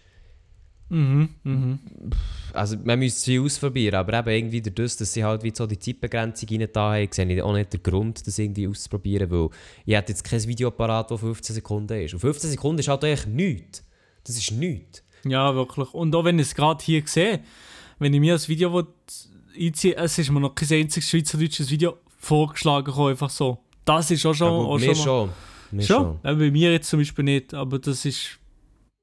Mhm, 0.89 1.29
mhm. 1.43 1.79
Also 2.53 2.77
man 2.83 2.99
müsste 2.99 3.17
es 3.17 3.25
viel 3.25 3.41
ausprobieren, 3.41 3.95
aber 3.95 4.19
eben 4.19 4.29
irgendwie 4.29 4.61
dadurch, 4.61 4.95
dass 4.97 5.13
sie 5.13 5.23
halt 5.23 5.43
wie 5.43 5.51
so 5.55 5.65
die 5.65 5.79
Zeitbegrenzung 5.79 6.49
rein 6.49 6.67
da 6.71 6.93
haben, 6.93 7.07
sehe 7.11 7.33
ich 7.33 7.41
auch 7.41 7.53
nicht 7.53 7.73
den 7.73 7.81
Grund, 7.81 8.25
das 8.27 8.37
irgendwie 8.37 8.67
auszuprobieren, 8.67 9.31
weil 9.31 9.49
ich 9.85 9.95
hätte 9.95 10.11
jetzt 10.11 10.23
kein 10.23 10.43
Video 10.47 10.69
parat, 10.69 11.09
das 11.09 11.19
15 11.19 11.55
Sekunden 11.55 11.99
ist. 11.99 12.13
Und 12.13 12.19
15 12.19 12.51
Sekunden 12.51 12.79
ist 12.79 12.87
halt 12.87 13.03
eigentlich 13.03 13.25
nichts. 13.25 13.83
Das 14.23 14.37
ist 14.37 14.51
nichts. 14.51 15.03
Ja, 15.25 15.55
wirklich. 15.55 15.93
Und 15.93 16.13
auch 16.15 16.25
wenn 16.25 16.37
ich 16.37 16.47
es 16.47 16.55
gerade 16.55 16.83
hier 16.83 17.01
sehe, 17.05 17.39
wenn 17.99 18.13
ich 18.13 18.19
mir 18.19 18.33
das 18.33 18.47
Video 18.47 18.87
einziehe, 19.59 19.95
es 19.95 20.17
ist 20.17 20.29
mir 20.29 20.39
noch 20.39 20.55
kein 20.55 20.71
einziges 20.71 21.09
schweizerdeutsches 21.09 21.71
Video 21.71 21.97
vorgeschlagen, 22.19 22.93
einfach 22.93 23.29
so. 23.29 23.59
Das 23.85 24.11
ist 24.11 24.25
auch 24.25 24.33
schon, 24.33 24.47
Ja, 24.47 24.57
gut, 24.57 24.67
auch 24.67 24.79
schon, 24.79 24.95
schon. 24.95 25.29
Schon. 25.71 25.81
schon. 25.81 26.19
Ja, 26.23 26.33
bei 26.33 26.51
mir 26.51 26.71
jetzt 26.71 26.89
zum 26.89 26.99
Beispiel 26.99 27.25
nicht, 27.25 27.53
aber 27.53 27.79
das 27.79 28.05
ist, 28.05 28.39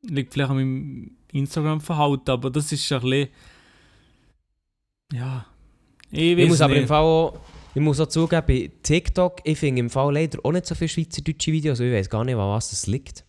liegt 0.03 0.33
vielleicht 0.33 0.51
an 0.51 0.57
meinem 0.57 1.11
Instagram-Verhalten, 1.33 2.31
aber 2.31 2.51
das 2.51 2.73
ist 2.73 2.91
ein 2.93 3.01
bisschen, 3.01 3.29
ja, 5.13 5.47
ich 6.11 6.39
Ich 6.39 6.49
muss 6.49 6.61
aber 6.61 6.75
nicht. 6.75 6.83
im 6.83 6.89
Fall 6.89 7.03
auch, 7.03 7.39
ich 7.75 7.81
muss 7.81 8.01
auch 8.01 8.07
zugeben, 8.09 8.45
bei 8.47 8.71
TikTok, 8.83 9.41
ich 9.45 9.59
finde 9.59 9.81
im 9.81 9.91
Fall 9.91 10.13
leider 10.15 10.39
auch 10.45 10.53
nicht 10.53 10.67
so 10.67 10.75
viele 10.75 10.89
schweizerdeutsche 10.89 11.53
Videos. 11.53 11.81
Ich 11.81 11.93
weiß 11.93 12.09
gar 12.11 12.25
nicht, 12.25 12.35
an 12.35 12.41
was 12.49 12.71
das 12.71 12.87
liegt. 12.87 13.25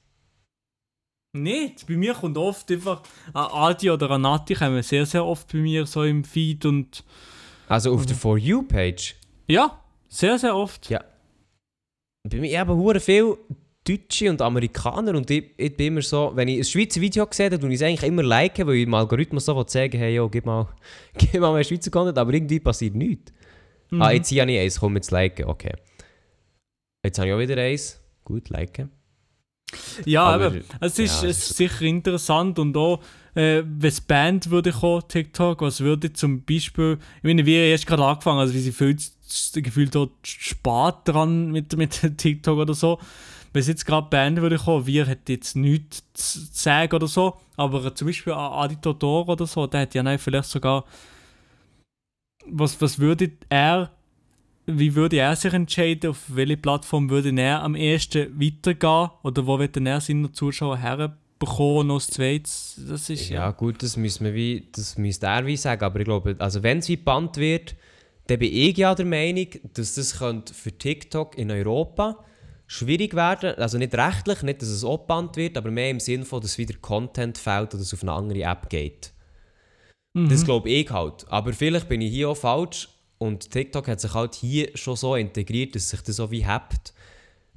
Nicht. 1.34 1.88
Bei 1.88 1.96
mir 1.96 2.14
kommt 2.14 2.38
oft 2.38 2.70
einfach 2.72 3.04
an 3.34 3.46
Adi 3.52 3.90
oder 3.90 4.10
an 4.12 4.22
Nati 4.22 4.54
kommen 4.54 4.84
sehr, 4.84 5.06
sehr 5.06 5.26
oft 5.26 5.52
bei 5.52 5.60
mir 5.60 5.86
so 5.86 6.04
im 6.04 6.24
Feed 6.24 6.66
und 6.66 7.04
Also 7.70 7.94
auf 7.94 8.02
Mhm. 8.02 8.06
der 8.08 8.16
For 8.18 8.38
You-Page. 8.38 9.16
ja, 9.48 9.80
sehr, 10.10 10.38
sehr 10.38 10.56
oft. 10.56 10.90
Ja. 10.90 11.04
Bei 12.30 12.38
mir 12.38 12.50
eben 12.60 12.70
hure 12.76 13.00
viel 13.00 13.38
Deutsche 13.88 14.30
und 14.30 14.42
Amerikaner 14.42 15.16
und 15.16 15.30
ich, 15.32 15.52
ich 15.58 15.76
bin 15.76 15.88
immer 15.88 16.02
so, 16.04 16.32
wenn 16.36 16.48
ich 16.48 16.60
ein 16.60 16.64
Schweizer 16.64 17.02
Video 17.02 17.28
sehe, 17.32 17.50
dann 17.50 17.60
tue 17.60 17.70
ich 17.70 17.76
es 17.76 17.82
eigentlich 17.82 18.04
immer 18.04 18.22
liken, 18.24 18.68
weil 18.68 18.76
ich 18.76 18.84
im 18.84 18.94
Algorithmus 18.94 19.46
so 19.46 19.64
sagen 19.68 19.98
hey, 19.98 20.16
yo, 20.16 20.30
gib 20.30 20.46
mal, 20.46 20.68
gib 21.18 21.42
mal 21.42 21.54
mehr 21.54 21.64
Schweizer 21.64 21.90
Content, 21.90 22.18
aber 22.18 22.32
irgendwie 22.34 22.60
passiert 22.60 22.94
nichts. 22.96 23.34
Mhm. 23.90 24.02
Ah, 24.02 24.12
jetzt 24.12 24.30
hier 24.30 24.42
habe 24.44 24.52
ich 24.52 24.60
eins, 24.60 24.80
komm 24.80 24.96
jetzt 24.96 25.12
liken, 25.12 25.46
okay. 25.46 25.74
Jetzt 27.04 27.18
habe 27.18 27.30
ich 27.30 27.34
auch 27.34 27.40
wieder 27.40 27.58
eins, 27.58 28.00
gut, 28.24 28.50
liken. 28.50 28.92
Ja, 30.06 30.26
Aber- 30.26 30.48
aber 30.48 30.58
es 30.82 31.00
ist, 31.00 31.24
ja, 31.24 31.30
es 31.30 31.38
ist 31.50 31.58
sicher 31.58 31.82
interessant 31.84 32.60
und 32.60 32.76
auch, 32.78 33.02
äh, 33.36 33.64
wenn 33.66 33.94
Band 34.08 34.50
würde 34.52 34.72
kommen, 34.72 35.02
TikTok, 35.08 35.62
was 35.62 35.80
würde 35.80 36.12
zum 36.14 36.44
Beispiel, 36.44 36.98
ich 37.18 37.24
meine, 37.24 37.46
wir 37.46 37.62
haben 37.62 37.70
erst 37.70 37.88
gerade 37.88 38.04
angefangen, 38.04 38.40
also 38.40 38.54
wir 38.54 38.62
sind 38.62 38.76
viel 38.76 38.98
gefühlt 39.64 39.96
dort 39.96 40.12
spät 40.28 40.96
dran 41.06 41.52
mit, 41.52 41.76
mit 41.78 42.00
TikTok 42.18 42.58
oder 42.60 42.74
so. 42.74 43.00
Wenn 43.54 43.64
jetzt 43.64 43.86
gerade 43.86 44.08
Band 44.10 44.42
würde 44.42 44.58
kommen, 44.58 44.86
wir 44.86 45.06
hätten 45.06 45.32
jetzt 45.32 45.56
nichts 45.56 46.04
zu 46.14 46.40
sagen 46.52 46.96
oder 46.96 47.08
so, 47.08 47.38
aber 47.58 47.94
zum 47.94 48.08
Beispiel 48.08 48.34
Adi 48.34 48.78
Totoro 48.78 49.34
oder 49.34 49.46
so, 49.46 49.68
der 49.68 49.82
hat 49.82 49.94
ja 49.94 50.04
nein, 50.04 50.20
vielleicht 50.20 50.50
sogar, 50.50 50.86
was, 52.46 52.80
was 52.82 52.98
würde 52.98 53.32
er 53.50 53.92
wie 54.66 54.96
würde 54.96 55.18
er 55.18 55.36
sich 55.36 55.54
entscheiden, 55.54 56.12
auf 56.12 56.24
welche 56.28 56.58
Plattform 56.58 57.10
würde 57.10 57.34
er 57.40 57.64
am 57.64 57.76
ehesten 57.76 58.40
weitergehen? 58.40 59.10
Oder 59.24 59.46
wo 59.48 59.60
wird 59.60 59.78
er 59.78 60.02
seine 60.02 60.32
Zuschauer 60.32 60.78
herbekommen, 60.78 61.88
noch 61.88 61.98
das 61.98 62.08
Zweites? 62.08 62.82
Das 62.88 63.10
ist 63.10 63.30
Ja, 63.30 63.46
ja... 63.46 63.52
gut, 63.52 63.82
das 63.84 63.98
müssen 63.98 64.26
wir 64.26 64.34
wie, 64.34 64.68
das 64.72 64.98
müsste 64.98 65.28
er 65.28 65.46
wie 65.46 65.58
sagen, 65.58 65.84
aber 65.84 66.00
ich 66.00 66.06
glaube, 66.06 66.36
also 66.40 66.64
wenn 66.64 66.80
es 66.80 66.90
wie 66.90 66.98
gebannt 66.98 67.38
wird, 67.38 67.76
dann 68.28 68.40
bin 68.40 68.54
ich 68.54 68.78
ja 68.78 68.94
der 68.96 69.06
Meinung, 69.06 69.48
dass 69.74 69.96
das 69.96 70.20
könnte 70.20 70.54
für 70.54 70.72
TikTok 70.72 71.38
in 71.38 71.52
Europa 71.52 72.24
schwierig 72.72 73.14
werden, 73.16 73.56
also 73.56 73.78
nicht 73.78 73.94
rechtlich, 73.94 74.44
nicht, 74.44 74.62
dass 74.62 74.70
es 74.70 74.86
auch 74.86 75.00
gebannt 75.00 75.36
wird, 75.36 75.58
aber 75.58 75.70
mehr 75.72 75.90
im 75.90 76.00
Sinne 76.00 76.24
von, 76.24 76.40
dass 76.40 76.58
wieder 76.58 76.76
Content 76.80 77.38
fällt 77.38 77.74
oder 77.74 77.84
es 77.84 77.94
auf 77.94 78.02
eine 78.02 78.14
andere 78.14 78.44
App 78.44 78.70
geht. 78.70 79.12
Mhm. 80.14 80.30
Das 80.30 80.46
glaube 80.46 80.70
ich 80.70 80.90
halt. 80.90 81.26
Aber 81.28 81.52
vielleicht 81.52 81.90
bin 81.90 82.00
ich 82.00 82.12
hier 82.12 82.30
auch 82.30 82.38
falsch 82.38 82.88
und 83.18 83.52
TikTok 83.52 83.90
hat 83.90 84.00
sich 84.00 84.14
halt 84.14 84.36
hier 84.36 84.70
schon 84.76 84.96
so 84.96 85.18
integriert, 85.18 85.76
dass 85.76 85.90
sich 85.90 86.02
das 86.02 86.16
so 86.16 86.32
wie 86.32 86.48
hebt. 86.48 86.94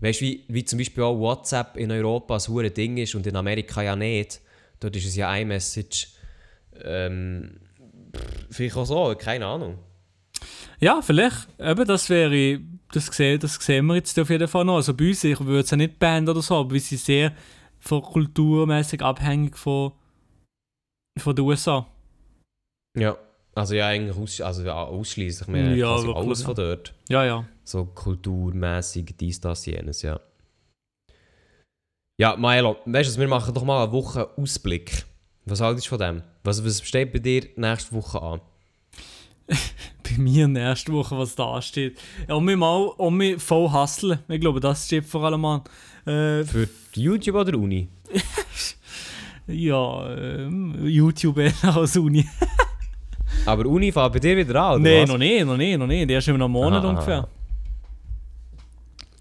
Weißt 0.00 0.20
du, 0.20 0.24
wie, 0.24 0.44
wie 0.48 0.64
zum 0.64 0.80
Beispiel 0.80 1.04
auch 1.04 1.16
WhatsApp 1.16 1.76
in 1.76 1.92
Europa 1.92 2.34
ein 2.34 2.48
hohes 2.48 2.74
Ding 2.74 2.96
ist 2.96 3.14
und 3.14 3.24
in 3.24 3.36
Amerika 3.36 3.82
ja 3.82 3.94
nicht. 3.94 4.40
Dort 4.80 4.96
ist 4.96 5.06
es 5.06 5.14
ja 5.14 5.32
iMessage. 5.36 6.08
Ähm, 6.82 7.60
vielleicht 8.50 8.76
auch 8.76 8.84
so, 8.84 9.14
keine 9.16 9.46
Ahnung. 9.46 9.78
ja, 10.80 11.00
vielleicht. 11.02 11.46
Eben, 11.60 11.86
das 11.86 12.10
wäre... 12.10 12.60
Das 12.94 13.06
sehen, 13.06 13.40
das 13.40 13.54
sehen 13.54 13.86
wir 13.86 13.96
jetzt 13.96 14.16
auf 14.20 14.30
jeden 14.30 14.46
Fall 14.46 14.64
noch. 14.64 14.76
Also 14.76 14.94
bei 14.94 15.08
uns, 15.08 15.24
ich 15.24 15.40
würde 15.40 15.60
es 15.60 15.70
ja 15.70 15.76
nicht 15.76 15.98
bannen 15.98 16.28
oder 16.28 16.40
so, 16.40 16.54
aber 16.54 16.74
wir 16.74 16.80
sind 16.80 17.00
sehr 17.00 17.32
von 17.80 18.00
kulturmäßig 18.00 19.02
abhängig 19.02 19.56
von, 19.56 19.92
von 21.18 21.34
den 21.34 21.44
USA. 21.44 21.88
Ja. 22.96 23.16
Also 23.56 23.74
ja, 23.74 23.88
eigentlich 23.88 24.16
aus, 24.16 24.40
also 24.40 24.62
ja, 24.62 24.80
ausschließlich. 24.84 25.48
Haben 25.48 25.76
Ja, 25.76 25.94
quasi 25.94 26.12
alles 26.12 26.42
von 26.42 26.54
dort. 26.54 26.94
Ja, 27.08 27.24
ja. 27.24 27.44
So 27.64 27.84
kulturmäßig, 27.84 29.16
dies, 29.18 29.40
das, 29.40 29.66
jenes, 29.66 30.02
ja. 30.02 30.20
Ja, 32.20 32.36
Milo, 32.36 32.76
weißt 32.84 33.16
du, 33.16 33.20
wir 33.20 33.28
machen 33.28 33.54
doch 33.54 33.64
mal 33.64 33.82
eine 33.82 33.92
Woche 33.92 34.30
Ausblick. 34.38 35.04
Was 35.46 35.60
haltest 35.60 35.86
du 35.86 35.90
von 35.90 35.98
dem? 35.98 36.22
Was, 36.44 36.64
was 36.64 36.80
steht 36.82 37.12
bei 37.12 37.18
dir 37.18 37.48
nächste 37.56 37.92
Woche 37.92 38.22
an? 38.22 38.40
Bei 40.02 40.18
mir 40.18 40.48
nächste 40.48 40.92
Woche, 40.92 41.16
was 41.18 41.34
da 41.34 41.60
steht. 41.60 41.98
Um 42.28 42.44
mich 42.44 42.56
mal 42.56 42.76
um 42.96 43.16
mich 43.16 43.40
voll 43.42 43.70
hustlen. 43.70 44.18
Ich 44.28 44.40
glaube, 44.40 44.60
das 44.60 44.86
steht 44.86 45.04
vor 45.04 45.24
allem 45.24 45.44
an. 45.44 45.60
Äh, 46.06 46.44
Für 46.44 46.68
YouTube 46.94 47.36
oder 47.36 47.56
Uni? 47.58 47.88
Ja, 49.46 50.08
ähm, 50.16 50.86
YouTube 50.86 51.36
eher 51.36 51.52
als 51.76 51.96
Uni. 51.98 52.26
Aber 53.44 53.66
Uni 53.66 53.92
fängt 53.92 54.14
bei 54.14 54.18
dir 54.18 54.34
wieder 54.38 54.58
an, 54.62 54.80
oder 54.80 54.90
Nein, 54.90 55.02
was? 55.02 55.08
noch 55.10 55.18
nicht, 55.18 55.44
noch 55.44 55.56
nicht, 55.58 55.78
noch 55.78 55.86
nicht. 55.86 56.10
Erst 56.10 56.28
in 56.28 56.34
einem 56.36 56.50
Monat 56.50 56.82
Aha, 56.82 56.88
ungefähr. 56.88 57.28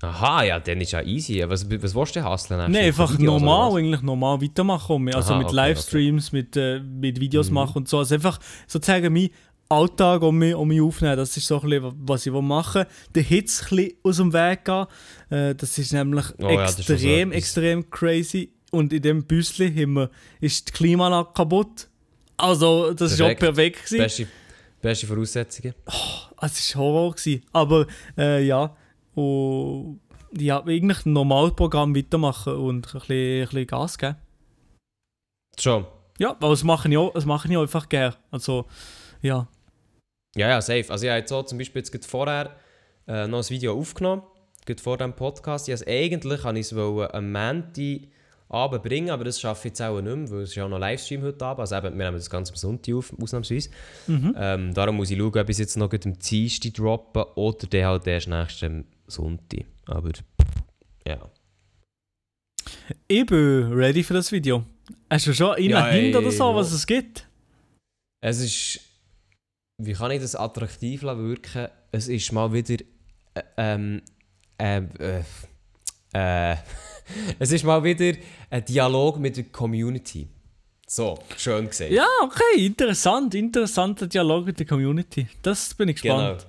Aha, 0.02 0.44
ja, 0.44 0.60
dann 0.62 0.80
ist 0.82 0.92
ja 0.92 1.02
easy. 1.02 1.44
Was, 1.48 1.70
was 1.70 1.94
willst 1.96 2.16
du 2.16 2.20
denn 2.20 2.30
hustlen? 2.30 2.72
Nein, 2.72 2.86
einfach 2.86 3.12
Videos 3.12 3.42
normal, 3.42 3.78
eigentlich 3.78 4.02
normal 4.02 4.42
weitermachen. 4.42 5.14
Also 5.14 5.34
Aha, 5.34 5.40
mit 5.40 5.48
okay, 5.48 5.56
Livestreams, 5.58 6.32
Mit, 6.32 6.56
äh, 6.56 6.80
mit 6.80 7.20
Videos 7.20 7.50
Mhm. 7.50 7.54
machen 7.56 7.78
und 7.80 7.88
so. 7.90 8.00
Also 8.00 8.16
einfach 8.16 8.40
sozusagen 8.68 9.14
mein 9.14 9.30
Alltag 9.74 10.22
um 10.22 10.38
mich, 10.38 10.56
um 10.56 10.68
mich 10.68 10.82
aufnehmen. 10.82 11.18
Das 11.18 11.36
ist 11.36 11.48
so 11.48 11.62
ein 11.62 11.70
bisschen, 11.70 11.94
was 12.08 12.26
ich 12.26 12.32
machen 12.32 12.82
will. 12.84 12.88
Den 13.16 13.24
Hits 13.24 13.64
ein 13.64 13.76
bisschen 13.76 13.94
aus 14.04 14.18
dem 14.18 14.34
Weg 14.34 14.66
gehen. 14.66 14.86
Äh, 15.30 15.56
das 15.56 15.78
ist 15.78 15.94
nämlich 15.94 16.26
Oh 16.40 16.50
ja, 16.50 16.62
das 16.62 16.80
ist 16.80 16.90
extrem, 16.90 17.32
extrem 17.32 17.90
crazy. 17.90 18.54
Und 18.72 18.92
in 18.94 19.02
dem 19.02 19.24
Büsschen 19.26 19.76
haben 19.76 19.94
wir, 19.94 20.10
ist 20.42 20.68
die 20.68 20.72
Klimaanlage 20.72 21.30
kaputt. 21.34 21.88
Also, 22.38 22.94
das 22.94 23.20
war 23.20 23.32
auch 23.32 23.38
Perfekt. 23.38 23.86
Gewesen. 23.86 23.98
Beste, 23.98 24.28
beste 24.82 25.08
Voraussetzungen. 25.08 25.74
Es 26.42 26.76
war 26.76 26.82
Horror. 26.82 27.16
Gewesen. 27.16 27.42
Aber 27.54 27.86
äh, 28.18 28.44
ja, 28.46 28.76
und 29.16 30.00
ja, 30.36 30.64
eigentlich 30.64 31.06
ein 31.06 31.14
normales 31.14 31.54
Programm 31.56 31.96
weitermachen 31.96 32.56
und 32.56 32.88
ein 32.88 33.00
bisschen, 33.00 33.42
ein 33.42 33.46
bisschen 33.46 33.68
Gas 33.68 33.98
geben. 33.98 34.16
Schon. 35.60 35.86
Ja, 36.18 36.32
aber 36.32 36.50
das 36.50 36.64
mache 36.64 36.90
ich 36.90 36.98
auch, 36.98 37.14
das 37.14 37.26
mache 37.26 37.48
ich 37.48 37.58
auch 37.58 37.62
einfach 37.62 37.88
gerne. 37.90 38.16
Also, 38.32 38.66
ja. 39.22 39.48
Ja, 40.36 40.50
ja, 40.50 40.62
safe. 40.62 40.86
Also 40.90 41.06
ich 41.06 41.10
habe 41.10 41.20
jetzt 41.20 41.30
so 41.30 41.44
zum 41.44 41.58
Beispiel 41.58 41.84
jetzt 41.84 42.06
vorher 42.06 42.56
äh, 43.08 43.28
noch 43.28 43.44
ein 43.44 43.50
Video 43.50 43.78
aufgenommen, 43.78 44.24
vor 44.82 44.98
dem 44.98 45.14
Podcast. 45.14 45.70
Ich 45.70 45.88
eigentlich 45.88 46.44
habe 46.44 46.60
ich 46.60 46.72
es 46.72 46.74
am 46.74 47.32
Montag 47.32 48.08
Abend 48.50 48.84
bringen, 48.84 49.10
aber 49.10 49.24
das 49.24 49.42
schaffe 49.42 49.68
ich 49.68 49.72
jetzt 49.72 49.82
auch 49.82 50.00
nicht 50.00 50.16
mehr, 50.16 50.30
weil 50.30 50.42
es 50.42 50.50
ist 50.50 50.56
ja 50.56 50.66
auch 50.66 50.70
noch 50.70 50.78
Livestream 50.78 51.24
heute 51.24 51.44
Abend. 51.44 51.62
Also 51.62 51.76
eben, 51.76 51.98
wir 51.98 52.06
nehmen 52.06 52.18
das 52.18 52.30
Ganze 52.30 52.54
am 52.54 52.58
Sonntag 52.58 52.94
auf, 52.94 53.14
ausnahmsweise. 53.20 53.70
Mhm. 54.08 54.36
Ähm, 54.38 54.74
darum 54.74 54.98
muss 54.98 55.10
ich 55.10 55.18
schauen, 55.18 55.38
ob 55.38 55.50
ich 55.50 55.50
es 55.50 55.58
jetzt 55.58 55.76
noch 55.76 55.92
am 55.92 56.20
Dienstag 56.20 56.74
droppen 56.76 57.24
oder 57.36 57.68
dann 57.68 57.86
halt 57.86 58.08
erst 58.08 58.28
nächsten 58.28 58.86
Sonntag. 59.08 59.66
Aber 59.88 60.12
ja. 61.08 61.30
Ich 63.08 63.26
bin 63.26 63.74
ready 63.74 64.04
für 64.04 64.14
das 64.14 64.32
Video. 64.32 64.64
Hast 65.10 65.28
du 65.28 65.34
schon 65.34 65.56
einen 65.56 65.70
Ja, 65.70 65.88
Hint 65.88 66.16
oder 66.16 66.32
so, 66.32 66.54
was 66.54 66.72
es 66.72 66.86
gibt? 66.86 67.28
Es 68.22 68.40
ist. 68.40 68.80
Wie 69.78 69.94
kann 69.94 70.12
ich 70.12 70.22
das 70.22 70.36
attraktiv 70.36 71.04
wirken? 71.04 71.68
Es 71.92 72.08
ist 72.08 72.32
mal 72.32 72.54
wieder. 72.54 72.84
Äh, 73.34 73.42
ähm. 73.58 74.02
Äh, 74.58 74.82
äh, 75.00 75.24
äh, 76.14 76.56
es 77.40 77.52
ist 77.52 77.64
mal 77.64 77.84
wieder 77.84 78.18
ein 78.50 78.64
Dialog 78.66 79.18
mit 79.20 79.36
der 79.36 79.46
Community. 79.46 80.28
So, 80.86 81.18
schön 81.38 81.68
gesagt. 81.68 81.90
Ja, 81.90 82.06
okay, 82.22 82.66
interessant. 82.66 83.34
Interessanter 83.34 84.06
Dialog 84.06 84.46
mit 84.46 84.60
der 84.60 84.68
Community. 84.68 85.28
Das 85.42 85.74
bin 85.74 85.90
ich 85.90 86.02
genau. 86.02 86.36
gespannt. 86.36 86.48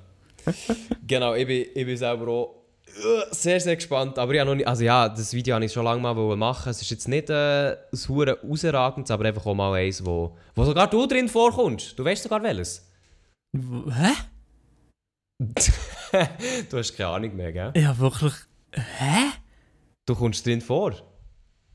genau, 1.06 1.34
ich 1.34 1.46
bin, 1.46 1.66
ich 1.74 1.86
bin 1.86 1.96
selber 1.96 2.28
auch 2.28 2.64
äh, 2.86 3.34
sehr, 3.34 3.58
sehr 3.58 3.76
gespannt. 3.76 4.18
Aber 4.18 4.34
ich 4.34 4.44
noch 4.44 4.54
nicht. 4.54 4.68
Also 4.68 4.84
ja, 4.84 5.08
das 5.08 5.32
Video 5.32 5.54
habe 5.54 5.64
ich 5.64 5.72
schon 5.72 5.84
lange 5.84 6.02
mal 6.02 6.14
machen. 6.36 6.68
Es 6.68 6.82
ist 6.82 6.90
jetzt 6.90 7.08
nicht 7.08 7.30
äh, 7.30 7.70
ein 7.72 8.08
hure 8.08 8.38
herausragendes, 8.42 9.10
aber 9.10 9.24
einfach 9.24 9.46
auch 9.46 9.54
mal 9.54 9.72
eins, 9.72 10.04
wo, 10.04 10.36
wo 10.54 10.64
sogar 10.64 10.90
du 10.90 11.06
drin 11.06 11.30
vorkommst. 11.30 11.98
Du 11.98 12.04
weißt 12.04 12.22
sogar 12.22 12.42
welches. 12.42 12.86
Hä? 13.54 14.12
du 16.70 16.78
hast 16.78 16.96
keine 16.96 17.10
Ahnung 17.10 17.36
mehr, 17.36 17.52
gell? 17.52 17.72
Ja, 17.76 17.98
wirklich. 17.98 18.34
Hä? 18.72 19.32
Du 20.06 20.14
kommst 20.14 20.44
drin 20.46 20.60
vor. 20.60 20.92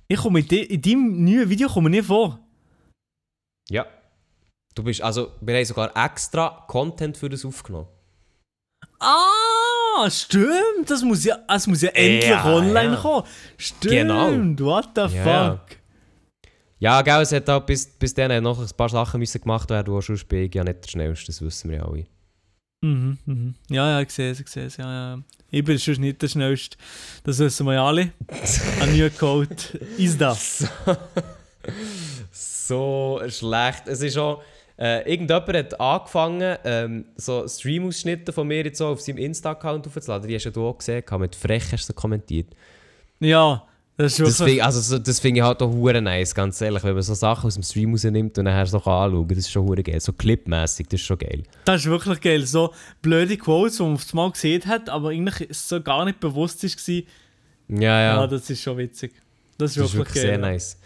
Ich 0.08 0.18
komme 0.20 0.40
in, 0.40 0.48
de, 0.48 0.64
in 0.64 0.82
deinem 0.82 1.24
neuen 1.24 1.50
Video 1.50 1.70
komme 1.70 1.90
ich 1.90 1.98
nicht 1.98 2.08
vor. 2.08 2.40
Ja. 3.70 3.86
Du 4.76 4.84
bist, 4.84 5.02
also, 5.02 5.32
wir 5.42 5.56
haben 5.56 5.66
sogar 5.66 5.92
extra 5.96 6.66
Content 6.68 7.18
für 7.18 7.30
das 7.30 7.46
aufgenommen. 7.46 7.88
Ah, 9.00 10.10
stimmt. 10.10 10.90
Das 10.90 11.04
muss 11.04 11.24
ja, 11.24 11.38
das 11.48 11.68
muss 11.68 11.82
ja 11.82 11.90
endlich 11.90 12.30
Ja, 12.30 12.46
online 12.54 12.94
ja. 12.94 13.02
kommen. 13.02 13.28
Stimmt. 13.58 13.94
Genau. 13.94 14.30
What 14.66 14.90
the 14.96 15.02
fuck? 15.04 15.16
Ja, 15.16 15.66
gell, 17.02 17.22
es 17.22 17.32
hat 17.34 17.50
auch 17.50 17.66
bis, 17.66 17.86
bis 17.88 18.14
dann 18.14 18.42
noch 18.42 18.60
ein 18.60 18.70
paar 18.76 18.90
Sachen 18.90 19.20
müssen 19.20 19.42
gemacht 19.42 19.70
werden, 19.70 19.94
die 19.94 20.02
schon 20.02 20.18
spielen. 20.18 20.50
Ja, 20.54 20.64
nicht 20.64 20.86
der 20.86 20.90
schnellste, 20.90 21.28
das 21.28 21.42
wissen 21.42 21.70
wir 21.70 21.78
ja 21.78 21.86
alle. 21.86 22.06
Mhm, 22.82 23.18
mhm. 23.26 23.56
Ja, 23.70 23.90
ja, 23.90 24.02
ich 24.02 24.10
sehe 24.12 24.32
es, 24.32 24.40
ich 24.40 24.48
sehe 24.48 24.66
es, 24.66 24.78
ja, 24.78 24.86
ja. 24.86 25.20
Ich 25.52 25.64
bin 25.64 25.78
schon 25.78 25.96
nicht 25.96 26.22
der 26.22 26.30
Schnellste. 26.30 26.78
Das 27.24 27.40
wissen 27.40 27.66
wir 27.66 27.74
ja 27.74 27.86
alle. 27.86 28.14
Ein 28.80 28.98
neuer 28.98 29.10
Code 29.10 29.56
ist 29.98 30.20
da. 30.20 30.36
So, 32.32 33.20
so 33.20 33.30
schlecht. 33.30 33.88
Es 33.88 34.02
ist 34.02 34.18
auch... 34.18 34.42
Äh, 34.78 35.12
irgendjemand 35.12 35.58
hat 35.58 35.80
angefangen, 35.82 36.58
ähm, 36.64 37.06
so 37.18 37.46
Stream-Ausschnitte 37.46 38.32
von 38.32 38.48
mir 38.48 38.64
jetzt 38.64 38.78
so 38.78 38.88
auf 38.88 39.02
seinem 39.02 39.18
Insta-Account 39.18 39.86
aufzuladen. 39.88 40.30
Die 40.30 40.36
hast 40.36 40.46
ja 40.46 40.52
du 40.52 40.66
auch 40.66 40.78
gesehen, 40.78 41.04
mit 41.18 41.36
frech 41.36 41.74
hast 41.74 41.90
du 41.90 41.94
kommentiert. 41.94 42.56
Ja, 43.20 43.68
das 44.04 44.14
ist 44.14 44.20
wirklich... 44.20 44.38
finde 44.38 44.64
also, 44.66 44.80
so- 44.82 45.00
das 45.00 45.20
finde 45.20 45.40
ich 45.42 45.46
halt 45.46 45.62
auch 45.62 45.72
hure 45.72 46.02
nice, 46.02 46.34
ganz 46.34 46.60
ehrlich. 46.62 46.84
Wenn 46.84 46.94
man 46.94 47.04
so 47.04 47.14
Sachen 47.14 47.48
aus 47.48 47.54
dem 47.56 47.64
Stream 47.64 47.92
rausnimmt 47.92 48.38
und 48.38 48.46
nachher 48.46 48.66
so 48.66 48.78
anschauen 48.78 49.28
das 49.28 49.38
ist 49.40 49.52
schon 49.52 49.68
hure 49.68 49.84
geil. 49.84 50.00
So 50.00 50.14
clipmäßig, 50.14 50.88
das 50.88 51.00
ist 51.02 51.06
schon 51.06 51.18
geil. 51.18 51.44
Das 51.66 51.82
ist 51.82 51.88
wirklich 51.88 52.22
geil. 52.22 52.46
So 52.46 52.74
blöde 53.02 53.38
Quotes, 53.38 53.78
die 53.78 53.84
man 53.84 53.94
auf 53.94 54.14
Mal 54.14 54.32
gesehen 54.32 54.66
hat, 54.66 54.90
aber 54.90 55.10
eigentlich 55.10 55.48
so 55.56 55.82
gar 55.82 56.06
nicht 56.06 56.20
bewusst 56.20 56.64
war. 56.64 56.96
Ja, 57.70 57.82
Ja, 57.82 58.02
ja. 58.22 58.28
das 58.28 58.50
ist 58.50 58.62
schon 58.62 58.78
witzig. 58.78 59.12
Das 59.58 59.72
ist 59.72 59.78
Das 59.78 59.86
ist 59.88 59.94
wirklich, 59.96 60.16
wirklich 60.16 60.24
geil. 60.24 60.32
sehr 60.32 60.38
nice. 60.38 60.80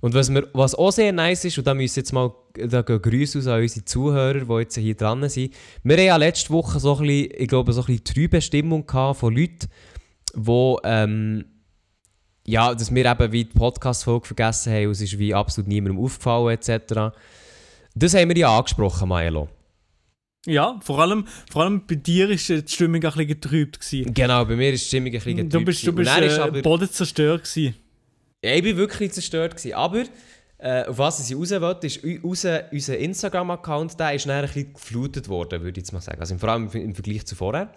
Und 0.00 0.14
was, 0.14 0.30
mir, 0.30 0.46
was 0.52 0.76
auch 0.76 0.92
sehr 0.92 1.12
nice 1.12 1.44
ist, 1.46 1.58
und 1.58 1.66
da 1.66 1.74
müssen 1.74 1.98
jetzt 1.98 2.12
mal 2.12 2.30
da 2.54 2.82
gehen 2.82 3.02
Grüße 3.02 3.38
aus 3.38 3.46
an 3.48 3.60
unsere 3.60 3.84
Zuhörer, 3.84 4.44
die 4.44 4.52
jetzt 4.60 4.76
hier 4.76 4.94
dran 4.94 5.28
sind. 5.28 5.52
Wir 5.82 5.96
haben 5.96 6.04
ja 6.04 6.16
letzte 6.16 6.50
Woche 6.50 6.78
so 6.78 6.96
ein 6.96 7.02
bisschen, 7.06 7.32
ich 7.36 7.48
glaube, 7.48 7.72
so 7.72 7.80
ein 7.80 7.86
bisschen 7.86 8.04
trübe 8.04 8.40
Stimmung 8.40 8.86
gehabt 8.86 9.18
von 9.18 9.34
Leuten, 9.34 9.68
die, 10.36 10.76
ähm, 10.84 11.44
ja, 12.48 12.74
dass 12.74 12.94
wir 12.94 13.04
eben 13.04 13.32
wie 13.32 13.44
die 13.44 13.58
Podcast-Folge 13.58 14.26
vergessen 14.26 14.72
haben 14.72 14.86
und 14.86 14.92
es 14.92 15.02
ist 15.02 15.18
wie 15.18 15.34
absolut 15.34 15.68
niemandem 15.68 16.02
aufgefallen 16.02 16.56
etc. 16.56 17.14
Das 17.94 18.14
haben 18.14 18.28
wir 18.30 18.36
ja 18.36 18.56
angesprochen, 18.56 19.08
Milo. 19.08 19.48
Ja, 20.46 20.78
vor 20.82 20.98
allem, 21.00 21.26
vor 21.50 21.62
allem 21.64 21.86
bei 21.86 21.96
dir 21.96 22.28
war 22.30 22.36
die 22.36 22.62
Stimmung 22.66 22.94
ein 22.96 23.00
bisschen 23.00 23.26
getrübt. 23.26 23.80
Gewesen. 23.80 24.14
Genau, 24.14 24.44
bei 24.46 24.56
mir 24.56 24.72
ist 24.72 24.84
die 24.84 24.88
Stimmung 24.88 25.08
ein 25.08 25.12
bisschen 25.12 25.36
Du 25.36 25.42
getrübt 25.44 25.66
bist, 25.66 25.86
du 25.86 25.92
bist 25.92 26.08
Und 26.10 26.16
dann 26.16 26.24
ist 26.24 26.38
äh, 26.38 26.40
aber- 26.40 26.62
Boden 26.62 26.90
zerstört. 26.90 27.44
Gewesen. 27.44 27.74
Ja, 28.42 28.52
ich 28.54 28.64
war 28.64 28.76
wirklich 28.76 29.12
zerstört. 29.12 29.56
Gewesen. 29.56 29.74
Aber 29.74 30.04
äh, 30.58 30.84
auf 30.86 30.96
was 30.96 31.28
ich 31.28 31.36
raus 31.36 31.50
wollte, 31.50 31.86
ist 31.86 32.02
raus, 32.24 32.46
unser 32.72 32.98
Instagram-Account, 32.98 34.00
der 34.00 34.14
ist 34.14 34.26
dann 34.26 34.36
ein 34.36 34.46
bisschen 34.46 34.72
geflutet 34.72 35.28
worden, 35.28 35.60
würde 35.62 35.78
ich 35.80 35.84
jetzt 35.84 35.92
mal 35.92 36.00
sagen. 36.00 36.20
Also 36.20 36.38
vor 36.38 36.48
allem 36.48 36.70
im, 36.72 36.80
im 36.80 36.94
Vergleich 36.94 37.26
zu 37.26 37.34
vorher. 37.36 37.70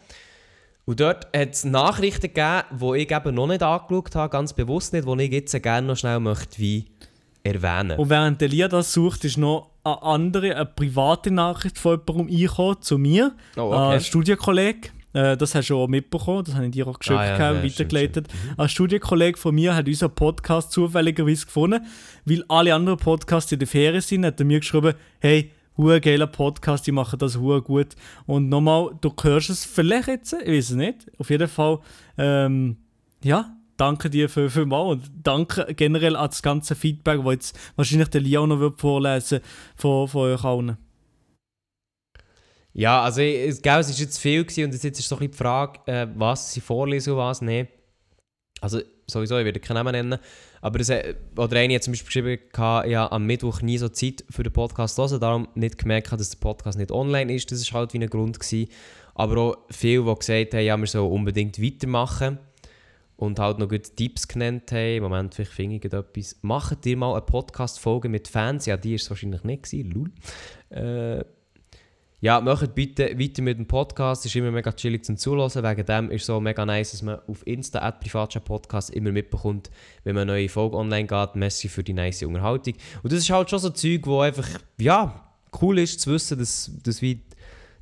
Und 0.85 0.99
dort 0.99 1.25
hat 1.35 1.53
es 1.53 1.63
Nachrichten 1.63 2.33
gegeben, 2.33 2.63
die 2.71 2.97
ich 2.99 3.11
eben 3.11 3.35
noch 3.35 3.47
nicht 3.47 3.63
angeschaut 3.63 4.15
habe, 4.15 4.29
ganz 4.29 4.53
bewusst 4.53 4.93
nicht, 4.93 5.07
die 5.07 5.23
ich 5.23 5.31
jetzt 5.31 5.63
gerne 5.63 5.87
noch 5.87 5.95
schnell 5.97 6.19
möchte 6.19 6.57
wie 6.59 6.85
erwähnen. 7.43 7.97
Und 7.99 8.09
während 8.09 8.41
der 8.41 8.47
Lia 8.49 8.67
das 8.67 8.93
sucht, 8.93 9.23
ist 9.25 9.37
noch 9.37 9.69
eine 9.83 10.01
andere, 10.01 10.55
eine 10.55 10.65
private 10.65 11.31
Nachricht 11.31 11.77
von 11.77 11.99
jemandem 12.05 12.35
eingekommen, 12.35 12.81
zu 12.81 12.97
mir. 12.97 13.33
Oh, 13.57 13.61
okay. 13.61 13.95
Ein 13.95 14.01
Studienkollege. 14.01 14.89
Äh, 15.13 15.35
das 15.37 15.55
hast 15.55 15.69
du 15.69 15.77
auch 15.77 15.87
mitbekommen, 15.87 16.43
das 16.45 16.55
habe 16.55 16.65
ich 16.65 16.71
dir 16.71 16.87
auch 16.87 16.97
geschickt, 16.97 17.19
Ah, 17.19 17.25
ja, 17.25 17.37
gehabt, 17.37 17.57
ja, 17.57 17.63
weitergeleitet. 17.63 18.27
Ein 18.57 18.69
Studienkollege 18.69 19.37
von 19.37 19.53
mir 19.53 19.75
hat 19.75 19.87
unseren 19.87 20.15
Podcast 20.15 20.71
zufälligerweise 20.71 21.45
gefunden, 21.45 21.85
weil 22.25 22.45
alle 22.47 22.73
anderen 22.73 22.97
Podcasts 22.97 23.51
in 23.51 23.59
der 23.59 23.67
Ferien 23.67 24.01
sind, 24.01 24.25
hat 24.25 24.39
er 24.39 24.45
mir 24.45 24.59
geschrieben, 24.59 24.93
hey, 25.19 25.51
geiler 26.01 26.27
Podcast, 26.27 26.85
die 26.87 26.91
machen 26.91 27.19
das 27.19 27.37
hure 27.37 27.61
gut. 27.61 27.95
Und 28.25 28.49
nochmal, 28.49 28.91
du 29.01 29.11
hörst 29.23 29.49
es 29.49 29.65
vielleicht 29.65 30.07
jetzt, 30.07 30.33
ich 30.33 30.47
weiß 30.47 30.69
es 30.71 30.75
nicht. 30.75 31.11
Auf 31.17 31.29
jeden 31.29 31.47
Fall, 31.47 31.79
ähm, 32.17 32.77
ja, 33.23 33.55
danke 33.77 34.09
dir 34.09 34.29
für, 34.29 34.49
für 34.49 34.65
mal 34.65 34.81
und 34.81 35.09
danke 35.23 35.73
generell 35.75 36.15
an 36.15 36.29
das 36.29 36.41
ganze 36.43 36.75
Feedback, 36.75 37.19
das 37.23 37.33
jetzt 37.33 37.59
wahrscheinlich 37.75 38.09
der 38.09 38.21
auch 38.39 38.47
noch 38.47 38.59
wird 38.59 38.79
vorlesen 38.79 39.39
von, 39.75 40.07
von 40.07 40.21
euch 40.31 40.43
allen. 40.43 40.77
Ja, 42.73 43.01
also 43.01 43.21
ich- 43.21 43.61
gell, 43.61 43.79
es 43.79 43.89
ist 43.89 43.99
jetzt 43.99 44.17
viel 44.19 44.43
gewesen 44.43 44.65
und 44.65 44.71
jetzt 44.73 44.99
ist 44.99 45.07
so 45.07 45.15
ein 45.15 45.19
bisschen 45.19 45.31
die 45.31 45.37
Frage, 45.37 45.79
äh, 45.91 46.07
was 46.15 46.53
sie 46.53 46.61
vorlesen 46.61 47.13
und 47.13 47.17
was 47.19 47.41
nicht. 47.41 47.69
Also 48.61 48.79
sowieso, 49.07 49.37
ich 49.37 49.45
werde 49.45 49.59
keinen 49.59 49.75
Namen 49.75 49.91
nennen, 49.91 50.19
aber 50.61 50.79
es, 50.79 50.89
hat- 50.89 51.15
oder 51.35 51.57
eine 51.57 51.75
hat 51.75 51.83
zum 51.83 51.91
Beispiel 51.93 52.37
geschrieben, 52.37 52.43
habe 52.57 53.11
am 53.11 53.25
Mittwoch 53.25 53.61
nie 53.61 53.77
so 53.77 53.89
Zeit 53.89 54.23
für 54.29 54.43
den 54.43 54.53
Podcast 54.53 54.95
zu 54.95 55.01
hören, 55.03 55.19
darum 55.19 55.47
nicht 55.55 55.77
gemerkt, 55.77 56.11
dass 56.11 56.29
der 56.29 56.39
Podcast 56.39 56.77
nicht 56.77 56.91
online 56.91 57.33
ist, 57.33 57.51
das 57.51 57.59
ist 57.59 57.73
halt 57.73 57.93
wie 57.93 57.99
ein 57.99 58.09
Grund 58.09 58.39
gewesen. 58.39 58.69
Aber 59.15 59.37
auch 59.37 59.57
viele, 59.69 60.03
die 60.05 60.15
gesagt 60.15 60.53
haben, 60.53 60.63
ja, 60.63 60.77
wir 60.77 60.87
sollen 60.87 61.11
unbedingt 61.11 61.61
weitermachen 61.61 62.39
und 63.17 63.39
halt 63.39 63.59
noch 63.59 63.67
gute 63.69 63.93
Tipps 63.95 64.27
genannt 64.27 64.71
haben. 64.71 64.97
Im 64.97 65.03
Moment, 65.03 65.35
vielleicht 65.35 65.51
finde 65.51 65.75
ich 65.75 65.85
etwas. 65.85 66.37
Macht 66.41 66.85
ihr 66.85 66.97
mal 66.97 67.11
eine 67.13 67.21
Podcast-Folge 67.21 68.09
mit 68.09 68.27
Fans? 68.27 68.65
Ja, 68.65 68.77
die 68.77 68.91
war 68.91 68.95
es 68.95 69.09
wahrscheinlich 69.09 69.43
nicht, 69.43 69.63
gewesen, 69.63 69.91
lul. 69.91 70.11
Äh, 70.69 71.23
ja, 72.21 72.39
macht 72.39 72.75
bitte 72.75 73.19
weiter 73.19 73.41
mit 73.41 73.57
dem 73.57 73.65
Podcast. 73.65 74.27
ist 74.27 74.35
immer 74.35 74.51
mega 74.51 74.71
chillig 74.71 75.03
zum 75.03 75.17
Zuhören. 75.17 75.63
Wegen 75.63 75.85
dem 75.87 76.11
ist 76.11 76.21
es 76.21 76.27
so 76.27 76.39
mega 76.39 76.63
nice, 76.67 76.91
dass 76.91 77.01
man 77.01 77.19
auf 77.27 77.45
Insta 77.47 77.79
at 77.79 77.99
Podcast 78.45 78.91
immer 78.91 79.11
mitbekommt, 79.11 79.71
wenn 80.03 80.13
man 80.13 80.29
eine 80.29 80.33
neue 80.33 80.49
Folge 80.49 80.77
online 80.77 81.07
geht. 81.07 81.35
Messi 81.35 81.67
für 81.67 81.83
die 81.83 81.93
nice 81.93 82.21
Unterhaltung. 82.21 82.75
Und 83.01 83.11
das 83.11 83.21
ist 83.21 83.29
halt 83.31 83.49
schon 83.49 83.57
so 83.57 83.71
Zeug, 83.71 84.05
wo 84.05 84.21
einfach, 84.21 84.47
ja, 84.79 85.31
cool 85.59 85.79
ist 85.79 85.99
zu 85.99 86.11
wissen, 86.11 86.37
dass, 86.37 86.71
dass 86.83 87.01
wie 87.01 87.23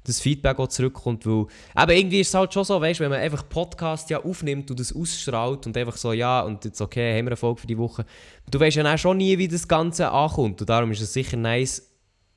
das 0.06 0.22
Feedback 0.22 0.58
auch 0.58 0.70
zurückkommt, 0.70 1.26
weil 1.26 1.46
aber 1.76 1.94
irgendwie 1.94 2.22
ist 2.22 2.30
es 2.30 2.34
halt 2.34 2.54
schon 2.54 2.64
so, 2.64 2.80
weißt, 2.80 3.02
wenn 3.02 3.10
man 3.10 3.20
einfach 3.20 3.48
Podcast 3.48 4.10
ja 4.10 4.24
aufnimmt 4.24 4.72
und 4.72 4.80
das 4.80 4.96
ausstrahlt 4.96 5.68
und 5.68 5.76
einfach 5.76 5.98
so, 5.98 6.14
ja, 6.14 6.42
und 6.42 6.64
jetzt 6.64 6.80
okay, 6.80 7.12
haben 7.12 7.26
wir 7.26 7.32
eine 7.32 7.36
Folge 7.36 7.60
für 7.60 7.68
die 7.68 7.78
Woche. 7.78 8.06
Du 8.50 8.58
weißt 8.58 8.78
ja 8.78 8.84
dann 8.84 8.98
schon 8.98 9.18
nie, 9.18 9.38
wie 9.38 9.50
das 9.50 9.68
Ganze 9.68 10.10
ankommt 10.10 10.62
und 10.62 10.70
darum 10.70 10.92
ist 10.92 11.02
es 11.02 11.12
sicher 11.12 11.36
nice, 11.36 11.86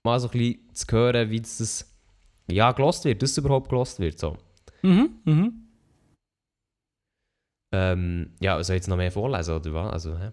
mal 0.03 0.19
so 0.19 0.27
ein 0.29 0.33
bisschen 0.33 0.75
zu 0.75 0.87
hören, 0.91 1.31
wie 1.31 1.41
das, 1.41 1.59
das 1.59 1.92
ja, 2.53 2.73
gelost 2.73 3.05
wird, 3.05 3.23
dass 3.23 3.31
es 3.33 3.39
überhaupt 3.39 3.69
gelost 3.69 3.99
wird. 3.99 4.19
So. 4.19 4.37
Mhm, 4.83 5.11
mhm. 5.25 5.53
Ähm, 7.75 8.31
ja, 8.41 8.63
soll 8.63 8.77
ich 8.77 8.81
jetzt 8.81 8.89
noch 8.89 8.97
mehr 8.97 9.11
vorlesen, 9.11 9.55
oder 9.55 9.73
was? 9.73 9.93
Also, 9.93 10.19
hä? 10.19 10.31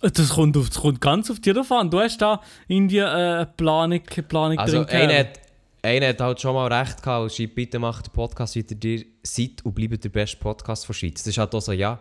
Das 0.00 0.30
kommt, 0.30 0.56
auf, 0.56 0.68
das 0.68 0.80
kommt 0.80 1.00
ganz 1.00 1.30
auf 1.30 1.40
dich 1.40 1.56
an. 1.70 1.90
Du 1.90 2.00
hast 2.00 2.18
da 2.18 2.40
irgendwie 2.66 2.98
äh, 2.98 3.04
eine 3.04 3.46
Planung, 3.56 4.02
Planung 4.28 4.58
also 4.58 4.84
drin 4.84 5.02
einer 5.02 5.18
hat, 5.18 5.40
einer 5.82 6.08
hat 6.08 6.20
halt 6.20 6.40
schon 6.40 6.54
mal 6.54 6.72
recht 6.72 7.02
gehabt 7.02 7.22
und 7.22 7.32
schreibt, 7.32 7.54
bitte 7.54 7.78
macht 7.78 8.06
den 8.06 8.12
Podcast 8.12 8.56
weiter, 8.56 8.74
ihr 8.82 9.04
seid 9.22 9.64
und 9.64 9.74
bleibt 9.74 10.02
der 10.02 10.08
beste 10.08 10.38
Podcast 10.38 10.86
von 10.86 10.94
Schweiz. 10.94 11.22
Das 11.22 11.28
ist 11.28 11.38
halt 11.38 11.54
auch 11.54 11.60
so, 11.60 11.72
ja. 11.72 12.00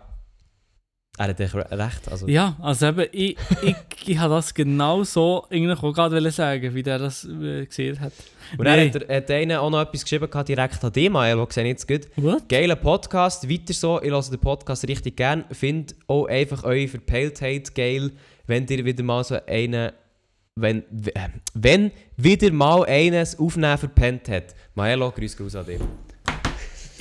Er 1.21 1.27
hat 1.27 1.39
echt 1.39 1.53
recht. 1.53 2.09
Also, 2.09 2.27
Ja, 2.27 2.55
also 2.59 2.87
eben, 2.87 3.05
ich, 3.11 3.37
ich, 3.61 3.75
ich 4.07 4.17
habe 4.17 4.33
das 4.33 4.51
genau 4.55 5.03
so 5.03 5.45
eigentlich 5.51 5.77
auch 5.83 5.93
gerade 5.93 6.31
sagen, 6.31 6.73
wie 6.73 6.81
der 6.81 6.97
das 6.97 7.25
äh, 7.25 7.63
gesehen 7.67 7.99
hat. 7.99 8.11
Und 8.57 8.65
dann 8.65 8.77
Nein. 8.77 8.91
hat, 8.91 9.03
er, 9.03 9.17
hat 9.17 9.29
einer 9.29 9.61
auch 9.61 9.69
noch 9.69 9.81
etwas 9.81 10.01
geschrieben, 10.01 10.27
gehabt, 10.27 10.49
direkt 10.49 10.83
an 10.83 11.11
Maelo, 11.11 11.47
sehe 11.51 11.63
ich 11.65 11.69
jetzt 11.69 11.87
gut. 11.87 12.07
What? 12.15 12.49
Geiler 12.49 12.75
Podcast, 12.75 13.47
weiter 13.47 13.71
so, 13.71 14.01
ich 14.01 14.09
höre 14.09 14.23
den 14.23 14.39
Podcast 14.39 14.87
richtig 14.87 15.15
gern. 15.15 15.45
Find 15.51 15.93
auch 16.07 16.25
einfach 16.25 16.63
eure 16.63 16.87
Verpeiltheit 16.87 17.75
geil, 17.75 18.09
wenn 18.47 18.65
ihr 18.65 18.83
wieder 18.83 19.03
mal 19.03 19.23
so 19.23 19.37
einen, 19.45 19.91
wenn, 20.55 20.83
wenn 21.53 21.91
wieder 22.17 22.51
mal 22.51 22.83
eines 22.85 23.37
Aufnehmen 23.37 23.77
verpennt 23.77 24.27
hat. 24.27 24.55
Maelo, 24.73 25.11
grüß 25.11 25.39
raus 25.39 25.55
an 25.55 25.67
dich. 25.67 25.79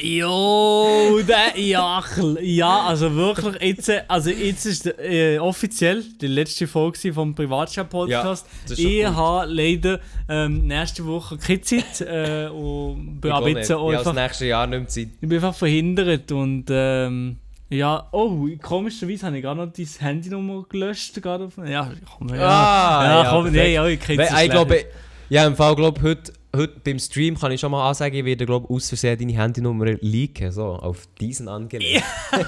Jo, 0.03 1.21
der 1.27 1.59
Jachl. 1.61 2.39
Ja, 2.43 2.87
also 2.87 3.15
wirklich, 3.15 3.61
jetzt, 3.63 3.89
äh, 3.89 4.03
also 4.09 4.31
jetzt 4.31 4.65
ist 4.67 4.87
äh, 4.87 5.39
offiziell 5.39 6.03
die 6.21 6.27
letzte 6.27 6.67
Folge 6.67 7.13
vom 7.13 7.35
Privatchat-Podcast. 7.35 8.47
Ja, 8.69 8.77
ich 8.77 9.05
habe 9.07 9.53
leider 9.53 10.01
ähm, 10.29 10.67
nächste 10.67 11.05
Woche 11.07 11.37
keine 11.37 11.61
Zeit 11.61 12.01
äh, 12.01 12.49
und 12.49 13.21
bin 13.21 13.31
Ich 13.31 13.37
ab 13.37 13.47
jetzt 13.47 13.71
habe 13.71 13.93
das 13.93 14.15
nächste 14.15 14.47
Jahr 14.47 14.67
nicht 14.67 14.79
mehr 14.79 14.89
Zeit. 14.89 15.09
ich 15.21 15.29
bin 15.29 15.35
einfach 15.35 15.55
verhindert 15.55 16.33
und 16.33 16.65
ähm, 16.71 17.37
ja, 17.69 18.09
oh, 18.13 18.49
komischerweise 18.61 19.27
habe 19.27 19.37
ich 19.37 19.43
gerade 19.43 19.65
noch 19.65 19.73
dein 19.73 19.87
Handynummer 19.87 20.65
gelöscht. 20.69 21.21
Gerade 21.23 21.45
auf, 21.45 21.57
ja, 21.59 21.91
komm, 22.17 22.29
ja, 22.31 22.49
Ah, 22.49 23.05
ja, 23.05 23.23
ja, 23.23 23.31
komm, 23.31 23.53
nee, 23.53 23.75
ja, 23.75 23.87
ich 23.87 24.01
kriege 24.01 24.23
Weil, 24.23 24.45
ich 24.45 24.51
glaube, 24.51 24.85
ja, 25.29 25.47
im 25.47 25.55
Fall, 25.55 25.77
glaube 25.77 26.03
heute, 26.03 26.33
heute 26.57 26.81
beim 26.85 26.99
Stream 26.99 27.39
kann 27.39 27.53
ich 27.53 27.61
schon 27.61 27.71
mal 27.71 27.89
ansagen, 27.89 28.19
ich 28.19 28.25
werde, 28.25 28.47
glaube 28.47 28.69
aus 28.73 28.89
Versehen 28.89 29.19
deine 29.19 29.33
Handynummer 29.33 29.87
leaken, 30.01 30.51
so, 30.53 30.65
auf 30.65 31.07
diesen 31.21 31.49
angelegt. 31.49 32.03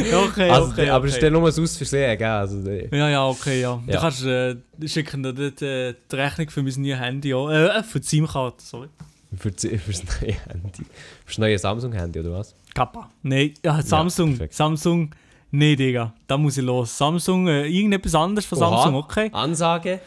Okay, 0.00 0.48
also, 0.48 0.70
okay, 0.70 0.88
aber 0.90 1.06
es 1.06 1.12
ist 1.12 1.16
okay. 1.18 1.26
dann 1.26 1.32
nur 1.32 1.42
ein 1.42 1.62
Aus 1.62 1.76
Versehen, 1.76 2.16
gell? 2.18 2.28
Also, 2.28 2.70
äh, 2.70 2.88
Ja, 2.96 3.08
ja, 3.08 3.26
okay, 3.26 3.60
ja. 3.60 3.82
Du 3.84 3.92
Ja. 3.92 4.00
kannst 4.00 4.24
äh, 4.24 4.56
schicken 4.86 5.22
dir 5.24 5.32
dort, 5.34 5.60
äh, 5.60 5.94
die 6.10 6.16
Rechnung 6.16 6.48
für 6.50 6.62
mein 6.62 6.72
neues 6.78 6.98
Handy 7.00 7.34
an. 7.34 7.50
Äh, 7.50 7.82
für 7.82 7.98
die 8.00 8.06
SIM-Karte, 8.06 8.62
sorry. 8.64 8.88
für, 9.36 9.50
das- 9.50 9.62
für 9.84 9.90
das 9.92 10.04
neue 10.20 10.34
Handy. 10.34 10.84
Für 11.24 11.26
das 11.26 11.38
neue 11.38 11.58
Samsung-Handy, 11.58 12.20
oder 12.20 12.32
was? 12.32 12.54
Kappa. 12.74 13.10
Nein, 13.22 13.54
ja, 13.64 13.82
Samsung. 13.82 14.30
perfekt. 14.30 14.54
Samsung. 14.54 15.10
Nee, 15.50 15.74
Digga. 15.74 16.14
Da 16.28 16.36
muss 16.38 16.56
ich 16.58 16.64
los. 16.64 16.96
Samsung, 16.96 17.48
äh, 17.48 17.66
irgendetwas 17.66 18.14
anderes 18.14 18.46
von 18.46 18.58
Oha. 18.58 18.68
Samsung, 18.82 18.94
okay. 18.96 19.30
Ansage. 19.32 20.00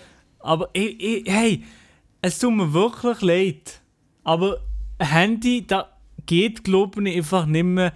Aber 0.43 0.69
ich, 0.73 0.99
ich, 0.99 1.31
hey, 1.31 1.63
es 2.21 2.39
tut 2.39 2.53
mir 2.53 2.71
wirklich 2.73 3.21
leid. 3.21 3.81
Aber 4.23 4.57
ein 4.97 5.07
Handy, 5.07 5.65
da 5.65 5.89
geht, 6.25 6.63
glaube 6.63 7.07
ich, 7.09 7.17
einfach 7.17 7.45
nicht 7.45 7.63
mehr 7.63 7.93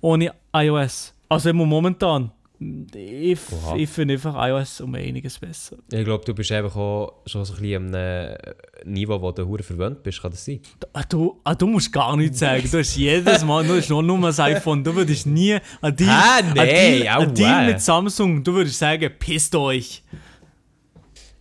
ohne 0.00 0.32
iOS. 0.54 1.14
Also 1.28 1.50
immer 1.50 1.66
momentan. 1.66 2.30
Ich, 2.94 3.38
Oha. 3.52 3.76
ich 3.76 3.90
finde 3.90 4.14
einfach 4.14 4.34
iOS 4.48 4.80
um 4.80 4.94
einiges 4.94 5.38
besser. 5.38 5.76
Ich 5.92 6.04
glaube, 6.04 6.24
du 6.24 6.32
bist 6.32 6.50
einfach 6.52 6.74
auch 6.74 7.12
schon 7.26 7.44
so 7.44 7.52
ein 7.52 7.60
bisschen 7.60 7.88
am 7.88 7.94
äh, 7.94 8.34
Niveau, 8.86 9.20
wo 9.20 9.30
du 9.30 9.46
hure 9.46 9.62
verwöhnt 9.62 10.02
bist, 10.02 10.22
kann 10.22 10.30
das 10.30 10.42
sein? 10.42 10.60
Ah, 10.94 11.02
du, 11.06 11.38
ah, 11.44 11.54
du 11.54 11.66
musst 11.66 11.92
gar 11.92 12.16
nichts 12.16 12.38
sagen. 12.38 12.66
Du 12.70 12.78
hast 12.78 12.96
jedes 12.96 13.44
Mal, 13.44 13.66
du 13.66 13.76
hast 13.76 13.90
nur, 13.90 14.02
nur 14.02 14.16
ein 14.26 14.40
iPhone. 14.40 14.82
Du 14.82 14.94
würdest 14.94 15.26
nie 15.26 15.58
an 15.82 15.94
Deal, 15.96 16.08
Ah, 16.10 16.40
nee, 16.54 17.00
Deal, 17.00 17.08
an 17.08 17.26
aua. 17.26 17.26
Deal 17.26 17.66
mit 17.66 17.80
Samsung, 17.82 18.42
du 18.42 18.54
würdest 18.54 18.78
sagen, 18.78 19.10
pisst 19.18 19.54
euch. 19.54 20.02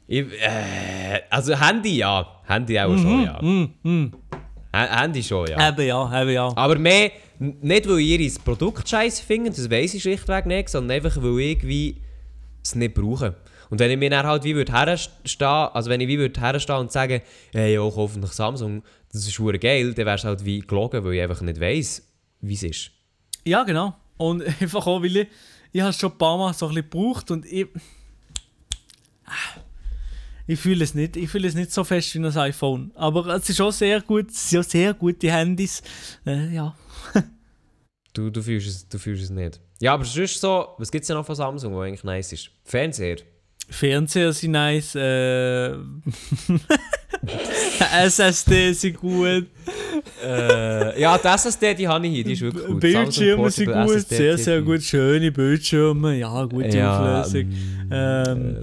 Ich, 0.08 0.26
äh, 0.42 1.22
also 1.30 1.60
Handy 1.60 1.98
ja, 1.98 2.42
Handy 2.48 2.80
auch 2.80 2.96
schon, 2.98 3.24
ja. 3.24 3.40
Ha- 4.74 5.02
Handy 5.02 5.24
schon, 5.24 5.48
ja. 5.48 5.70
Eben 5.70 5.88
ja, 5.88 6.22
eben 6.22 6.32
ja. 6.32 6.54
Aber 6.56 6.78
mehr, 6.78 7.12
nicht 7.40 7.88
weil 7.90 8.00
ihr 8.00 8.24
das 8.30 8.38
Produkt 8.40 8.88
scheiße 8.88 9.24
findet, 9.24 9.58
das 9.58 9.70
weiß 9.70 9.94
ich 9.96 10.02
schlichtweg 10.04 10.46
nicht, 10.46 10.70
sondern 10.70 10.96
einfach 10.98 11.16
weil 11.22 11.40
ich 11.40 11.68
wie 11.68 12.02
es 12.64 12.76
nicht 12.76 12.94
brauche. 12.94 13.36
Und 13.72 13.80
wenn 13.80 13.90
ich 13.90 13.98
mir 13.98 14.12
dann 14.12 14.28
halt 14.28 14.44
wie 14.44 14.54
würde 14.56 14.72
herstehen, 14.72 15.48
also 15.48 15.90
wenn 15.90 16.02
ich 16.02 16.08
wie 16.08 16.20
würde 16.20 16.40
herstehen 16.40 16.76
und 16.78 16.92
sagen, 16.92 17.22
hey, 17.52 17.74
ja, 17.74 17.80
kauf 17.90 18.16
nach 18.18 18.32
Samsung, 18.32 18.84
das 19.12 19.22
ist 19.24 19.34
schwer 19.34 19.58
geil, 19.58 19.94
dann 19.96 20.06
wäre 20.06 20.16
es 20.18 20.24
halt 20.24 20.46
wie 20.46 20.60
gelogen, 20.60 21.04
weil 21.04 21.14
ich 21.14 21.22
einfach 21.24 21.42
nicht 21.42 21.60
weiß, 21.60 22.08
wie 22.42 22.54
es 22.54 22.64
ist. 22.64 22.92
Ja, 23.44 23.64
genau. 23.64 23.96
Und 24.18 24.44
einfach 24.62 24.86
auch, 24.86 25.02
weil 25.02 25.18
ich, 25.18 25.28
ich 25.72 25.82
habe 25.82 25.90
es 25.90 25.98
schon 26.00 26.12
ein 26.12 26.18
paar 26.20 26.38
Mal 26.38 26.54
so 26.54 26.68
ein 26.68 26.76
bisschen 26.76 26.90
gebraucht 26.92 27.32
und 27.32 27.46
ich. 27.46 27.68
Ich 30.48 30.60
fühle 30.60 30.84
es 30.84 30.94
nicht. 30.94 31.18
Ich 31.18 31.30
fühle 31.30 31.48
es 31.48 31.56
nicht 31.56 31.72
so 31.72 31.84
fest 31.84 32.14
wie 32.14 32.20
ein 32.20 32.38
iPhone. 32.38 32.92
Aber 32.96 33.26
es 33.36 33.50
ist 33.50 33.62
auch 33.62 33.72
sehr 33.72 34.02
gut. 34.02 34.30
Es 34.30 34.50
sind 34.50 34.60
auch 34.60 34.64
sehr 34.64 34.94
gute 34.94 35.32
Handys. 35.32 35.82
Äh, 36.26 36.54
ja. 36.54 36.76
Du, 38.14 38.30
du, 38.30 38.42
fühlst 38.42 38.68
es, 38.68 38.88
du 38.88 38.98
fühlst 38.98 39.24
es 39.24 39.30
nicht. 39.30 39.60
Ja, 39.82 39.94
aber 39.94 40.06
sonst 40.06 40.40
so, 40.40 40.70
was 40.78 40.90
gibt 40.90 41.02
es 41.02 41.08
denn 41.08 41.18
noch 41.18 41.26
von 41.26 41.36
Samsung, 41.36 41.76
was 41.76 41.86
eigentlich 41.86 42.06
nice 42.06 42.32
ist? 42.32 42.50
Fernseher? 42.64 43.18
Fernseher 43.70 44.32
sind 44.32 44.52
nice. 44.52 44.96
Äh, 44.96 45.74
SSD 48.06 48.74
sind 48.74 48.98
gut. 48.98 49.46
äh, 50.24 51.00
ja, 51.02 51.18
die 51.18 51.28
SSD, 51.28 51.74
die 51.74 51.88
habe 51.88 52.06
ich 52.08 52.14
hier, 52.14 52.24
die 52.24 52.34
ist 52.34 52.42
wirklich 52.42 52.66
gut. 52.66 52.80
Bildschirme 52.80 53.50
sind 53.50 53.72
gut. 53.72 53.96
SSD 53.96 54.16
Sehr, 54.18 54.38
sehr 54.38 54.62
gut. 54.62 54.84
Schöne 54.84 55.32
Bildschirme. 55.32 56.18
Ja, 56.18 56.44
gute 56.46 56.78
Ja, 56.78 57.22
Auflösung. 57.22 57.52
Ähm, 57.92 58.58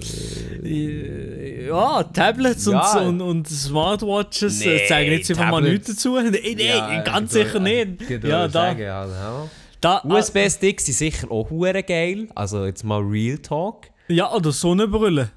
äh, 0.65 1.67
ja, 1.67 2.03
Tablets 2.05 2.67
Ja. 2.67 2.99
Und, 3.01 3.21
und, 3.21 3.21
und 3.21 3.49
Smartwatches 3.49 4.61
äh, 4.63 4.69
Nee, 4.69 4.87
zeigen 4.89 5.13
jetzt 5.13 5.31
einfach 5.31 5.51
mal 5.51 5.63
Tablets. 5.63 5.73
nichts 5.89 6.03
dazu. 6.03 6.19
Nee, 6.31 6.55
nee, 6.57 6.69
Ja, 6.69 7.03
ganz 7.03 7.35
ich 7.35 7.43
sicher 7.45 7.55
würde- 7.55 7.65
nicht. 7.87 8.03
ich 8.03 8.11
würde 8.11 8.29
Ja, 8.29 8.49
da, 8.49 8.51
sagen, 8.51 9.49
da, 9.81 10.03
USB-Sticks 10.05 10.87
sind 10.87 10.95
sicher 10.95 11.31
auch 11.31 11.51
hure 11.51 11.83
geil. 11.83 12.29
Also 12.35 12.65
jetzt 12.67 12.85
mal 12.85 13.01
Real 13.01 13.39
Talk. 13.39 13.87
ja, 14.09 14.33
oder 14.33 14.53
Sonnenbrille. 14.53 15.31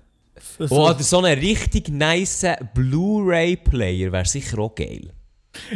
Oh, 0.70 0.90
oder 0.90 1.02
so 1.02 1.20
ein 1.20 1.40
richtig 1.40 1.90
nice 1.90 2.46
Blu-ray-Player 2.74 4.12
wäre 4.12 4.26
sicher 4.26 4.60
auch 4.60 4.76
geil. 4.76 5.12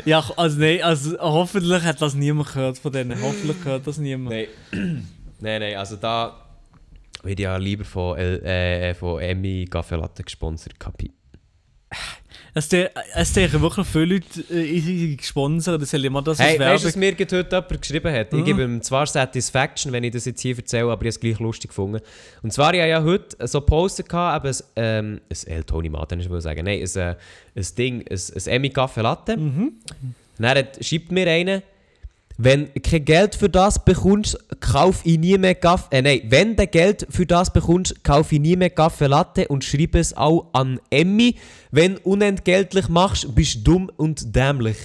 ja, 0.06 0.24
also 0.36 0.60
nee, 0.60 0.82
also 0.82 1.18
hoffentlich 1.20 1.84
hat 1.84 2.02
das 2.02 2.14
niemand 2.14 2.50
gehört 2.54 2.78
von 2.78 2.92
denen. 2.92 3.22
Hoffentlich 3.22 3.58
hört 3.64 3.88
das 3.88 3.98
niemand. 3.98 4.32
Nein, 4.32 4.48
nein, 5.40 5.62
nein, 5.62 5.76
also 5.78 5.96
da 5.96 6.50
würde 7.24 7.34
ich 7.34 7.40
ja 7.40 7.58
lieber 7.58 7.86
von, 7.86 8.18
äh, 8.18 8.94
von 8.94 9.22
Emmy 9.22 9.68
Café 9.70 9.96
Latte 9.96 10.24
gesponsert, 10.24 10.80
Kapi. 10.80 11.12
Es 12.54 12.68
de- 12.70 12.90
es 13.16 13.32
denken 13.34 13.62
wirklich 13.62 13.86
viele 13.88 14.06
Leute 14.16 14.42
äh, 14.54 15.16
gesponsert, 15.16 15.82
das 15.82 15.92
soll 15.92 16.04
immer 16.06 16.22
das 16.22 16.40
Hey, 16.40 16.60
weißt 16.60 16.84
was 16.86 16.96
mir 16.96 17.12
heute 17.12 17.36
jemand 17.38 17.82
geschrieben 17.82 18.14
hat? 18.14 18.34
Ich 18.34 18.40
Mhm. 18.40 18.46
gebe 18.46 18.64
ihm 18.64 18.82
zwar 18.82 19.06
Satisfaction, 19.06 19.92
wenn 19.92 20.04
ich 20.04 20.12
das 20.12 20.26
jetzt 20.26 20.42
hier 20.42 20.58
erzähle, 20.58 20.84
aber 20.86 20.94
ich 20.94 20.98
habe 21.00 21.08
es 21.10 21.20
gleich 21.20 21.40
lustig 21.40 21.70
gefunden. 21.70 22.02
Und 22.42 22.52
zwar, 22.52 22.74
ich 22.74 22.80
habe 22.80 22.90
ja 22.90 23.04
heute 23.04 23.48
so 23.48 23.62
gehabt, 23.62 24.46
eben 24.46 24.56
ein, 24.56 24.64
ähm, 24.76 25.22
ein 25.30 25.48
El 25.52 25.64
Tony 25.64 25.90
Martin, 25.90 26.20
ich 26.20 26.30
will 26.30 26.42
sagen, 26.42 26.66
nein, 26.66 26.80
ein, 26.82 27.00
äh, 27.02 27.16
ein 27.56 27.68
Ding, 27.78 28.06
ein, 28.10 28.18
ein 28.36 28.48
Emmy 28.52 28.70
Café 28.70 29.02
Latte. 29.02 29.38
Mhm. 29.38 29.62
Und 29.62 29.76
dann 30.38 30.66
schreibt 30.82 31.12
mir 31.12 31.28
einer, 31.28 31.62
wenn 32.42 32.68
du 32.74 32.80
kein 32.80 33.04
Geld 33.04 33.36
für 33.36 33.50
das 33.50 33.84
bekommst, 33.84 34.38
kauf 34.62 35.02
ich 35.04 35.20
nie 35.20 35.38
mehr 35.38 35.56
Kaffee. 35.56 35.98
Äh, 35.98 36.02
nein, 36.02 36.22
wenn 36.30 36.56
du 36.56 36.66
Geld 36.68 37.06
für 37.10 37.26
das 37.26 37.52
bekommst, 37.52 38.02
kauf 38.04 38.32
ich 38.32 38.40
nie 38.40 38.56
mehr 38.56 38.70
Kaffee 38.70 39.08
Latte 39.08 39.48
und 39.50 39.66
schreib 39.66 39.94
es 39.96 40.16
auch 40.16 40.48
an 40.54 40.80
Emmy. 40.90 41.36
Wenn 41.72 41.96
du 41.96 42.02
unentgeltlich 42.04 42.88
machst, 42.88 43.36
bist 43.36 43.56
du 43.58 43.72
dumm 43.74 43.92
und 43.98 44.34
dämlich. 44.34 44.78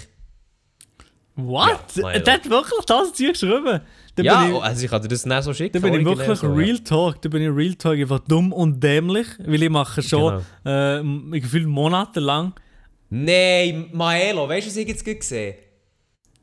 What? 1.37 1.79
Ja, 1.97 2.19
der 2.19 2.35
hat 2.35 2.51
wirklich 2.51 2.85
das 2.87 3.13
Zeug 3.13 3.33
geschrieben? 3.33 3.81
Da 4.17 4.23
Ja, 4.23 4.45
bin 4.45 4.55
ich, 4.57 4.63
also 4.63 4.85
ich 4.85 4.91
dir 4.91 5.09
das 5.09 5.25
nicht 5.27 5.43
so 5.43 5.53
schicken. 5.55 5.81
da 5.81 5.89
bin 5.89 6.01
ich 6.01 6.05
wirklich 6.07 6.39
so, 6.39 6.47
ja. 6.49 6.53
Real 6.55 6.79
Talk. 6.81 7.23
Da 7.23 7.29
bin 7.29 7.43
ich 7.43 7.49
Real 7.51 7.75
Talk 7.75 7.99
einfach 7.99 8.21
dumm 8.21 8.53
und 8.53 8.83
dämlich, 8.83 9.27
weil 9.39 9.63
ich 9.63 9.71
mache 9.71 10.03
schon 10.03 10.43
Genau. 10.65 11.01
äh, 11.35 11.41
gefühlt 11.41 11.67
monatelang 11.67 12.53
Nein, 13.11 13.91
Maelo, 13.93 14.49
weißt 14.49 14.67
du, 14.67 14.71
was 14.71 14.77
ich 14.77 14.89
jetzt 14.89 15.05
gesehen 15.05 15.55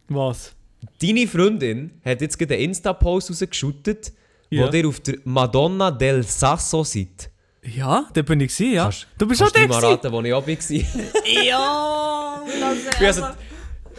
was? 0.08 0.54
Deine 1.02 1.28
Freundin 1.28 1.92
hat 2.04 2.22
jetzt 2.22 2.38
gerade 2.38 2.56
einen 2.56 2.64
Insta-Post 2.66 3.30
rausgeschüttet, 3.32 4.12
Ja. 4.50 4.68
wo 4.72 4.76
ihr 4.76 4.88
auf 4.88 5.00
der 5.00 5.16
Madonna 5.24 5.92
del 5.92 6.24
Sasso 6.24 6.84
seid. 6.84 7.30
Ja, 7.64 8.06
da 8.14 8.22
bin 8.24 8.40
ich 8.42 8.56
gewesen, 8.56 8.74
ja. 8.74 8.84
Kannst- 8.84 9.08
du 9.18 9.28
bist 9.28 9.40
Kannst 9.42 9.56
mal 9.56 9.68
gewesen. 9.68 9.86
raten, 9.86 10.12
wo 10.12 10.22
ich 10.22 10.34
auch 10.34 10.48
war? 10.48 10.56
Ja, 11.46 12.44
Ich 13.00 13.02
habe 13.08 13.14
so, 13.14 13.24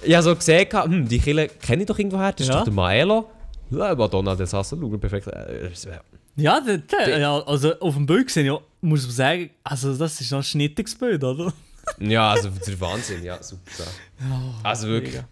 ich 0.03 0.14
habe 0.14 0.22
so 0.24 0.35
gesehen, 0.37 0.66
hm, 0.72 1.09
die 1.09 1.18
Kille 1.20 1.49
kenne 1.49 1.83
ich 1.83 1.87
doch 1.89 1.99
irgendwoher, 1.99 2.33
das 2.33 2.41
ist 2.43 2.49
Ja. 2.49 2.59
doch 2.59 2.64
der 2.64 2.72
Maelo. 2.72 3.30
Ja, 3.70 3.95
Madonna 3.95 4.35
del 4.35 4.47
Sasso, 4.47 4.76
schau 4.80 4.89
perfekt. 4.99 5.28
Äh, 5.28 5.70
das 5.70 5.87
Ja, 6.37 6.61
der, 6.61 6.78
der, 6.78 7.18
ja, 7.18 7.39
also 7.45 7.78
auf 7.78 7.95
dem 7.95 8.05
Bild 8.07 8.26
gesehen, 8.26 8.47
ja, 8.47 8.59
muss 8.80 9.03
man 9.07 9.12
sagen, 9.14 9.51
also 9.62 9.95
das 9.97 10.20
ist 10.20 10.30
noch 10.33 10.39
ein 10.41 10.45
schnittiges 10.45 10.95
Bild, 10.97 11.22
oder? 11.22 11.53
Ja, 12.01 12.33
also 12.33 12.49
der 12.51 12.80
Wahnsinn, 12.80 13.22
ja, 13.24 13.41
super. 13.43 13.85
Also 14.62 14.89
wirklich, 14.89 15.14
mega. 15.14 15.28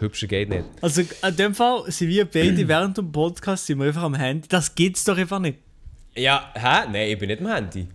Hübscher 0.00 0.26
geht 0.26 0.48
nicht. 0.48 0.64
Also 0.80 1.02
in 1.02 1.36
dem 1.36 1.54
Fall 1.54 1.84
sind 1.90 2.08
wir 2.08 2.24
beide 2.24 2.66
während 2.68 2.96
dem 2.98 3.10
Podcast 3.12 3.66
sind 3.66 3.78
wir 3.78 3.86
einfach 3.86 4.02
am 4.02 4.14
Handy. 4.14 4.48
Das 4.48 4.74
geht's 4.74 5.04
doch 5.04 5.16
einfach 5.16 5.38
nicht. 5.38 5.58
Ja, 6.14 6.50
hä? 6.54 6.88
Nein, 6.90 7.08
ich 7.10 7.18
bin 7.18 7.28
nicht 7.28 7.40
am 7.40 7.48
Handy. 7.48 7.86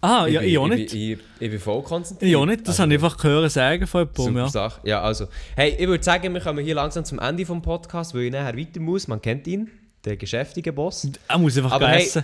Ah, 0.00 0.26
ja, 0.28 0.40
bin, 0.40 0.48
ich 0.50 0.58
auch 0.58 0.68
Ich, 0.68 0.74
nicht. 0.76 0.90
bin- 0.92 1.00
ich, 1.12 1.18
ich 1.40 1.50
bin 1.50 1.58
voll 1.60 1.82
konzentriert. 1.82 2.30
Ich 2.30 2.36
auch 2.36 2.46
nicht, 2.46 2.60
das 2.60 2.68
Also, 2.68 2.82
habe 2.84 2.94
ich 2.94 3.02
einfach 3.02 3.16
gehört 3.18 3.50
sagen 3.50 3.86
von 3.86 4.08
jemandem, 4.16 4.36
ja. 4.36 4.48
Sache. 4.48 4.80
Ja, 4.84 5.02
also. 5.02 5.26
Hey, 5.56 5.74
ich 5.76 5.88
würde 5.88 6.04
sagen, 6.04 6.32
wir 6.32 6.40
kommen 6.40 6.64
hier 6.64 6.76
langsam 6.76 7.04
zum 7.04 7.18
Ende 7.18 7.44
vom 7.44 7.60
Podcast, 7.62 8.14
weil 8.14 8.22
ich 8.22 8.32
nachher 8.32 8.56
weiter 8.56 8.78
muss. 8.80 9.08
Man 9.08 9.20
kennt 9.20 9.46
ihn, 9.48 9.68
der 10.04 10.16
geschäftige 10.16 10.72
Boss. 10.72 11.08
Er 11.26 11.38
muss 11.38 11.56
einfach 11.58 11.72
Aber 11.72 11.88
hey, 11.88 12.04
essen. 12.04 12.22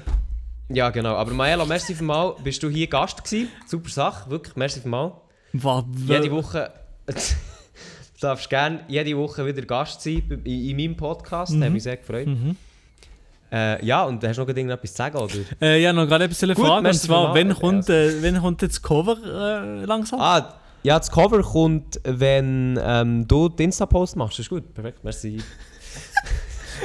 Ja, 0.69 0.91
genau. 0.91 1.17
Aber 1.17 1.33
Maelo, 1.33 1.67
merci 1.67 1.95
für 1.97 2.05
mal. 2.05 2.37
Bist 2.45 2.63
du 2.63 2.71
hier 2.71 2.87
Gast 2.87 3.25
gewesen? 3.25 3.49
Super 3.67 3.91
Sache, 3.91 4.31
wirklich. 4.31 4.55
Merci 4.57 4.81
für 4.81 4.89
mal. 4.89 5.13
Jede 5.53 6.31
Woche. 6.31 6.73
du 8.25 8.29
darfst 8.31 8.49
gerne 8.49 8.81
jede 8.89 9.17
Woche 9.17 9.45
wieder 9.45 9.63
Gast 9.63 10.01
sein 10.01 10.23
in, 10.45 10.71
in 10.71 10.77
meinem 10.77 10.97
Podcast. 10.97 11.53
Mhm. 11.53 11.61
Da 11.61 11.67
hat 11.67 11.73
mich 11.73 11.83
sehr 11.83 11.97
gefreut. 11.97 12.29
Äh, 13.53 13.85
ja, 13.85 14.05
und 14.05 14.25
hast 14.25 14.37
du 14.37 14.43
noch 14.43 14.49
irgendetwas 14.49 14.91
zu 14.91 14.97
sagen? 14.97 15.17
Oder? 15.17 15.35
Äh, 15.61 15.83
ja, 15.83 15.93
noch 15.93 16.07
gerade 16.07 16.25
etwas 16.25 16.43
eine 16.43 16.55
Gut, 16.55 16.67
Frage, 16.67 16.89
und 16.89 16.95
zwar, 16.95 17.35
wenn 17.35 17.53
Okay, 17.53 17.61
kommt, 17.61 17.89
äh, 17.89 18.23
wenn 18.23 18.41
kommt 18.41 18.63
das 18.63 18.83
Cover 18.83 19.17
äh, 19.23 19.85
langsam? 19.85 20.21
Ah, 20.21 20.55
ja, 20.83 20.99
das 20.99 21.11
Cover 21.11 21.43
kommt, 21.43 22.01
wenn 22.05 22.81
ähm, 22.83 23.29
du 23.29 23.49
den 23.49 23.67
Insta-Post 23.67 24.17
machst. 24.17 24.39
Das 24.39 24.47
ist 24.47 24.51
gut, 24.51 24.75
perfekt. 24.75 25.05
Merci. 25.05 25.39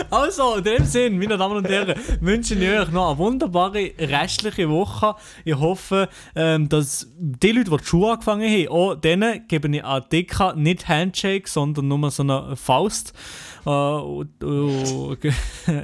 Also, 0.10 0.56
in 0.56 0.64
dem 0.64 0.84
Sinn, 0.86 1.18
meine 1.20 1.38
Damen 1.38 1.58
und 1.58 1.68
Herren, 1.68 1.96
wünsche 2.22 2.56
ich 2.56 2.70
euch 2.80 2.92
noch 2.92 3.10
eine 3.10 3.18
wunderbare 3.18 3.92
restliche 4.00 4.70
Woche. 4.70 5.16
Ich 5.46 5.56
hoffe, 5.56 6.10
ähm, 6.36 6.68
dass 6.70 7.08
die 7.18 7.52
Leute, 7.52 7.70
die 7.72 7.78
die 7.78 7.84
Schuhe 7.86 8.12
angefangen 8.14 8.50
haben, 8.50 8.68
auch 8.70 8.96
denen 8.96 9.48
gebe 9.48 9.68
ich 9.76 9.84
an 9.84 10.04
Dicka 10.12 10.54
nicht 10.56 10.88
Handshake, 10.88 11.48
sondern 11.50 11.88
nur 11.88 12.10
so 12.12 12.24
eine 12.24 12.56
Faust. 12.56 13.14
Äh, 13.66 13.70
und, 13.70 14.30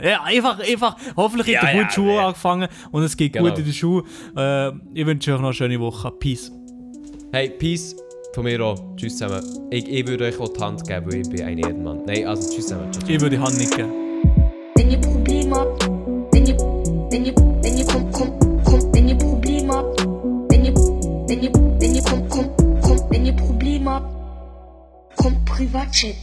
ja, 0.03 0.23
einfach, 0.23 0.59
einfach, 0.59 0.95
hoffentlich 1.15 1.47
Ja, 1.47 1.61
habt 1.61 1.73
ihr 1.73 1.77
ja, 1.77 1.83
gut 1.83 1.93
Schuhe 1.93 2.15
ja. 2.15 2.27
angefangen 2.27 2.67
und 2.91 3.03
es 3.03 3.15
geht 3.15 3.33
Genau. 3.33 3.49
gut 3.49 3.59
in 3.59 3.65
die 3.65 3.73
Schuhe. 3.73 4.03
Äh, 4.35 4.69
ich 4.93 5.05
wünsche 5.05 5.33
euch 5.33 5.39
noch 5.39 5.45
eine 5.47 5.53
schöne 5.53 5.79
Woche. 5.79 6.11
Peace. 6.11 6.51
Hey, 7.31 7.49
Peace 7.49 7.95
von 8.33 8.43
mir 8.43 8.61
auch. 8.61 8.75
Tschüss 8.95 9.17
zusammen. 9.17 9.43
Ich, 9.71 9.87
ich 9.87 10.07
würde 10.07 10.25
euch 10.25 10.39
auch 10.39 10.49
die 10.49 10.59
Hand 10.61 10.87
geben, 10.87 11.05
weil 11.07 11.21
ich 11.21 11.29
bin 11.29 11.41
ein 11.43 11.57
Ehrenmann. 11.57 12.03
Nein, 12.05 12.27
also 12.27 12.49
tschüss 12.49 12.67
zusammen. 12.67 12.91
Ciao. 12.93 13.09
Ich 13.09 13.19
würde 13.19 13.37
die 13.37 13.41
Hand 13.41 13.59
ihr 13.59 14.04
Probleme 15.65 15.73
habt, 15.73 15.85
wenn 16.33 16.45
ihr, 16.45 16.57
wenn 17.09 17.25
ihr, 17.25 17.35
wenn 17.61 17.77
ihr 17.77 17.85
kommt, 17.85 18.13
kommt, 18.13 18.65
kommt, 18.65 18.95
wenn 18.95 19.07
ihr 19.07 19.17
Probleme 19.17 19.73
habt, 19.73 20.05
wenn 20.49 20.65
ihr, 20.65 20.73
wenn 20.73 21.43
ihr, 21.43 21.51
wenn 21.53 21.95
ihr 21.95 22.03
kommt, 22.03 22.29
kommt, 22.29 22.57
kommt, 22.81 23.03
wenn 23.09 23.25
ihr 23.25 23.33
Probleme 23.33 23.91
habt, 23.91 25.15
kommt 25.15 25.45
Privatchat. 25.45 26.15